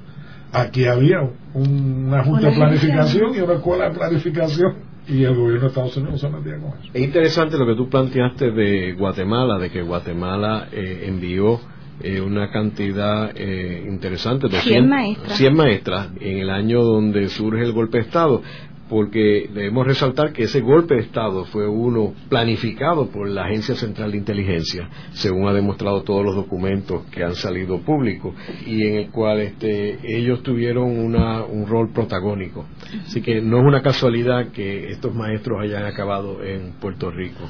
aquí 0.52 0.86
había 0.86 1.18
una 1.54 2.24
junta 2.24 2.48
de 2.48 2.56
planificación 2.56 3.34
y 3.34 3.40
una 3.40 3.54
escuela 3.54 3.88
de 3.88 3.94
planificación 3.94 4.74
y 5.08 5.24
el 5.24 5.34
gobierno 5.34 5.62
de 5.62 5.66
Estados 5.68 5.96
Unidos 5.96 6.20
se 6.20 6.28
metía 6.28 6.58
con 6.58 6.78
eso. 6.78 6.90
Es 6.92 7.02
interesante 7.02 7.56
lo 7.56 7.66
que 7.66 7.74
tú 7.74 7.88
planteaste 7.88 8.50
de 8.50 8.92
Guatemala, 8.94 9.58
de 9.58 9.70
que 9.70 9.82
Guatemala 9.82 10.68
eh, 10.72 11.04
envió 11.06 11.60
eh, 12.00 12.20
una 12.20 12.50
cantidad 12.50 13.30
eh, 13.34 13.84
interesante, 13.88 14.48
100 14.48 14.88
maestras. 14.88 15.38
100 15.38 15.54
maestras 15.54 16.08
en 16.20 16.38
el 16.38 16.50
año 16.50 16.82
donde 16.82 17.28
surge 17.28 17.62
el 17.62 17.72
golpe 17.72 17.98
de 17.98 18.04
Estado 18.04 18.42
porque 18.88 19.48
debemos 19.52 19.86
resaltar 19.86 20.32
que 20.32 20.44
ese 20.44 20.60
golpe 20.60 20.94
de 20.94 21.00
Estado 21.00 21.44
fue 21.46 21.66
uno 21.68 22.14
planificado 22.28 23.08
por 23.08 23.28
la 23.28 23.44
Agencia 23.44 23.74
Central 23.74 24.12
de 24.12 24.18
Inteligencia, 24.18 24.88
según 25.12 25.48
ha 25.48 25.52
demostrado 25.52 26.02
todos 26.02 26.24
los 26.24 26.34
documentos 26.34 27.04
que 27.10 27.24
han 27.24 27.34
salido 27.34 27.80
públicos, 27.80 28.34
y 28.66 28.86
en 28.86 28.96
el 28.96 29.10
cual 29.10 29.40
este, 29.40 29.98
ellos 30.04 30.42
tuvieron 30.42 30.88
un 30.88 31.66
rol 31.66 31.90
protagónico. 31.92 32.66
Así 33.04 33.20
que 33.20 33.40
no 33.40 33.58
es 33.58 33.64
una 33.64 33.82
casualidad 33.82 34.52
que 34.52 34.90
estos 34.90 35.14
maestros 35.14 35.60
hayan 35.60 35.84
acabado 35.84 36.42
en 36.42 36.72
Puerto 36.80 37.10
Rico. 37.10 37.40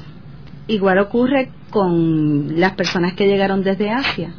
Igual 0.67 0.99
ocurre 0.99 1.49
con 1.69 2.59
las 2.59 2.73
personas 2.73 3.13
que 3.13 3.27
llegaron 3.27 3.63
desde 3.63 3.89
Asia 3.89 4.33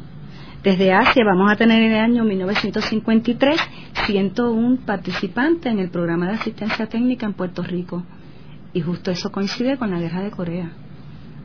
desde 0.63 0.91
Asia 0.91 1.23
vamos 1.25 1.49
a 1.49 1.55
tener 1.55 1.81
en 1.81 1.93
el 1.93 1.99
año 1.99 2.23
1953 2.25 3.61
101 4.05 4.79
participantes 4.85 5.71
en 5.71 5.79
el 5.79 5.89
programa 5.89 6.27
de 6.27 6.33
asistencia 6.33 6.87
técnica 6.87 7.25
en 7.25 7.33
Puerto 7.33 7.63
Rico. 7.63 8.03
Y 8.73 8.81
justo 8.81 9.09
eso 9.09 9.31
coincide 9.31 9.77
con 9.77 9.91
la 9.91 9.99
guerra 9.99 10.21
de 10.21 10.31
Corea. 10.31 10.71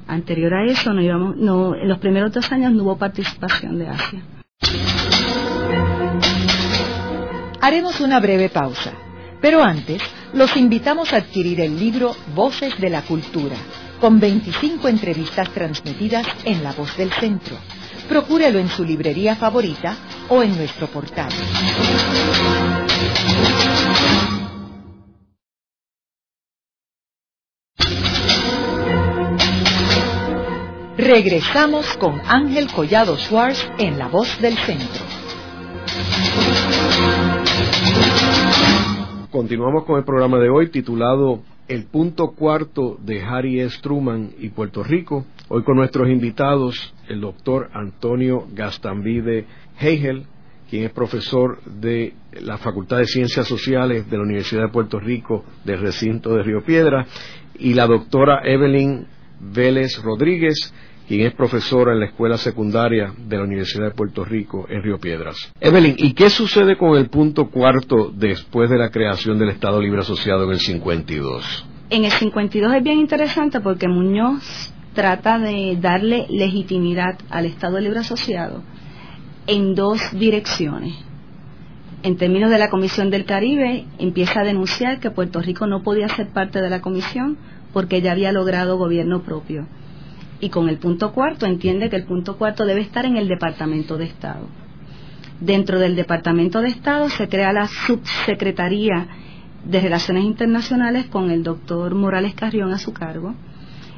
Anterior 0.09 0.53
a 0.55 0.65
eso, 0.65 0.91
en 0.91 1.89
los 1.89 1.99
primeros 1.99 2.33
dos 2.33 2.51
años 2.51 2.73
no 2.73 2.83
hubo 2.83 2.99
participación 2.99 3.79
de 3.79 3.89
Asia. 3.89 4.23
Haremos 7.61 8.01
una 8.01 8.21
breve 8.21 8.51
pausa, 8.51 8.93
pero 9.41 9.63
antes 9.63 10.03
los 10.35 10.57
invitamos 10.57 11.13
a 11.13 11.19
adquirir 11.19 11.61
el 11.61 11.79
libro 11.79 12.15
Voces 12.35 12.79
de 12.79 12.91
la 12.91 13.03
Cultura, 13.03 13.57
con 14.01 14.21
25 14.21 14.89
entrevistas 14.89 15.49
transmitidas 15.51 16.27
en 16.45 16.63
La 16.63 16.73
Voz 16.73 16.95
del 16.99 17.11
Centro 17.13 17.57
procúrelo 18.09 18.59
en 18.59 18.69
su 18.69 18.85
librería 18.85 19.37
favorita 19.37 19.97
o 20.29 20.43
en 20.43 20.57
nuestro 20.57 20.87
portal. 20.89 21.31
Regresamos 30.97 31.97
con 31.97 32.21
Ángel 32.27 32.71
Collado 32.73 33.17
Schwartz 33.17 33.69
en 33.79 33.99
La 33.99 34.09
Voz 34.09 34.41
del 34.41 34.57
Centro. 34.59 35.05
Continuamos 39.31 39.85
con 39.85 39.99
el 39.99 40.05
programa 40.05 40.39
de 40.39 40.49
hoy 40.49 40.71
titulado 40.71 41.41
El 41.67 41.85
punto 41.85 42.33
cuarto 42.33 42.99
de 43.03 43.23
Harry 43.23 43.61
S. 43.61 43.79
Truman 43.81 44.33
y 44.39 44.51
Puerto 44.51 44.83
Rico, 44.83 45.25
Hoy 45.49 45.63
con 45.63 45.77
nuestros 45.77 46.09
invitados, 46.09 46.95
el 47.09 47.21
doctor 47.21 47.71
Antonio 47.73 48.47
Gastambide 48.53 49.47
Hegel, 49.79 50.25
quien 50.69 50.85
es 50.85 50.93
profesor 50.93 51.63
de 51.65 52.15
la 52.41 52.59
Facultad 52.59 52.99
de 52.99 53.07
Ciencias 53.07 53.47
Sociales 53.47 54.11
de 54.11 54.17
la 54.17 54.25
Universidad 54.25 54.63
de 54.63 54.73
Puerto 54.73 54.99
Rico 54.99 55.45
del 55.65 55.81
recinto 55.81 56.35
de 56.35 56.43
Río 56.43 56.63
Piedra, 56.65 57.07
y 57.59 57.75
la 57.75 57.87
doctora 57.87 58.41
Evelyn 58.45 59.07
Vélez 59.41 60.03
Rodríguez, 60.03 60.73
quien 61.07 61.27
es 61.27 61.35
profesora 61.35 61.93
en 61.93 62.01
la 62.01 62.07
escuela 62.07 62.37
secundaria 62.39 63.13
de 63.17 63.37
la 63.37 63.45
Universidad 63.45 63.87
de 63.87 63.95
Puerto 63.95 64.25
Rico 64.25 64.67
en 64.69 64.83
Río 64.83 64.99
Piedras. 64.99 65.53
Evelyn, 65.61 65.97
¿y 65.99 66.15
qué 66.15 66.31
sucede 66.31 66.77
con 66.77 66.97
el 66.97 67.09
punto 67.09 67.51
cuarto 67.51 68.11
después 68.15 68.71
de 68.71 68.79
la 68.79 68.91
creación 68.91 69.39
del 69.39 69.51
Estado 69.51 69.81
Libre 69.81 70.01
Asociado 70.01 70.45
en 70.45 70.51
el 70.51 70.61
52? 70.61 71.67
En 71.91 72.05
el 72.05 72.11
52 72.11 72.75
es 72.75 72.83
bien 72.83 72.99
interesante 72.99 73.61
porque 73.61 73.89
Muñoz 73.89 74.73
trata 74.95 75.39
de 75.39 75.77
darle 75.81 76.27
legitimidad 76.31 77.19
al 77.29 77.47
Estado 77.47 77.79
Libre 77.81 78.01
Asociado 78.01 78.63
en 79.47 79.75
dos 79.75 80.01
direcciones. 80.13 80.95
En 82.03 82.17
términos 82.17 82.51
de 82.51 82.59
la 82.59 82.71
Comisión 82.71 83.11
del 83.11 83.25
Caribe, 83.25 83.87
empieza 83.99 84.41
a 84.41 84.45
denunciar 84.45 85.01
que 85.01 85.11
Puerto 85.11 85.41
Rico 85.41 85.67
no 85.67 85.83
podía 85.83 86.09
ser 86.09 86.29
parte 86.29 86.61
de 86.61 86.71
la 86.71 86.81
Comisión 86.81 87.39
porque 87.73 88.03
ya 88.03 88.13
había 88.13 88.31
logrado 88.31 88.77
gobierno 88.77 89.23
propio. 89.23 89.67
Y 90.45 90.51
con 90.51 90.69
el 90.69 90.77
punto 90.77 91.11
cuarto 91.13 91.47
entiende 91.47 91.89
que 91.89 91.97
el 91.97 92.05
punto 92.05 92.37
cuarto 92.37 92.67
debe 92.67 92.83
estar 92.83 93.07
en 93.07 93.17
el 93.17 93.29
Departamento 93.29 93.97
de 93.97 94.05
Estado. 94.05 94.47
Dentro 95.41 95.79
del 95.79 95.97
Departamento 95.97 96.61
de 96.61 96.69
Estado 96.69 97.09
se 97.09 97.31
crea 97.31 97.51
la 97.55 97.67
Subsecretaría 97.67 99.07
de 99.65 99.81
Relaciones 99.81 100.25
Internacionales 100.25 101.07
con 101.07 101.31
el 101.31 101.43
doctor 101.43 101.95
Morales 101.95 102.35
Carrión 102.35 102.75
a 102.75 102.79
su 102.79 102.93
cargo 102.93 103.35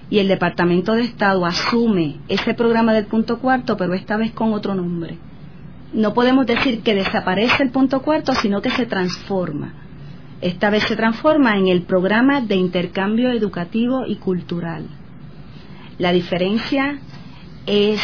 y 0.08 0.20
el 0.20 0.28
Departamento 0.28 0.92
de 0.92 1.02
Estado 1.02 1.44
asume 1.44 2.18
ese 2.28 2.54
programa 2.54 2.92
del 2.94 3.06
punto 3.06 3.40
cuarto, 3.40 3.76
pero 3.76 3.94
esta 3.94 4.16
vez 4.16 4.30
con 4.30 4.52
otro 4.52 4.76
nombre. 4.76 5.18
No 5.92 6.14
podemos 6.14 6.46
decir 6.46 6.80
que 6.84 6.94
desaparece 6.94 7.64
el 7.64 7.70
punto 7.70 8.02
cuarto, 8.02 8.36
sino 8.36 8.62
que 8.62 8.70
se 8.70 8.86
transforma. 8.86 9.74
Esta 10.40 10.70
vez 10.70 10.84
se 10.84 10.94
transforma 10.94 11.56
en 11.56 11.66
el 11.66 11.82
programa 11.82 12.40
de 12.40 12.54
intercambio 12.54 13.32
educativo 13.32 14.06
y 14.06 14.14
cultural. 14.14 14.84
La 15.98 16.12
diferencia 16.12 16.98
es, 17.66 18.00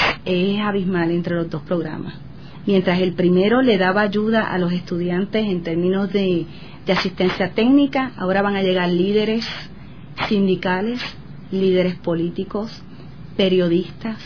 abismal 0.62 1.10
entre 1.10 1.36
los 1.36 1.50
dos 1.50 1.62
programas. 1.62 2.14
Mientras 2.66 3.00
el 3.00 3.12
primero 3.14 3.60
le 3.60 3.78
daba 3.78 4.02
ayuda 4.02 4.52
a 4.52 4.58
los 4.58 4.72
estudiantes 4.72 5.46
en 5.46 5.62
términos 5.62 6.12
de 6.12 6.46
asistencia 6.88 7.52
técnica, 7.52 8.12
ahora 8.16 8.42
van 8.42 8.56
a 8.56 8.62
llegar 8.62 8.88
líderes 8.88 9.46
sindicales, 10.28 11.00
líderes 11.50 11.96
políticos, 11.96 12.82
periodistas, 13.36 14.18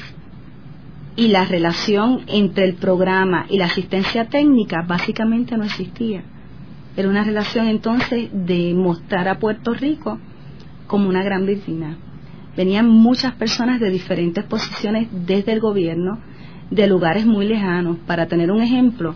y 1.17 1.29
la 1.29 1.47
relación 1.47 2.21
entre 2.27 2.65
el 2.65 2.75
programa 2.75 3.47
y 3.49 3.57
la 3.57 3.65
asistencia 3.65 4.27
técnica 4.27 4.85
básicamente 4.87 5.57
no 5.57 5.65
existía. 5.65 6.23
Era 6.97 7.09
una 7.09 7.25
relación 7.25 7.69
entonces 7.69 8.29
de 8.33 8.75
mostrar 8.75 9.29
a 9.29 9.39
Puerto 9.39 9.73
Rico 9.73 10.19
como 10.87 11.09
una 11.09 11.23
gran 11.23 11.47
vecina. 11.47 11.97
Venían 12.57 12.89
muchas 12.89 13.35
personas 13.35 13.81
de 13.81 13.91
diferentes 13.91 14.45
posiciones 14.45 15.09
desde 15.13 15.53
el 15.53 15.61
gobierno, 15.61 16.19
de 16.71 16.87
lugares 16.87 17.27
muy 17.27 17.47
lejanos. 17.47 17.99
Para 18.07 18.27
tener 18.27 18.51
un 18.51 18.63
ejemplo, 18.63 19.15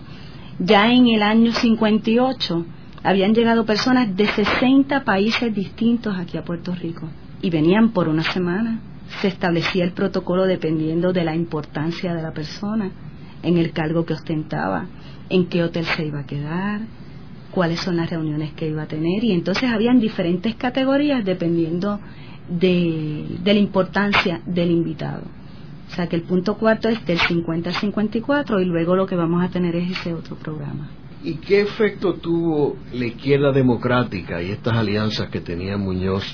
ya 0.58 0.92
en 0.92 1.08
el 1.08 1.22
año 1.22 1.52
58 1.52 2.66
habían 3.02 3.34
llegado 3.34 3.64
personas 3.64 4.14
de 4.14 4.26
60 4.26 5.04
países 5.04 5.54
distintos 5.54 6.16
aquí 6.18 6.36
a 6.36 6.44
Puerto 6.44 6.74
Rico 6.74 7.08
y 7.40 7.50
venían 7.50 7.92
por 7.92 8.08
una 8.08 8.22
semana. 8.22 8.80
Se 9.20 9.28
establecía 9.28 9.84
el 9.84 9.92
protocolo 9.92 10.44
dependiendo 10.44 11.12
de 11.12 11.24
la 11.24 11.34
importancia 11.34 12.14
de 12.14 12.22
la 12.22 12.32
persona, 12.32 12.90
en 13.42 13.56
el 13.56 13.72
cargo 13.72 14.04
que 14.04 14.12
ostentaba, 14.12 14.86
en 15.30 15.46
qué 15.46 15.64
hotel 15.64 15.86
se 15.86 16.04
iba 16.04 16.20
a 16.20 16.26
quedar, 16.26 16.82
cuáles 17.50 17.80
son 17.80 17.96
las 17.96 18.10
reuniones 18.10 18.52
que 18.52 18.68
iba 18.68 18.82
a 18.82 18.86
tener 18.86 19.24
y 19.24 19.32
entonces 19.32 19.70
habían 19.70 19.98
diferentes 19.98 20.54
categorías 20.54 21.24
dependiendo 21.24 22.00
de, 22.50 23.38
de 23.42 23.54
la 23.54 23.60
importancia 23.60 24.40
del 24.44 24.70
invitado. 24.70 25.22
O 25.90 25.94
sea 25.94 26.06
que 26.06 26.16
el 26.16 26.22
punto 26.22 26.56
cuarto 26.56 26.88
es 26.88 27.04
del 27.04 27.18
50 27.18 27.70
al 27.70 27.76
54 27.76 28.60
y 28.60 28.64
luego 28.64 28.94
lo 28.94 29.06
que 29.06 29.16
vamos 29.16 29.42
a 29.42 29.48
tener 29.48 29.74
es 29.74 29.90
ese 29.90 30.14
otro 30.14 30.36
programa. 30.36 30.88
¿Y 31.22 31.34
qué 31.34 31.60
efecto 31.60 32.14
tuvo 32.14 32.76
la 32.92 33.06
izquierda 33.06 33.52
democrática 33.52 34.40
y 34.42 34.52
estas 34.52 34.74
alianzas 34.74 35.28
que 35.30 35.40
tenía 35.40 35.76
Muñoz 35.76 36.24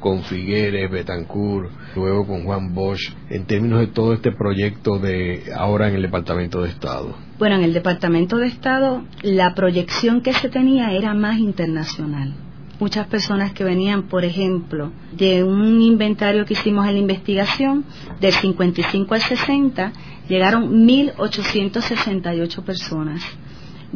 con 0.00 0.22
Figueres, 0.22 0.90
Betancourt, 0.90 1.70
luego 1.94 2.26
con 2.26 2.44
Juan 2.44 2.74
Bosch, 2.74 3.12
en 3.30 3.46
términos 3.46 3.80
de 3.80 3.86
todo 3.86 4.12
este 4.12 4.32
proyecto 4.32 4.98
de 4.98 5.44
ahora 5.56 5.88
en 5.88 5.94
el 5.94 6.02
Departamento 6.02 6.62
de 6.62 6.70
Estado? 6.70 7.14
Bueno, 7.38 7.56
en 7.56 7.62
el 7.62 7.72
Departamento 7.72 8.38
de 8.38 8.48
Estado 8.48 9.04
la 9.22 9.54
proyección 9.54 10.20
que 10.20 10.32
se 10.32 10.48
tenía 10.48 10.92
era 10.92 11.14
más 11.14 11.38
internacional. 11.38 12.34
Muchas 12.80 13.06
personas 13.06 13.52
que 13.52 13.64
venían, 13.64 14.04
por 14.04 14.24
ejemplo, 14.24 14.90
de 15.12 15.44
un 15.44 15.80
inventario 15.80 16.44
que 16.44 16.54
hicimos 16.54 16.86
en 16.86 16.94
la 16.94 16.98
investigación, 16.98 17.84
del 18.20 18.32
55 18.32 19.14
al 19.14 19.20
60, 19.20 19.92
llegaron 20.28 20.86
1.868 20.86 22.64
personas 22.64 23.22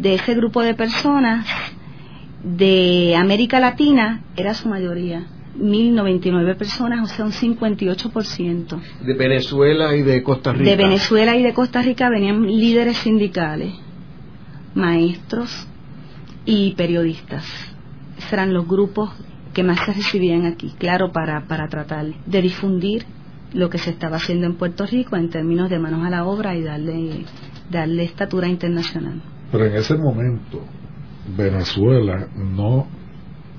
de 0.01 0.15
ese 0.15 0.35
grupo 0.35 0.63
de 0.63 0.75
personas 0.75 1.47
de 2.43 3.17
América 3.17 3.59
Latina 3.59 4.23
era 4.37 4.55
su 4.55 4.69
mayoría. 4.69 5.27
1099 5.57 6.55
personas, 6.55 7.03
o 7.03 7.13
sea, 7.13 7.25
un 7.25 7.33
58%. 7.33 8.81
De 9.01 9.15
Venezuela 9.15 9.93
y 9.97 10.03
de 10.03 10.23
Costa 10.23 10.53
Rica. 10.53 10.71
De 10.71 10.77
Venezuela 10.77 11.37
y 11.37 11.43
de 11.43 11.53
Costa 11.53 11.83
Rica 11.83 12.09
venían 12.09 12.47
líderes 12.47 12.99
sindicales, 12.99 13.75
maestros 14.75 15.67
y 16.45 16.75
periodistas. 16.75 17.45
Esos 18.19 18.33
eran 18.33 18.53
los 18.53 18.67
grupos 18.67 19.11
que 19.55 19.63
más 19.63 19.81
se 19.85 19.93
recibían 19.93 20.47
aquí, 20.47 20.75
claro, 20.79 21.13
para, 21.13 21.47
para 21.47 21.69
tratar 21.69 22.07
de 22.27 22.43
difundir 22.43 23.07
lo 23.53 23.71
que 23.71 23.79
se 23.79 23.91
estaba 23.91 24.17
haciendo 24.17 24.47
en 24.47 24.55
Puerto 24.55 24.85
Rico 24.87 25.17
en 25.17 25.31
términos 25.31 25.71
de 25.71 25.79
manos 25.79 26.05
a 26.05 26.11
la 26.11 26.25
obra 26.25 26.55
y 26.55 26.63
darle, 26.63 27.25
darle 27.71 28.05
estatura 28.05 28.49
internacional. 28.49 29.23
Pero 29.51 29.65
en 29.65 29.75
ese 29.77 29.97
momento, 29.97 30.63
Venezuela 31.37 32.29
no 32.37 32.87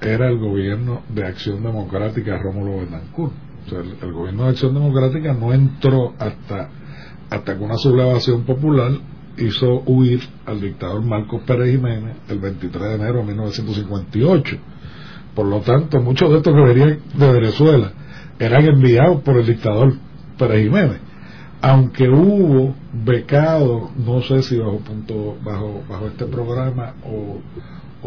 era 0.01 0.29
el 0.29 0.37
gobierno 0.37 1.01
de 1.09 1.25
Acción 1.25 1.63
Democrática 1.63 2.37
Rómulo 2.37 2.79
Betancourt. 2.79 3.33
El, 3.71 4.13
gobierno 4.13 4.43
de 4.43 4.49
Acción 4.49 4.73
Democrática 4.73 5.33
no 5.33 5.53
entró 5.53 6.13
hasta, 6.17 6.69
hasta 7.29 7.57
que 7.57 7.63
una 7.63 7.77
sublevación 7.77 8.43
popular 8.43 8.91
hizo 9.45 9.83
huir 9.85 10.21
al 10.45 10.61
dictador 10.61 11.03
Marcos 11.03 11.41
Pérez 11.45 11.71
Jiménez 11.71 12.15
el 12.29 12.39
23 12.39 12.83
de 12.83 12.95
enero 12.95 13.19
de 13.19 13.25
1958. 13.25 14.57
Por 15.35 15.45
lo 15.45 15.61
tanto, 15.61 15.99
muchos 15.99 16.29
de 16.29 16.37
estos 16.37 16.53
que 16.53 16.61
venían 16.61 16.99
de 17.13 17.31
Venezuela 17.31 17.93
eran 18.39 18.65
enviados 18.65 19.21
por 19.21 19.37
el 19.37 19.45
dictador 19.45 19.93
Pérez 20.37 20.63
Jiménez 20.63 21.09
aunque 21.61 22.07
hubo 22.07 22.73
becado, 22.93 23.91
no 23.97 24.21
sé 24.21 24.43
si 24.43 24.57
bajo 24.57 24.77
punto, 24.79 25.37
bajo, 25.43 25.83
bajo 25.89 26.07
este 26.07 26.25
programa 26.25 26.93
o, 27.03 27.41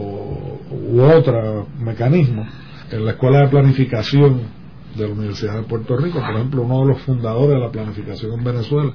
o 0.01 0.59
u 0.70 1.03
otro 1.03 1.66
mecanismo, 1.78 2.47
en 2.91 3.05
la 3.05 3.12
Escuela 3.12 3.41
de 3.41 3.49
Planificación 3.49 4.61
de 4.95 5.07
la 5.07 5.14
Universidad 5.14 5.57
de 5.57 5.62
Puerto 5.62 5.97
Rico, 5.97 6.20
por 6.20 6.34
ejemplo, 6.34 6.62
uno 6.62 6.80
de 6.80 6.86
los 6.93 7.03
fundadores 7.03 7.55
de 7.55 7.61
la 7.61 7.70
planificación 7.70 8.38
en 8.38 8.45
Venezuela 8.45 8.93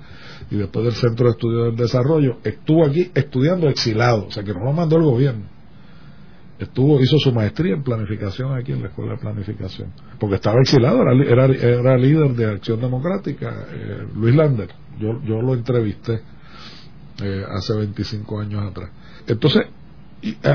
y 0.49 0.55
después 0.55 0.85
del 0.85 0.93
Centro 0.93 1.25
de 1.25 1.31
Estudios 1.31 1.65
del 1.65 1.75
Desarrollo, 1.75 2.37
estuvo 2.43 2.85
aquí 2.85 3.11
estudiando 3.13 3.67
exilado, 3.67 4.27
o 4.27 4.31
sea 4.31 4.43
que 4.43 4.53
no 4.53 4.63
lo 4.63 4.73
mandó 4.73 4.97
el 4.97 5.03
gobierno. 5.03 5.45
Estuvo 6.59 6.99
hizo 6.99 7.19
su 7.19 7.31
maestría 7.31 7.75
en 7.75 7.83
planificación 7.83 8.57
aquí 8.57 8.71
en 8.71 8.81
la 8.81 8.87
escuela 8.87 9.11
de 9.13 9.19
planificación. 9.19 9.91
Porque 10.19 10.35
estaba 10.35 10.59
exilado 10.59 11.01
era, 11.01 11.45
era, 11.45 11.97
líder 11.97 12.31
de 12.31 12.45
acción 12.45 12.81
democrática 12.81 13.67
eh, 13.71 14.07
Luis 14.15 14.35
Lander. 14.35 14.69
Yo, 14.99 15.21
yo 15.23 15.39
lo 15.39 15.53
entrevisté 15.53 16.19
eh, 17.21 17.43
hace 17.47 17.75
25 17.75 18.39
años 18.39 18.71
atrás. 18.71 18.89
Entonces 19.27 19.67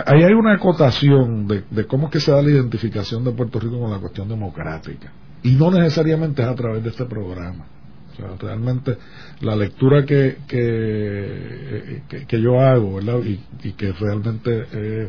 ahí 0.06 0.24
hay 0.24 0.32
una 0.32 0.54
acotación 0.54 1.46
de, 1.46 1.62
de 1.70 1.86
cómo 1.86 2.06
es 2.06 2.12
que 2.12 2.20
se 2.20 2.32
da 2.32 2.42
la 2.42 2.50
identificación 2.50 3.22
de 3.22 3.30
Puerto 3.30 3.60
Rico 3.60 3.78
con 3.78 3.92
la 3.92 3.98
cuestión 3.98 4.28
democrática 4.28 5.12
y 5.42 5.52
no 5.52 5.70
necesariamente 5.70 6.42
es 6.42 6.48
a 6.48 6.54
través 6.54 6.82
de 6.82 6.90
este 6.90 7.04
programa 7.04 7.66
o 8.12 8.14
sea, 8.14 8.36
realmente 8.38 8.96
la 9.40 9.56
lectura 9.56 10.04
que, 10.04 10.38
que, 10.46 12.02
que, 12.28 12.40
yo 12.42 12.60
hago, 12.60 12.96
¿verdad? 12.96 13.20
Y, 13.24 13.40
y 13.66 13.72
que 13.72 13.92
realmente 13.92 14.66
eh, 14.72 15.08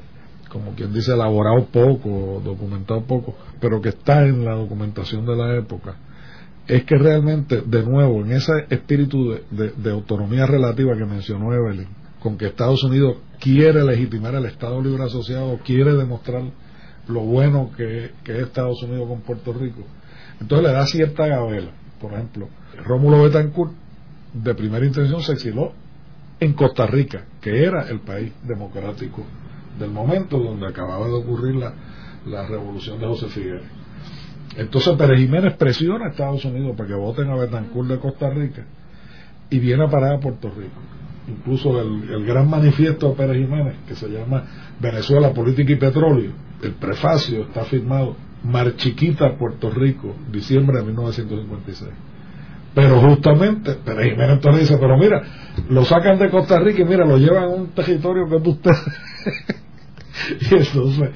como 0.53 0.75
quien 0.75 0.93
dice, 0.93 1.13
elaborado 1.13 1.65
poco, 1.65 2.39
documentado 2.45 3.01
poco, 3.05 3.35
pero 3.59 3.81
que 3.81 3.89
está 3.89 4.23
en 4.23 4.45
la 4.45 4.53
documentación 4.53 5.25
de 5.25 5.35
la 5.35 5.57
época, 5.57 5.95
es 6.67 6.85
que 6.85 6.95
realmente, 6.95 7.61
de 7.65 7.83
nuevo, 7.83 8.21
en 8.21 8.33
ese 8.33 8.51
espíritu 8.69 9.35
de, 9.49 9.91
autonomía 9.91 10.45
relativa 10.45 10.95
que 10.95 11.05
mencionó 11.05 11.51
Evelyn, 11.53 11.87
con 12.19 12.37
que 12.37 12.45
Estados 12.45 12.83
Unidos 12.83 13.17
quiere 13.39 13.83
legitimar 13.83 14.35
el 14.35 14.45
Estado 14.45 14.79
Libre 14.79 15.03
Asociado, 15.03 15.59
quiere 15.65 15.95
demostrar 15.95 16.43
lo 17.07 17.21
bueno 17.21 17.71
que 17.75 18.05
es 18.05 18.11
Estados 18.25 18.81
Unidos 18.83 19.09
con 19.09 19.21
Puerto 19.21 19.53
Rico, 19.53 19.81
entonces 20.43 20.67
le 20.67 20.73
da 20.73 20.85
cierta 20.85 21.25
gabela. 21.25 21.71
Por 22.01 22.11
ejemplo, 22.11 22.49
Rómulo 22.83 23.23
Betancourt, 23.23 23.71
de 24.33 24.53
primera 24.53 24.85
intención, 24.85 25.21
se 25.21 25.31
exiló 25.31 25.71
en 26.37 26.51
Costa 26.51 26.85
Rica, 26.85 27.23
que 27.39 27.63
era 27.63 27.87
el 27.87 28.01
país 28.01 28.33
democrático 28.43 29.23
del 29.79 29.91
momento 29.91 30.37
donde 30.37 30.67
acababa 30.67 31.07
de 31.07 31.13
ocurrir 31.13 31.55
la, 31.55 31.73
la 32.25 32.45
revolución 32.45 32.99
de 32.99 33.07
José 33.07 33.27
Figueres. 33.27 33.63
Entonces 34.57 34.97
Pérez 34.97 35.17
Jiménez 35.19 35.55
presiona 35.55 36.07
a 36.07 36.09
Estados 36.09 36.43
Unidos 36.43 36.75
para 36.75 36.89
que 36.89 36.95
voten 36.95 37.29
a 37.29 37.35
Betancourt 37.37 37.87
de 37.87 37.99
Costa 37.99 38.29
Rica 38.29 38.65
y 39.49 39.59
viene 39.59 39.85
a 39.85 39.89
parar 39.89 40.15
a 40.15 40.19
Puerto 40.19 40.49
Rico. 40.49 40.81
Incluso 41.29 41.79
el, 41.79 42.09
el 42.09 42.25
gran 42.25 42.49
manifiesto 42.49 43.09
de 43.09 43.15
Pérez 43.15 43.37
Jiménez, 43.37 43.75
que 43.87 43.95
se 43.95 44.09
llama 44.09 44.43
Venezuela, 44.81 45.33
Política 45.33 45.71
y 45.71 45.77
Petróleo, 45.77 46.33
el 46.61 46.73
prefacio 46.73 47.43
está 47.43 47.63
firmado 47.63 48.17
Mar 48.43 48.75
Chiquita, 48.75 49.37
Puerto 49.37 49.69
Rico, 49.69 50.15
diciembre 50.31 50.79
de 50.79 50.85
1956. 50.85 51.91
Pero 52.73 52.99
justamente, 53.01 53.73
Pérez 53.73 54.11
Jiménez 54.11 54.33
entonces 54.33 54.61
dice, 54.61 54.77
pero 54.79 54.97
mira, 54.97 55.21
lo 55.69 55.85
sacan 55.85 56.17
de 56.17 56.29
Costa 56.29 56.59
Rica 56.59 56.81
y 56.81 56.85
mira, 56.85 57.05
lo 57.05 57.17
llevan 57.17 57.43
a 57.43 57.47
un 57.47 57.67
territorio 57.67 58.27
que 58.27 58.35
es 58.37 58.43
de 58.43 58.71
y 60.41 60.55
entonces 60.55 61.09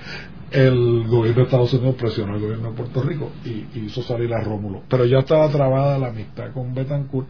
el 0.51 1.07
gobierno 1.07 1.41
de 1.41 1.43
Estados 1.43 1.73
Unidos 1.73 1.95
presionó 1.95 2.33
al 2.33 2.41
gobierno 2.41 2.69
de 2.69 2.77
Puerto 2.77 3.01
Rico 3.01 3.31
y, 3.43 3.65
hizo 3.79 4.01
salir 4.03 4.33
a 4.33 4.41
Rómulo. 4.43 4.83
Pero 4.87 5.05
ya 5.05 5.19
estaba 5.19 5.49
trabada 5.49 5.97
la 5.97 6.07
amistad 6.07 6.53
con 6.53 6.73
Betancourt 6.73 7.27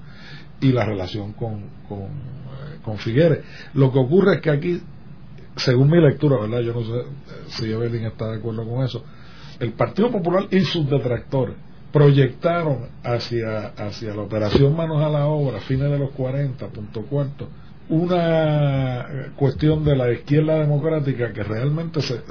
y 0.60 0.72
la 0.72 0.86
relación 0.86 1.34
con, 1.34 1.62
con, 1.88 2.00
eh, 2.00 2.80
con 2.84 2.98
Figueres. 2.98 3.40
Lo 3.74 3.92
que 3.92 4.00
ocurre 4.00 4.36
es 4.36 4.42
que 4.42 4.52
aquí, 4.52 4.82
según 5.56 5.90
mi 5.90 6.00
lectura, 6.02 6.40
¿verdad? 6.40 6.60
Yo 6.62 6.74
no 6.74 6.84
sé 6.84 7.00
eh, 7.00 7.06
si 7.48 7.72
Evelyn 7.72 8.06
está 8.06 8.28
de 8.28 8.38
acuerdo 8.38 8.68
con 8.68 8.84
eso, 8.84 9.04
el 9.60 9.74
Partido 9.74 10.12
Popular 10.12 10.48
y 10.52 10.62
sus 10.62 10.90
detractores 10.90 11.56
proyectaron 11.92 12.90
hacia, 13.04 13.68
hacia 13.78 14.14
la 14.14 14.22
operación 14.22 14.76
Manos 14.76 15.02
a 15.02 15.10
la 15.10 15.28
Obra, 15.28 15.60
fines 15.62 15.90
de 15.90 15.98
los 15.98 16.12
40, 16.12 16.68
punto 16.68 17.02
cuarto, 17.04 17.48
una 17.90 19.32
cuestión 19.36 19.84
de 19.86 19.96
la 19.96 20.12
izquierda 20.12 20.60
democrática 20.60 21.32
que 21.32 21.44
realmente 21.44 22.02
se, 22.02 22.22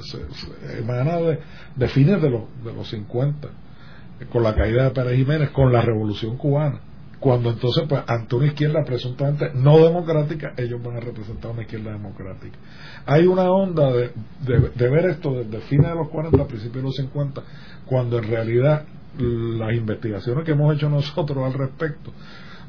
emana 0.78 1.16
de, 1.74 1.88
fines 1.88 2.20
de 2.20 2.30
los, 2.30 2.42
de 2.62 2.72
los 2.72 2.88
50, 2.88 3.48
con 4.30 4.42
la 4.42 4.54
caída 4.54 4.84
de 4.84 4.90
Pérez 4.90 5.16
Jiménez, 5.16 5.50
con 5.50 5.72
la 5.72 5.80
revolución 5.80 6.36
cubana. 6.36 6.80
Cuando 7.20 7.50
entonces, 7.50 7.84
pues, 7.88 8.02
ante 8.06 8.36
una 8.36 8.46
izquierda 8.46 8.84
presuntamente 8.84 9.50
no 9.54 9.78
democrática, 9.78 10.52
ellos 10.56 10.82
van 10.82 10.96
a 10.96 11.00
representar 11.00 11.50
una 11.50 11.62
izquierda 11.62 11.92
democrática. 11.92 12.58
Hay 13.06 13.26
una 13.26 13.50
onda 13.50 13.90
de, 13.90 14.10
de, 14.44 14.88
ver 14.90 15.06
esto 15.06 15.32
desde 15.32 15.60
fines 15.66 15.88
de 15.88 15.94
los 15.94 16.08
40 16.08 16.42
a 16.42 16.46
principios 16.46 16.76
de 16.76 16.82
los 16.82 16.96
50, 16.96 17.42
cuando 17.86 18.18
en 18.18 18.24
realidad 18.24 18.84
las 19.18 19.72
investigaciones 19.72 20.44
que 20.44 20.52
hemos 20.52 20.76
hecho 20.76 20.90
nosotros 20.90 21.38
al 21.42 21.54
respecto 21.54 22.12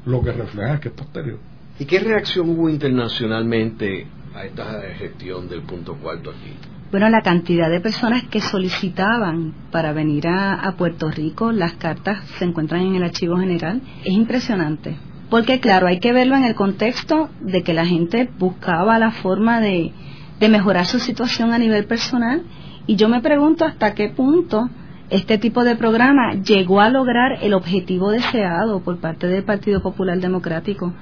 lo 0.06 0.22
que 0.22 0.32
reflejan 0.32 0.76
es 0.76 0.80
que 0.80 0.88
es 0.88 0.94
posterior. 0.94 1.38
¿Y 1.78 1.84
qué 1.84 2.00
reacción 2.00 2.48
hubo 2.48 2.68
internacionalmente 2.68 4.06
a 4.34 4.44
esta 4.44 4.80
gestión 4.96 5.48
del 5.48 5.62
punto 5.62 5.94
cuarto 5.96 6.30
aquí? 6.30 6.54
Bueno, 6.90 7.10
la 7.10 7.20
cantidad 7.20 7.68
de 7.68 7.80
personas 7.80 8.24
que 8.24 8.40
solicitaban 8.40 9.52
para 9.70 9.92
venir 9.92 10.26
a, 10.26 10.74
Puerto 10.78 11.10
Rico, 11.10 11.52
las 11.52 11.74
cartas 11.74 12.24
se 12.38 12.46
encuentran 12.46 12.80
en 12.80 12.94
el 12.94 13.02
archivo 13.02 13.36
general, 13.36 13.82
es 14.04 14.12
impresionante. 14.12 14.96
Porque 15.28 15.60
claro, 15.60 15.86
hay 15.86 16.00
que 16.00 16.14
verlo 16.14 16.34
en 16.34 16.44
el 16.44 16.54
contexto 16.54 17.28
de 17.40 17.62
que 17.62 17.74
la 17.74 17.84
gente 17.84 18.30
buscaba 18.38 18.98
la 18.98 19.10
forma 19.10 19.60
de, 19.60 19.92
de 20.40 20.48
mejorar 20.48 20.86
su 20.86 20.98
situación 20.98 21.52
a 21.52 21.58
nivel 21.58 21.84
personal 21.84 22.42
y 22.86 22.96
yo 22.96 23.10
me 23.10 23.20
pregunto 23.20 23.66
hasta 23.66 23.94
qué 23.94 24.08
punto 24.08 24.70
este 25.10 25.36
tipo 25.36 25.64
de 25.64 25.76
programa 25.76 26.34
llegó 26.34 26.80
a 26.80 26.88
lograr 26.88 27.38
el 27.42 27.52
objetivo 27.52 28.10
deseado 28.10 28.80
por 28.80 28.98
parte 28.98 29.26
del 29.26 29.44
Partido 29.44 29.82
Popular 29.82 30.18
Democrático. 30.20 30.94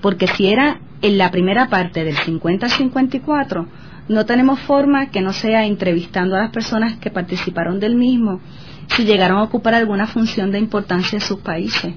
Porque 0.00 0.26
si 0.26 0.48
era 0.48 0.80
en 1.02 1.18
la 1.18 1.30
primera 1.30 1.68
parte 1.68 2.04
del 2.04 2.16
50-54, 2.16 3.66
no 4.08 4.26
tenemos 4.26 4.60
forma 4.60 5.10
que 5.10 5.20
no 5.20 5.32
sea 5.32 5.64
entrevistando 5.64 6.36
a 6.36 6.40
las 6.40 6.50
personas 6.50 6.96
que 6.96 7.10
participaron 7.10 7.80
del 7.80 7.96
mismo, 7.96 8.40
si 8.88 9.04
llegaron 9.04 9.38
a 9.38 9.42
ocupar 9.42 9.74
alguna 9.74 10.06
función 10.06 10.52
de 10.52 10.58
importancia 10.58 11.16
en 11.16 11.22
sus 11.22 11.40
países. 11.40 11.94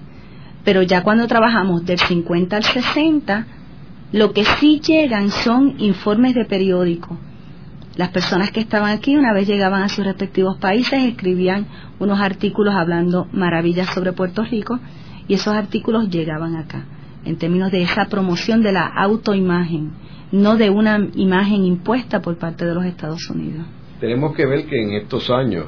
Pero 0.63 0.81
ya 0.81 1.03
cuando 1.03 1.27
trabajamos 1.27 1.85
del 1.85 1.99
50 1.99 2.55
al 2.55 2.63
60, 2.63 3.47
lo 4.11 4.33
que 4.33 4.43
sí 4.43 4.79
llegan 4.79 5.29
son 5.29 5.75
informes 5.79 6.33
de 6.33 6.45
periódico 6.45 7.17
las 7.99 8.11
personas 8.11 8.51
que 8.51 8.61
estaban 8.61 8.91
aquí, 8.91 9.17
una 9.17 9.33
vez 9.33 9.45
llegaban 9.45 9.83
a 9.83 9.89
sus 9.89 10.05
respectivos 10.05 10.57
países, 10.57 11.03
escribían 11.03 11.67
unos 11.99 12.21
artículos 12.21 12.73
hablando 12.73 13.27
maravillas 13.33 13.89
sobre 13.93 14.13
Puerto 14.13 14.41
Rico 14.45 14.79
y 15.27 15.33
esos 15.33 15.53
artículos 15.53 16.09
llegaban 16.09 16.55
acá, 16.55 16.85
en 17.29 17.37
términos 17.37 17.71
de 17.71 17.83
esa 17.83 18.05
promoción 18.05 18.63
de 18.63 18.71
la 18.71 18.87
autoimagen, 18.87 19.91
no 20.31 20.57
de 20.57 20.71
una 20.71 21.07
imagen 21.13 21.63
impuesta 21.63 22.21
por 22.21 22.39
parte 22.39 22.65
de 22.65 22.73
los 22.73 22.83
Estados 22.85 23.29
Unidos. 23.29 23.67
Tenemos 23.99 24.35
que 24.35 24.47
ver 24.47 24.65
que 24.65 24.81
en 24.81 24.93
estos 24.93 25.29
años, 25.29 25.65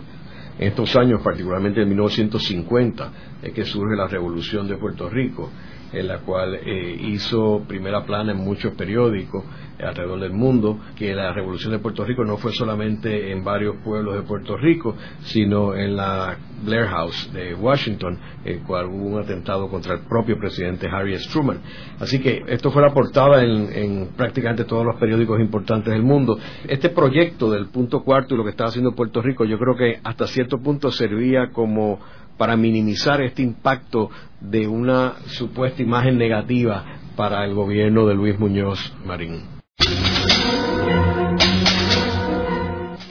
en 0.58 0.70
estos 0.70 0.96
años, 0.96 1.22
particularmente 1.24 1.84
en 1.84 1.90
1950, 1.90 3.12
es 3.44 3.54
que 3.54 3.64
surge 3.64 3.96
la 3.96 4.08
revolución 4.08 4.68
de 4.68 4.78
Puerto 4.78 5.08
Rico, 5.08 5.52
en 5.94 6.08
la 6.08 6.20
cual 6.20 6.56
eh, 6.56 6.98
hizo 7.00 7.64
primera 7.68 8.06
plana 8.06 8.32
en 8.32 8.40
muchos 8.40 8.74
periódicos 8.74 9.44
alrededor 9.80 10.20
del 10.20 10.34
mundo, 10.34 10.80
que 10.96 11.14
la 11.14 11.34
revolución 11.34 11.72
de 11.72 11.80
Puerto 11.80 12.06
Rico 12.06 12.24
no 12.24 12.38
fue 12.38 12.52
solamente 12.52 13.32
en 13.32 13.44
varios 13.44 13.78
pueblos 13.84 14.16
de 14.16 14.22
Puerto 14.22 14.56
Rico, 14.58 14.96
sino 15.22 15.76
en 15.76 15.96
la 15.96 16.38
Blair 16.64 16.86
House 16.86 17.32
de 17.34 17.56
Washington, 17.56 18.18
el 18.46 18.60
cual 18.62 18.88
hubo 18.88 19.16
un 19.16 19.20
atentado 19.20 19.70
contra 19.70 19.94
el 19.94 20.02
propio 20.02 20.38
presidente 20.38 20.88
Harry 20.88 21.16
S. 21.16 21.30
Truman. 21.32 21.60
Así 22.00 22.20
que 22.20 22.44
esto 22.48 22.72
fue 22.72 22.82
la 22.82 22.94
portada 22.94 23.44
en, 23.44 23.70
en 23.74 24.08
prácticamente 24.16 24.66
todos 24.66 24.86
los 24.86 24.98
periódicos 24.98 25.40
importantes 25.40 25.92
del 25.92 26.04
mundo. 26.04 26.38
Este 26.68 26.90
proyecto 26.90 27.50
del 27.50 27.68
punto 27.68 28.04
cuarto 28.04 28.36
y 28.36 28.38
lo 28.38 28.44
que 28.44 28.52
estaba 28.52 28.70
haciendo 28.70 28.94
Puerto 28.94 29.22
Rico, 29.22 29.46
yo 29.46 29.58
creo 29.58 29.76
que 29.76 30.00
hasta 30.04 30.28
cierto 30.28 30.60
punto 30.60 30.92
servía 30.92 31.50
como 31.52 32.00
para 32.42 32.58
minimizar 32.58 33.22
este 33.22 33.44
impacto 33.44 34.10
de 34.40 34.68
una 34.68 35.14
supuesta 35.28 35.84
imagen 35.84 36.18
negativa 36.18 36.84
para 37.16 37.46
el 37.46 37.54
gobierno 37.54 38.08
de 38.08 38.16
Luis 38.16 38.40
Muñoz 38.40 38.96
Marín. 39.06 39.44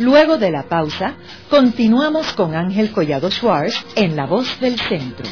Luego 0.00 0.36
de 0.36 0.50
la 0.50 0.64
pausa, 0.64 1.14
continuamos 1.48 2.32
con 2.32 2.56
Ángel 2.56 2.90
Collado 2.90 3.30
Schwartz 3.30 3.86
en 3.94 4.16
La 4.16 4.26
Voz 4.26 4.58
del 4.58 4.76
Centro. 4.80 5.26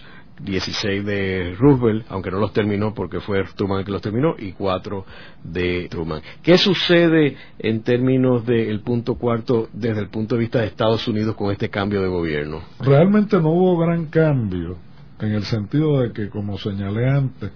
16 0.40 1.04
de 1.04 1.54
Roosevelt, 1.58 2.06
aunque 2.08 2.30
no 2.30 2.38
los 2.38 2.52
terminó 2.52 2.94
porque 2.94 3.20
fue 3.20 3.44
Truman 3.56 3.80
el 3.80 3.84
que 3.84 3.92
los 3.92 4.02
terminó, 4.02 4.34
y 4.38 4.52
4 4.52 5.04
de 5.44 5.88
Truman. 5.90 6.22
¿Qué 6.42 6.58
sucede 6.58 7.36
en 7.58 7.82
términos 7.82 8.46
del 8.46 8.80
punto 8.80 9.16
cuarto 9.16 9.68
desde 9.72 10.00
el 10.00 10.08
punto 10.08 10.34
de 10.34 10.40
vista 10.40 10.60
de 10.60 10.66
Estados 10.66 11.06
Unidos 11.08 11.34
con 11.36 11.50
este 11.50 11.68
cambio 11.68 12.02
de 12.02 12.08
gobierno? 12.08 12.62
Realmente 12.80 13.40
no 13.40 13.50
hubo 13.50 13.78
gran 13.78 14.06
cambio, 14.06 14.76
en 15.20 15.32
el 15.32 15.44
sentido 15.44 16.00
de 16.00 16.12
que, 16.12 16.28
como 16.28 16.58
señalé 16.58 17.08
antes, 17.08 17.50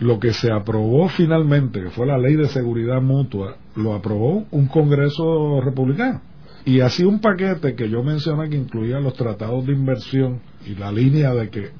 lo 0.00 0.20
que 0.20 0.32
se 0.32 0.52
aprobó 0.52 1.08
finalmente, 1.08 1.82
que 1.82 1.90
fue 1.90 2.06
la 2.06 2.18
ley 2.18 2.36
de 2.36 2.48
seguridad 2.48 3.02
mutua, 3.02 3.56
lo 3.74 3.94
aprobó 3.94 4.44
un 4.50 4.66
Congreso 4.66 5.60
republicano. 5.60 6.20
Y 6.68 6.82
así 6.82 7.02
un 7.02 7.18
paquete 7.18 7.74
que 7.74 7.88
yo 7.88 8.02
mencioné 8.02 8.50
que 8.50 8.56
incluía 8.58 9.00
los 9.00 9.14
tratados 9.14 9.64
de 9.64 9.72
inversión 9.72 10.42
y 10.66 10.74
la 10.74 10.92
línea 10.92 11.32
de 11.32 11.48
que, 11.48 11.70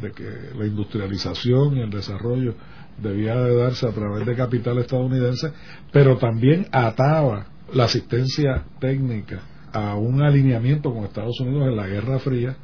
la 0.59 0.65
industrialización 0.65 1.77
y 1.77 1.83
el 1.83 1.91
desarrollo 1.91 2.55
debía 2.97 3.35
de 3.35 3.55
darse 3.55 3.87
a 3.87 3.93
través 3.93 4.25
de 4.25 4.35
capital 4.35 4.79
estadounidense, 4.79 5.53
pero 5.93 6.17
también 6.17 6.69
ataba 6.73 7.49
la 7.75 7.85
asistencia 7.85 8.65
técnica 8.81 9.43
a 9.75 9.95
un 9.95 10.23
alineamiento 10.23 10.95
con 10.95 11.05
Estados 11.05 11.39
Unidos 11.39 11.69
en 11.69 11.77
la 11.77 11.87
Guerra 11.87 12.19
Fría 12.19 12.57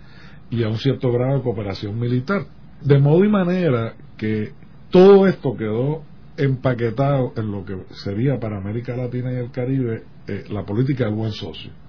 y 0.48 0.62
a 0.62 0.70
un 0.70 0.78
cierto 0.78 1.12
grado 1.12 1.36
de 1.36 1.42
cooperación 1.42 2.00
militar. 2.00 2.46
De 2.80 2.98
modo 3.00 3.22
y 3.22 3.28
manera 3.28 3.96
que 4.16 4.54
todo 4.90 5.26
esto 5.26 5.54
quedó 5.58 6.04
empaquetado 6.38 7.34
en 7.36 7.52
lo 7.52 7.66
que 7.66 7.76
sería 7.90 8.40
para 8.40 8.56
América 8.56 8.96
Latina 8.96 9.30
y 9.30 9.36
el 9.36 9.50
Caribe 9.50 10.04
eh, 10.26 10.44
la 10.48 10.64
política 10.64 11.04
del 11.04 11.16
buen 11.16 11.32
socio. 11.32 11.84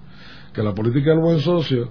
Que 0.56 0.62
la 0.62 0.74
política 0.74 1.10
del 1.10 1.20
buen 1.20 1.40
socio 1.40 1.90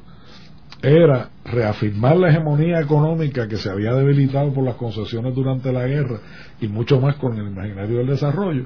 era 0.81 1.29
reafirmar 1.45 2.17
la 2.17 2.29
hegemonía 2.29 2.79
económica 2.79 3.47
que 3.47 3.57
se 3.57 3.69
había 3.69 3.93
debilitado 3.93 4.51
por 4.51 4.63
las 4.63 4.73
concesiones 4.73 5.35
durante 5.35 5.71
la 5.71 5.85
guerra 5.85 6.17
y 6.59 6.67
mucho 6.67 6.99
más 6.99 7.15
con 7.17 7.37
el 7.37 7.47
imaginario 7.47 7.99
del 7.99 8.07
desarrollo, 8.07 8.65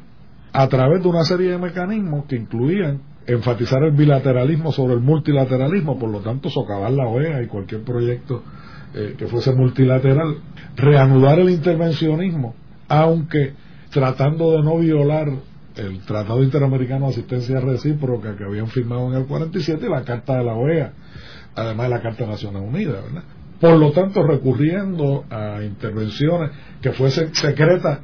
a 0.54 0.68
través 0.70 1.04
de 1.04 1.10
una 1.10 1.26
serie 1.26 1.52
de 1.52 1.58
mecanismos 1.58 2.26
que 2.28 2.38
incluían 2.38 3.02
enfatizar 3.28 3.84
el 3.84 3.92
bilateralismo 3.92 4.72
sobre 4.72 4.94
el 4.94 5.02
multilateralismo, 5.02 6.00
por 6.00 6.10
lo 6.10 6.22
tanto 6.22 6.50
socavar 6.50 6.94
la 6.94 7.06
OEA 7.06 7.44
y 7.44 7.48
cualquier 7.48 7.82
proyecto 7.82 8.42
eh, 8.96 9.16
que 9.18 9.28
fuese 9.28 9.52
multilateral, 9.52 10.38
reanudar 10.78 11.40
el 11.40 11.50
intervencionismo, 11.50 12.56
aunque 12.88 13.54
tratando 13.92 14.54
de 14.54 14.64
no 14.64 14.78
violar 14.78 15.28
el 15.80 16.00
Tratado 16.02 16.44
Interamericano 16.44 17.06
de 17.06 17.12
Asistencia 17.12 17.60
Recíproca 17.60 18.36
que 18.36 18.44
habían 18.44 18.68
firmado 18.68 19.08
en 19.12 19.22
el 19.22 19.26
47 19.26 19.86
y 19.86 19.90
la 19.90 20.04
Carta 20.04 20.38
de 20.38 20.44
la 20.44 20.56
OEA, 20.56 20.94
además 21.56 21.88
de 21.88 21.96
la 21.96 22.02
Carta 22.02 22.24
de 22.26 22.30
Naciones 22.32 22.62
Unidas, 22.62 23.04
¿verdad? 23.04 23.24
Por 23.60 23.78
lo 23.78 23.92
tanto, 23.92 24.24
recurriendo 24.24 25.26
a 25.30 25.62
intervenciones 25.64 26.52
que 26.82 26.92
fuesen 26.92 27.36
secretas, 27.36 28.00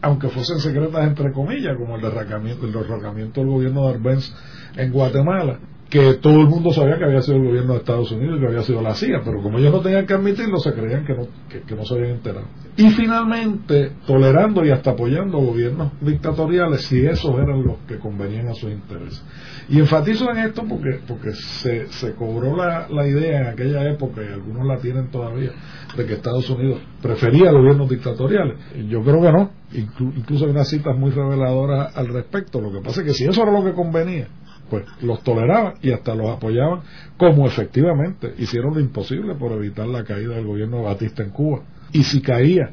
aunque 0.00 0.28
fuesen 0.28 0.58
secretas 0.60 1.04
entre 1.06 1.32
comillas, 1.32 1.76
como 1.76 1.96
el 1.96 2.02
derrocamiento, 2.02 2.66
el 2.66 2.72
derrocamiento 2.72 3.40
del 3.40 3.50
gobierno 3.50 3.82
de 3.82 3.94
Arbenz 3.94 4.32
en 4.76 4.92
Guatemala, 4.92 5.58
que 5.92 6.14
todo 6.14 6.40
el 6.40 6.46
mundo 6.46 6.72
sabía 6.72 6.96
que 6.96 7.04
había 7.04 7.20
sido 7.20 7.36
el 7.36 7.44
gobierno 7.44 7.74
de 7.74 7.80
Estados 7.80 8.10
Unidos 8.12 8.38
y 8.38 8.40
que 8.40 8.46
había 8.46 8.62
sido 8.62 8.80
la 8.80 8.94
CIA, 8.94 9.20
pero 9.22 9.42
como 9.42 9.58
ellos 9.58 9.74
no 9.74 9.80
tenían 9.80 10.06
que 10.06 10.14
admitirlo, 10.14 10.58
se 10.58 10.72
creían 10.72 11.04
que 11.04 11.12
no, 11.12 11.28
que, 11.50 11.74
no 11.74 11.84
se 11.84 11.94
habían 11.94 12.12
enterado. 12.12 12.46
Y 12.78 12.88
finalmente, 12.92 13.92
tolerando 14.06 14.64
y 14.64 14.70
hasta 14.70 14.92
apoyando 14.92 15.36
gobiernos 15.36 15.92
dictatoriales 16.00 16.86
si 16.86 17.04
esos 17.04 17.34
eran 17.34 17.62
los 17.62 17.76
que 17.86 17.98
convenían 17.98 18.48
a 18.48 18.54
sus 18.54 18.70
intereses. 18.70 19.22
Y 19.68 19.80
enfatizo 19.80 20.30
en 20.30 20.38
esto 20.38 20.64
porque, 20.66 21.00
porque 21.06 21.34
se, 21.34 21.86
se 21.88 22.14
cobró 22.14 22.56
la, 22.56 22.88
la 22.88 23.06
idea 23.06 23.40
en 23.40 23.46
aquella 23.48 23.86
época, 23.90 24.22
y 24.22 24.32
algunos 24.32 24.66
la 24.66 24.78
tienen 24.78 25.10
todavía, 25.10 25.50
de 25.94 26.06
que 26.06 26.14
Estados 26.14 26.48
Unidos 26.48 26.80
prefería 27.02 27.52
gobiernos 27.52 27.90
dictatoriales. 27.90 28.56
Yo 28.88 29.02
creo 29.02 29.20
que 29.20 29.30
no, 29.30 29.50
incluso 29.74 30.46
hay 30.46 30.52
unas 30.52 30.70
citas 30.70 30.96
muy 30.96 31.10
reveladoras 31.10 31.94
al 31.94 32.08
respecto. 32.08 32.62
Lo 32.62 32.72
que 32.72 32.80
pasa 32.80 33.02
es 33.02 33.08
que 33.08 33.12
si 33.12 33.24
eso 33.24 33.42
era 33.42 33.52
lo 33.52 33.62
que 33.62 33.74
convenía, 33.74 34.28
pues 34.72 34.86
los 35.02 35.22
toleraban 35.22 35.74
y 35.82 35.90
hasta 35.90 36.14
los 36.14 36.30
apoyaban, 36.30 36.80
como 37.18 37.46
efectivamente 37.46 38.32
hicieron 38.38 38.72
lo 38.72 38.80
imposible 38.80 39.34
por 39.34 39.52
evitar 39.52 39.86
la 39.86 40.02
caída 40.02 40.34
del 40.34 40.46
gobierno 40.46 40.78
de 40.78 40.84
Batista 40.84 41.22
en 41.22 41.28
Cuba. 41.28 41.60
Y 41.92 42.02
si 42.04 42.22
caía, 42.22 42.70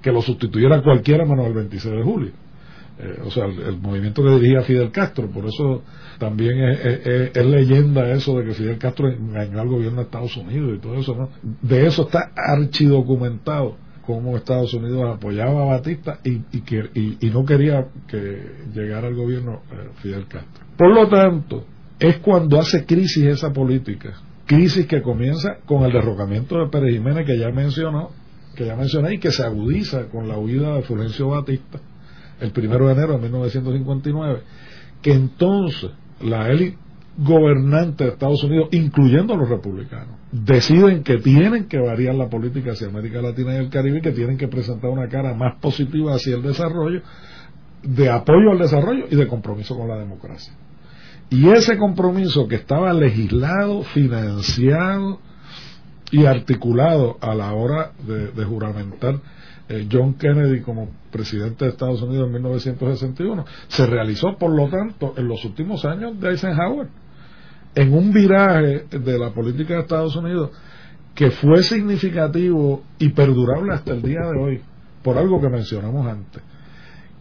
que 0.00 0.10
lo 0.10 0.22
sustituyera 0.22 0.80
cualquiera 0.82 1.26
menos 1.26 1.46
el 1.46 1.52
26 1.52 1.96
de 1.96 2.02
julio. 2.02 2.30
Eh, 2.98 3.18
o 3.26 3.30
sea, 3.30 3.44
el, 3.44 3.76
movimiento 3.76 4.22
que 4.22 4.30
dirigía 4.30 4.62
Fidel 4.62 4.90
Castro, 4.90 5.28
por 5.28 5.44
eso 5.44 5.82
también 6.18 6.56
es, 6.62 7.44
leyenda 7.44 8.08
eso 8.10 8.38
de 8.38 8.46
que 8.46 8.54
Fidel 8.54 8.78
Castro 8.78 9.10
engañó 9.10 9.60
al 9.60 9.68
gobierno 9.68 9.98
de 9.98 10.04
Estados 10.04 10.34
Unidos 10.38 10.78
y 10.78 10.80
todo 10.80 10.94
eso, 10.94 11.14
¿no? 11.14 11.28
De 11.60 11.86
eso 11.86 12.04
está 12.04 12.32
archidocumentado 12.34 13.76
cómo 14.06 14.36
Estados 14.36 14.74
Unidos 14.74 15.16
apoyaba 15.16 15.62
a 15.62 15.76
Batista 15.76 16.18
y, 16.24 16.40
que, 16.60 16.90
y, 16.94 17.30
no 17.30 17.44
quería 17.44 17.86
que 18.06 18.64
llegara 18.74 19.08
al 19.08 19.14
gobierno 19.14 19.62
eh, 19.72 19.88
Fidel 19.96 20.26
Castro. 20.26 20.64
Por 20.76 20.94
lo 20.94 21.08
tanto, 21.08 21.64
es 21.98 22.18
cuando 22.18 22.58
hace 22.58 22.84
crisis 22.84 23.24
esa 23.24 23.52
política, 23.52 24.14
crisis 24.46 24.86
que 24.86 25.02
comienza 25.02 25.58
con 25.64 25.84
el 25.84 25.92
derrocamiento 25.92 26.58
de 26.58 26.68
Pérez 26.68 26.94
Jiménez 26.94 27.26
que 27.26 27.38
ya 27.38 27.50
mencionó, 27.50 28.10
que 28.54 28.66
ya 28.66 28.76
mencioné 28.76 29.14
y 29.14 29.18
que 29.18 29.30
se 29.30 29.42
agudiza 29.42 30.06
con 30.08 30.28
la 30.28 30.38
huida 30.38 30.74
de 30.74 30.82
Fulgencio 30.82 31.28
Batista 31.28 31.80
el 32.40 32.50
primero 32.50 32.86
de 32.86 32.92
enero 32.92 33.14
de 33.14 33.20
1959, 33.20 34.42
que 35.02 35.12
entonces 35.12 35.90
la 36.20 36.48
élite 36.48 36.78
gobernante 37.16 38.04
de 38.04 38.10
Estados 38.10 38.42
Unidos, 38.42 38.68
incluyendo 38.72 39.36
los 39.36 39.48
republicanos, 39.48 40.16
deciden 40.32 41.04
que 41.04 41.18
tienen 41.18 41.68
que 41.68 41.78
variar 41.78 42.14
la 42.14 42.28
política 42.28 42.72
hacia 42.72 42.88
América 42.88 43.22
Latina 43.22 43.54
y 43.54 43.58
el 43.58 43.70
Caribe 43.70 44.00
que 44.00 44.12
tienen 44.12 44.36
que 44.36 44.48
presentar 44.48 44.90
una 44.90 45.08
cara 45.08 45.34
más 45.34 45.60
positiva 45.60 46.14
hacia 46.14 46.36
el 46.36 46.42
desarrollo, 46.42 47.02
de 47.82 48.10
apoyo 48.10 48.50
al 48.50 48.58
desarrollo 48.58 49.06
y 49.10 49.16
de 49.16 49.28
compromiso 49.28 49.76
con 49.76 49.88
la 49.88 49.98
democracia. 49.98 50.54
Y 51.30 51.48
ese 51.50 51.78
compromiso 51.78 52.48
que 52.48 52.56
estaba 52.56 52.92
legislado, 52.92 53.82
financiado 53.82 55.20
y 56.10 56.26
articulado 56.26 57.16
a 57.20 57.34
la 57.34 57.52
hora 57.52 57.92
de, 58.06 58.44
juramentar 58.44 59.20
eh, 59.68 59.88
John 59.90 60.14
Kennedy 60.14 60.60
como 60.60 60.90
presidente 61.10 61.64
de 61.64 61.70
Estados 61.70 62.02
Unidos 62.02 62.26
en 62.26 62.34
1961, 62.34 63.44
se 63.68 63.86
realizó, 63.86 64.36
por 64.36 64.50
lo 64.50 64.68
tanto, 64.68 65.14
en 65.16 65.28
los 65.28 65.44
últimos 65.44 65.84
años 65.84 66.20
de 66.20 66.30
Eisenhower 66.30 66.88
en 67.74 67.92
un 67.92 68.12
viraje 68.12 68.84
de 68.90 69.18
la 69.18 69.30
política 69.30 69.74
de 69.74 69.80
Estados 69.80 70.14
Unidos 70.16 70.50
que 71.14 71.30
fue 71.30 71.62
significativo 71.62 72.82
y 72.98 73.10
perdurable 73.10 73.72
hasta 73.72 73.92
el 73.92 74.02
día 74.02 74.20
de 74.20 74.38
hoy, 74.38 74.60
por 75.02 75.16
algo 75.16 75.40
que 75.40 75.48
mencionamos 75.48 76.06
antes, 76.06 76.42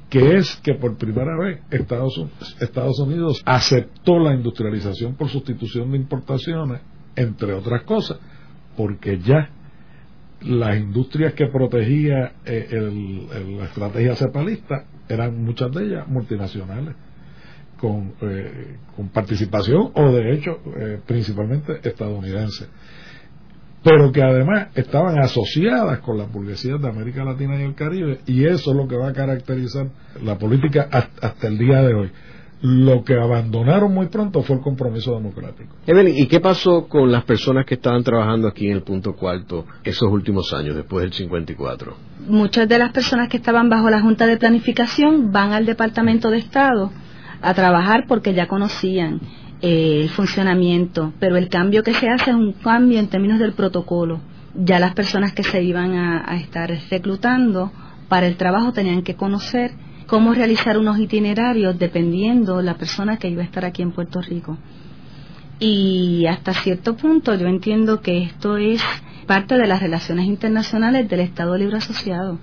que 0.09 0.35
es 0.37 0.55
que 0.63 0.73
por 0.75 0.97
primera 0.97 1.37
vez 1.37 1.61
Estados, 1.69 2.99
Unidos 2.99 3.41
aceptó 3.45 4.19
la 4.19 4.33
industrialización 4.33 5.15
por 5.15 5.29
sustitución 5.29 5.91
de 5.91 5.97
importaciones, 5.97 6.81
entre 7.15 7.53
otras 7.53 7.83
cosas, 7.83 8.19
porque 8.75 9.19
ya 9.19 9.49
las 10.41 10.77
industrias 10.77 11.33
que 11.33 11.47
protegía 11.47 12.33
eh, 12.45 13.29
la 13.57 13.65
estrategia 13.65 14.15
cepalista 14.15 14.85
eran 15.07 15.43
muchas 15.43 15.71
de 15.71 15.85
ellas 15.85 16.07
multinacionales 16.07 16.95
con, 17.83 18.13
eh, 18.21 18.77
con 18.95 19.09
participación 19.09 19.91
o 19.93 20.11
de 20.13 20.33
hecho 20.33 20.57
eh, 20.77 21.01
principalmente 21.05 21.81
estadounidense 21.83 22.67
pero 23.83 24.09
que 24.13 24.23
además 24.23 24.69
estaban 24.73 25.19
asociadas 25.19 25.99
con 25.99 26.17
las 26.17 26.31
burguesías 26.31 26.81
de 26.81 26.87
América 26.87 27.25
Latina 27.25 27.59
y 27.59 27.63
el 27.63 27.75
Caribe 27.75 28.21
y 28.25 28.45
eso 28.45 28.71
es 28.71 28.77
lo 28.77 28.87
que 28.87 28.95
va 28.95 29.09
a 29.09 29.13
caracterizar 29.13 29.89
la 30.23 30.37
política 30.37 30.87
hasta, 30.89 31.45
el 31.45 31.57
día 31.57 31.81
de 31.81 31.93
hoy 31.93 32.11
lo 32.61 33.03
que 33.03 33.15
abandonaron 33.15 33.93
muy 33.93 34.05
pronto 34.05 34.41
fue 34.43 34.55
el 34.55 34.61
compromiso 34.61 35.13
democrático. 35.13 35.75
Evelyn, 35.85 36.17
¿y 36.17 36.27
qué 36.27 36.39
pasó 36.39 36.87
con 36.87 37.11
las 37.11 37.25
personas 37.25 37.65
que 37.65 37.73
estaban 37.73 38.01
trabajando 38.01 38.47
aquí 38.47 38.67
en 38.67 38.77
el 38.77 38.83
punto 38.83 39.17
cuarto 39.17 39.65
esos 39.83 40.09
últimos 40.09 40.53
años, 40.53 40.73
después 40.73 41.03
del 41.03 41.11
54? 41.11 41.93
Muchas 42.29 42.69
de 42.69 42.79
las 42.79 42.93
personas 42.93 43.27
que 43.27 43.35
estaban 43.35 43.69
bajo 43.69 43.89
la 43.89 43.99
Junta 43.99 44.25
de 44.25 44.37
Planificación 44.37 45.33
van 45.33 45.51
al 45.51 45.65
Departamento 45.65 46.29
de 46.29 46.37
Estado 46.37 46.89
a 47.43 47.53
trabajar 47.53 48.05
porque 48.07 48.33
ya 48.33 48.47
conocían 48.47 49.19
eh, 49.61 50.01
el 50.01 50.09
funcionamiento, 50.09 51.13
pero 51.19 51.35
el 51.35 51.49
cambio 51.49 51.83
que 51.83 51.93
se 51.93 52.09
hace 52.09 52.31
es 52.31 52.35
un 52.35 52.53
cambio 52.53 52.99
en 52.99 53.07
términos 53.07 53.37
del 53.37 53.53
protocolo. 53.53 54.21
Ya 54.55 54.79
las 54.79 54.93
personas 54.93 55.33
que 55.33 55.43
se 55.43 55.61
iban 55.61 55.93
a, 55.93 56.37
estar 56.37 56.71
reclutando 56.89 57.71
para 58.07 58.27
el 58.27 58.37
trabajo 58.37 58.71
tenían 58.71 59.03
que 59.03 59.15
conocer 59.15 59.71
cómo 60.07 60.33
realizar 60.33 60.77
unos 60.77 60.99
itinerarios 60.99 61.77
dependiendo 61.77 62.61
la 62.61 62.75
persona 62.75 63.17
que 63.17 63.29
iba 63.29 63.41
a 63.41 63.45
estar 63.45 63.65
aquí 63.65 63.81
en 63.81 63.91
Puerto 63.91 64.21
Rico. 64.21 64.57
Y 65.59 66.25
hasta 66.27 66.53
cierto 66.53 66.95
punto 66.95 67.35
yo 67.35 67.47
entiendo 67.47 68.01
que 68.01 68.23
esto 68.23 68.57
es 68.57 68.81
parte 69.27 69.55
de 69.55 69.67
las 69.67 69.81
relaciones 69.81 70.27
internacionales 70.27 71.09
del 71.09 71.21
Estado 71.21 71.57
Libre 71.57 71.77
Asociado 71.77 72.37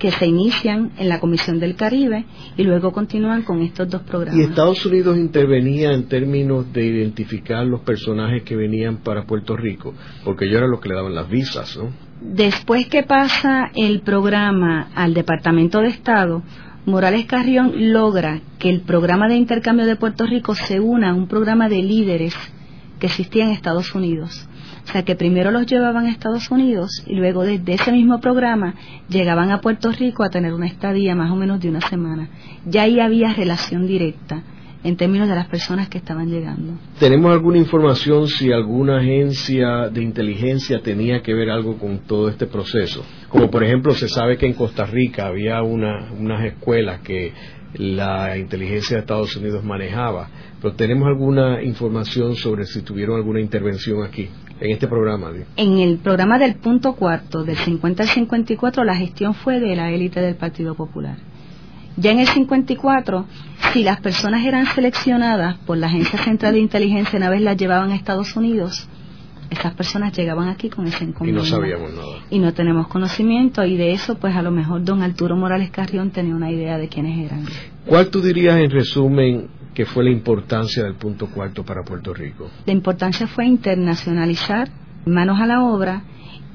que 0.00 0.10
se 0.10 0.26
inician 0.26 0.92
en 0.96 1.10
la 1.10 1.20
Comisión 1.20 1.60
del 1.60 1.76
Caribe 1.76 2.24
y 2.56 2.64
luego 2.64 2.90
continúan 2.90 3.42
con 3.42 3.60
estos 3.60 3.88
dos 3.88 4.00
programas. 4.02 4.40
¿Y 4.40 4.44
Estados 4.44 4.84
Unidos 4.86 5.18
intervenía 5.18 5.92
en 5.92 6.08
términos 6.08 6.72
de 6.72 6.86
identificar 6.86 7.66
los 7.66 7.82
personajes 7.82 8.42
que 8.42 8.56
venían 8.56 9.02
para 9.04 9.26
Puerto 9.26 9.56
Rico? 9.58 9.94
Porque 10.24 10.46
ellos 10.46 10.56
eran 10.56 10.70
los 10.70 10.80
que 10.80 10.88
le 10.88 10.94
daban 10.94 11.14
las 11.14 11.28
visas, 11.28 11.76
¿no? 11.76 11.90
Después 12.22 12.88
que 12.88 13.02
pasa 13.02 13.70
el 13.74 14.00
programa 14.00 14.88
al 14.94 15.12
Departamento 15.12 15.80
de 15.80 15.88
Estado, 15.88 16.42
Morales 16.86 17.26
Carrión 17.26 17.92
logra 17.92 18.40
que 18.58 18.70
el 18.70 18.80
programa 18.80 19.28
de 19.28 19.36
intercambio 19.36 19.84
de 19.84 19.96
Puerto 19.96 20.24
Rico 20.24 20.54
se 20.54 20.80
una 20.80 21.10
a 21.10 21.14
un 21.14 21.28
programa 21.28 21.68
de 21.68 21.82
líderes 21.82 22.34
que 22.98 23.06
existía 23.06 23.44
en 23.44 23.50
Estados 23.50 23.94
Unidos. 23.94 24.48
O 24.90 24.92
sea 24.92 25.04
que 25.04 25.14
primero 25.14 25.52
los 25.52 25.66
llevaban 25.66 26.06
a 26.06 26.10
Estados 26.10 26.50
Unidos 26.50 27.04
y 27.06 27.14
luego 27.14 27.44
desde 27.44 27.74
ese 27.74 27.92
mismo 27.92 28.20
programa 28.20 28.74
llegaban 29.08 29.52
a 29.52 29.60
Puerto 29.60 29.92
Rico 29.92 30.24
a 30.24 30.30
tener 30.30 30.52
una 30.52 30.66
estadía 30.66 31.14
más 31.14 31.30
o 31.30 31.36
menos 31.36 31.60
de 31.60 31.68
una 31.68 31.80
semana. 31.80 32.28
Ya 32.66 32.82
ahí 32.82 32.98
había 32.98 33.32
relación 33.32 33.86
directa 33.86 34.42
en 34.82 34.96
términos 34.96 35.28
de 35.28 35.36
las 35.36 35.46
personas 35.46 35.88
que 35.88 35.98
estaban 35.98 36.28
llegando. 36.28 36.72
¿Tenemos 36.98 37.30
alguna 37.30 37.58
información 37.58 38.26
si 38.26 38.50
alguna 38.50 38.98
agencia 38.98 39.88
de 39.90 40.02
inteligencia 40.02 40.82
tenía 40.82 41.22
que 41.22 41.34
ver 41.34 41.50
algo 41.50 41.78
con 41.78 42.00
todo 42.00 42.28
este 42.28 42.48
proceso? 42.48 43.04
Como 43.28 43.48
por 43.48 43.62
ejemplo 43.62 43.92
se 43.94 44.08
sabe 44.08 44.38
que 44.38 44.46
en 44.46 44.54
Costa 44.54 44.86
Rica 44.86 45.28
había 45.28 45.62
unas 45.62 46.44
escuelas 46.44 46.98
que 47.02 47.32
la 47.74 48.36
inteligencia 48.36 48.96
de 48.96 49.02
Estados 49.02 49.36
Unidos 49.36 49.62
manejaba. 49.62 50.28
Pero 50.60 50.74
tenemos 50.74 51.06
alguna 51.06 51.62
información 51.62 52.34
sobre 52.34 52.66
si 52.66 52.82
tuvieron 52.82 53.16
alguna 53.16 53.40
intervención 53.40 54.02
aquí, 54.02 54.28
en 54.60 54.70
este 54.70 54.86
programa. 54.86 55.30
En 55.56 55.78
el 55.78 55.98
programa 55.98 56.38
del 56.38 56.56
punto 56.56 56.94
cuarto, 56.94 57.44
del 57.44 57.56
50 57.56 58.02
al 58.02 58.08
54, 58.08 58.84
la 58.84 58.94
gestión 58.94 59.34
fue 59.34 59.58
de 59.58 59.74
la 59.74 59.90
élite 59.90 60.20
del 60.20 60.36
Partido 60.36 60.74
Popular. 60.74 61.16
Ya 61.96 62.12
en 62.12 62.20
el 62.20 62.28
54, 62.28 63.26
si 63.72 63.82
las 63.82 64.00
personas 64.00 64.44
eran 64.44 64.66
seleccionadas 64.66 65.58
por 65.58 65.76
la 65.76 65.88
Agencia 65.88 66.18
Central 66.22 66.54
de 66.54 66.60
Inteligencia 66.60 67.16
una 67.16 67.30
vez 67.30 67.42
las 67.42 67.56
llevaban 67.56 67.90
a 67.90 67.96
Estados 67.96 68.36
Unidos, 68.36 68.88
esas 69.50 69.74
personas 69.74 70.16
llegaban 70.16 70.48
aquí 70.48 70.70
con 70.70 70.86
ese 70.86 71.04
encomiendo. 71.04 71.42
Y 71.42 71.44
no 71.44 71.50
sabíamos 71.50 71.92
nada. 71.92 72.24
Y 72.30 72.38
no 72.38 72.54
tenemos 72.54 72.86
conocimiento 72.86 73.64
y 73.64 73.76
de 73.76 73.92
eso 73.92 74.16
pues 74.16 74.36
a 74.36 74.42
lo 74.42 74.52
mejor 74.52 74.84
don 74.84 75.02
Arturo 75.02 75.36
Morales 75.36 75.70
Carrión 75.70 76.10
tenía 76.10 76.34
una 76.34 76.50
idea 76.50 76.78
de 76.78 76.88
quiénes 76.88 77.18
eran. 77.26 77.46
¿Cuál 77.84 78.08
tú 78.08 78.22
dirías 78.22 78.56
en 78.58 78.70
resumen 78.70 79.48
que 79.80 79.86
fue 79.86 80.04
la 80.04 80.10
importancia 80.10 80.84
del 80.84 80.96
punto 80.96 81.28
cuarto 81.28 81.64
para 81.64 81.82
Puerto 81.82 82.12
Rico? 82.12 82.50
La 82.66 82.72
importancia 82.74 83.26
fue 83.26 83.46
internacionalizar, 83.46 84.68
manos 85.06 85.40
a 85.40 85.46
la 85.46 85.64
obra 85.64 86.02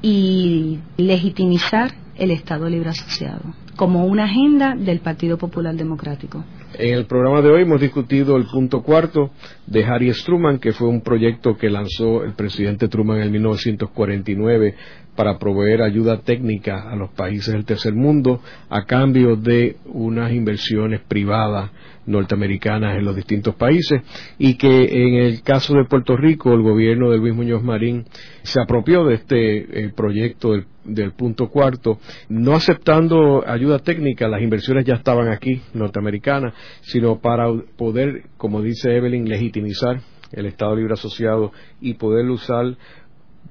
y 0.00 0.78
legitimizar 0.96 1.90
el 2.14 2.30
Estado 2.30 2.68
Libre 2.68 2.90
Asociado 2.90 3.42
como 3.74 4.06
una 4.06 4.24
agenda 4.24 4.74
del 4.74 5.00
Partido 5.00 5.36
Popular 5.36 5.74
Democrático. 5.74 6.44
En 6.78 6.94
el 6.94 7.06
programa 7.06 7.42
de 7.42 7.50
hoy 7.50 7.62
hemos 7.62 7.80
discutido 7.80 8.36
el 8.36 8.46
punto 8.46 8.82
cuarto 8.82 9.30
de 9.66 9.84
Harry 9.84 10.12
Truman, 10.24 10.58
que 10.58 10.72
fue 10.72 10.88
un 10.88 11.02
proyecto 11.02 11.56
que 11.56 11.68
lanzó 11.68 12.24
el 12.24 12.32
presidente 12.34 12.88
Truman 12.88 13.20
en 13.20 13.32
1949 13.32 14.74
para 15.14 15.38
proveer 15.38 15.82
ayuda 15.82 16.20
técnica 16.20 16.90
a 16.90 16.96
los 16.96 17.10
países 17.10 17.54
del 17.54 17.64
tercer 17.64 17.94
mundo 17.94 18.40
a 18.68 18.84
cambio 18.84 19.36
de 19.36 19.76
unas 19.86 20.32
inversiones 20.32 21.00
privadas 21.00 21.70
norteamericanas 22.06 22.96
en 22.96 23.04
los 23.04 23.16
distintos 23.16 23.54
países 23.54 24.02
y 24.38 24.56
que 24.56 24.68
en 24.68 25.14
el 25.14 25.42
caso 25.42 25.74
de 25.74 25.84
Puerto 25.84 26.16
Rico 26.16 26.52
el 26.52 26.62
gobierno 26.62 27.10
de 27.10 27.18
Luis 27.18 27.34
Muñoz 27.34 27.62
Marín 27.62 28.04
se 28.42 28.60
apropió 28.60 29.04
de 29.04 29.14
este 29.14 29.84
eh, 29.84 29.92
proyecto 29.94 30.52
del, 30.52 30.66
del, 30.84 31.12
punto 31.12 31.48
cuarto 31.48 31.98
no 32.28 32.54
aceptando 32.54 33.44
ayuda 33.46 33.80
técnica 33.80 34.28
las 34.28 34.42
inversiones 34.42 34.84
ya 34.84 34.94
estaban 34.94 35.28
aquí 35.28 35.60
norteamericanas 35.74 36.54
sino 36.82 37.20
para 37.20 37.46
poder 37.76 38.24
como 38.36 38.62
dice 38.62 38.96
Evelyn 38.96 39.28
legitimizar 39.28 40.00
el 40.32 40.46
Estado 40.46 40.76
Libre 40.76 40.94
Asociado 40.94 41.52
y 41.80 41.94
poder 41.94 42.28
usar 42.30 42.76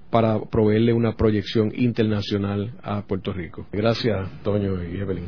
para 0.10 0.40
proveerle 0.40 0.94
una 0.94 1.14
proyección 1.16 1.72
internacional 1.76 2.74
a 2.84 3.02
Puerto 3.02 3.34
Rico. 3.34 3.68
Gracias, 3.72 4.30
Toño 4.44 4.84
y 4.84 4.98
Evelyn. 4.98 5.28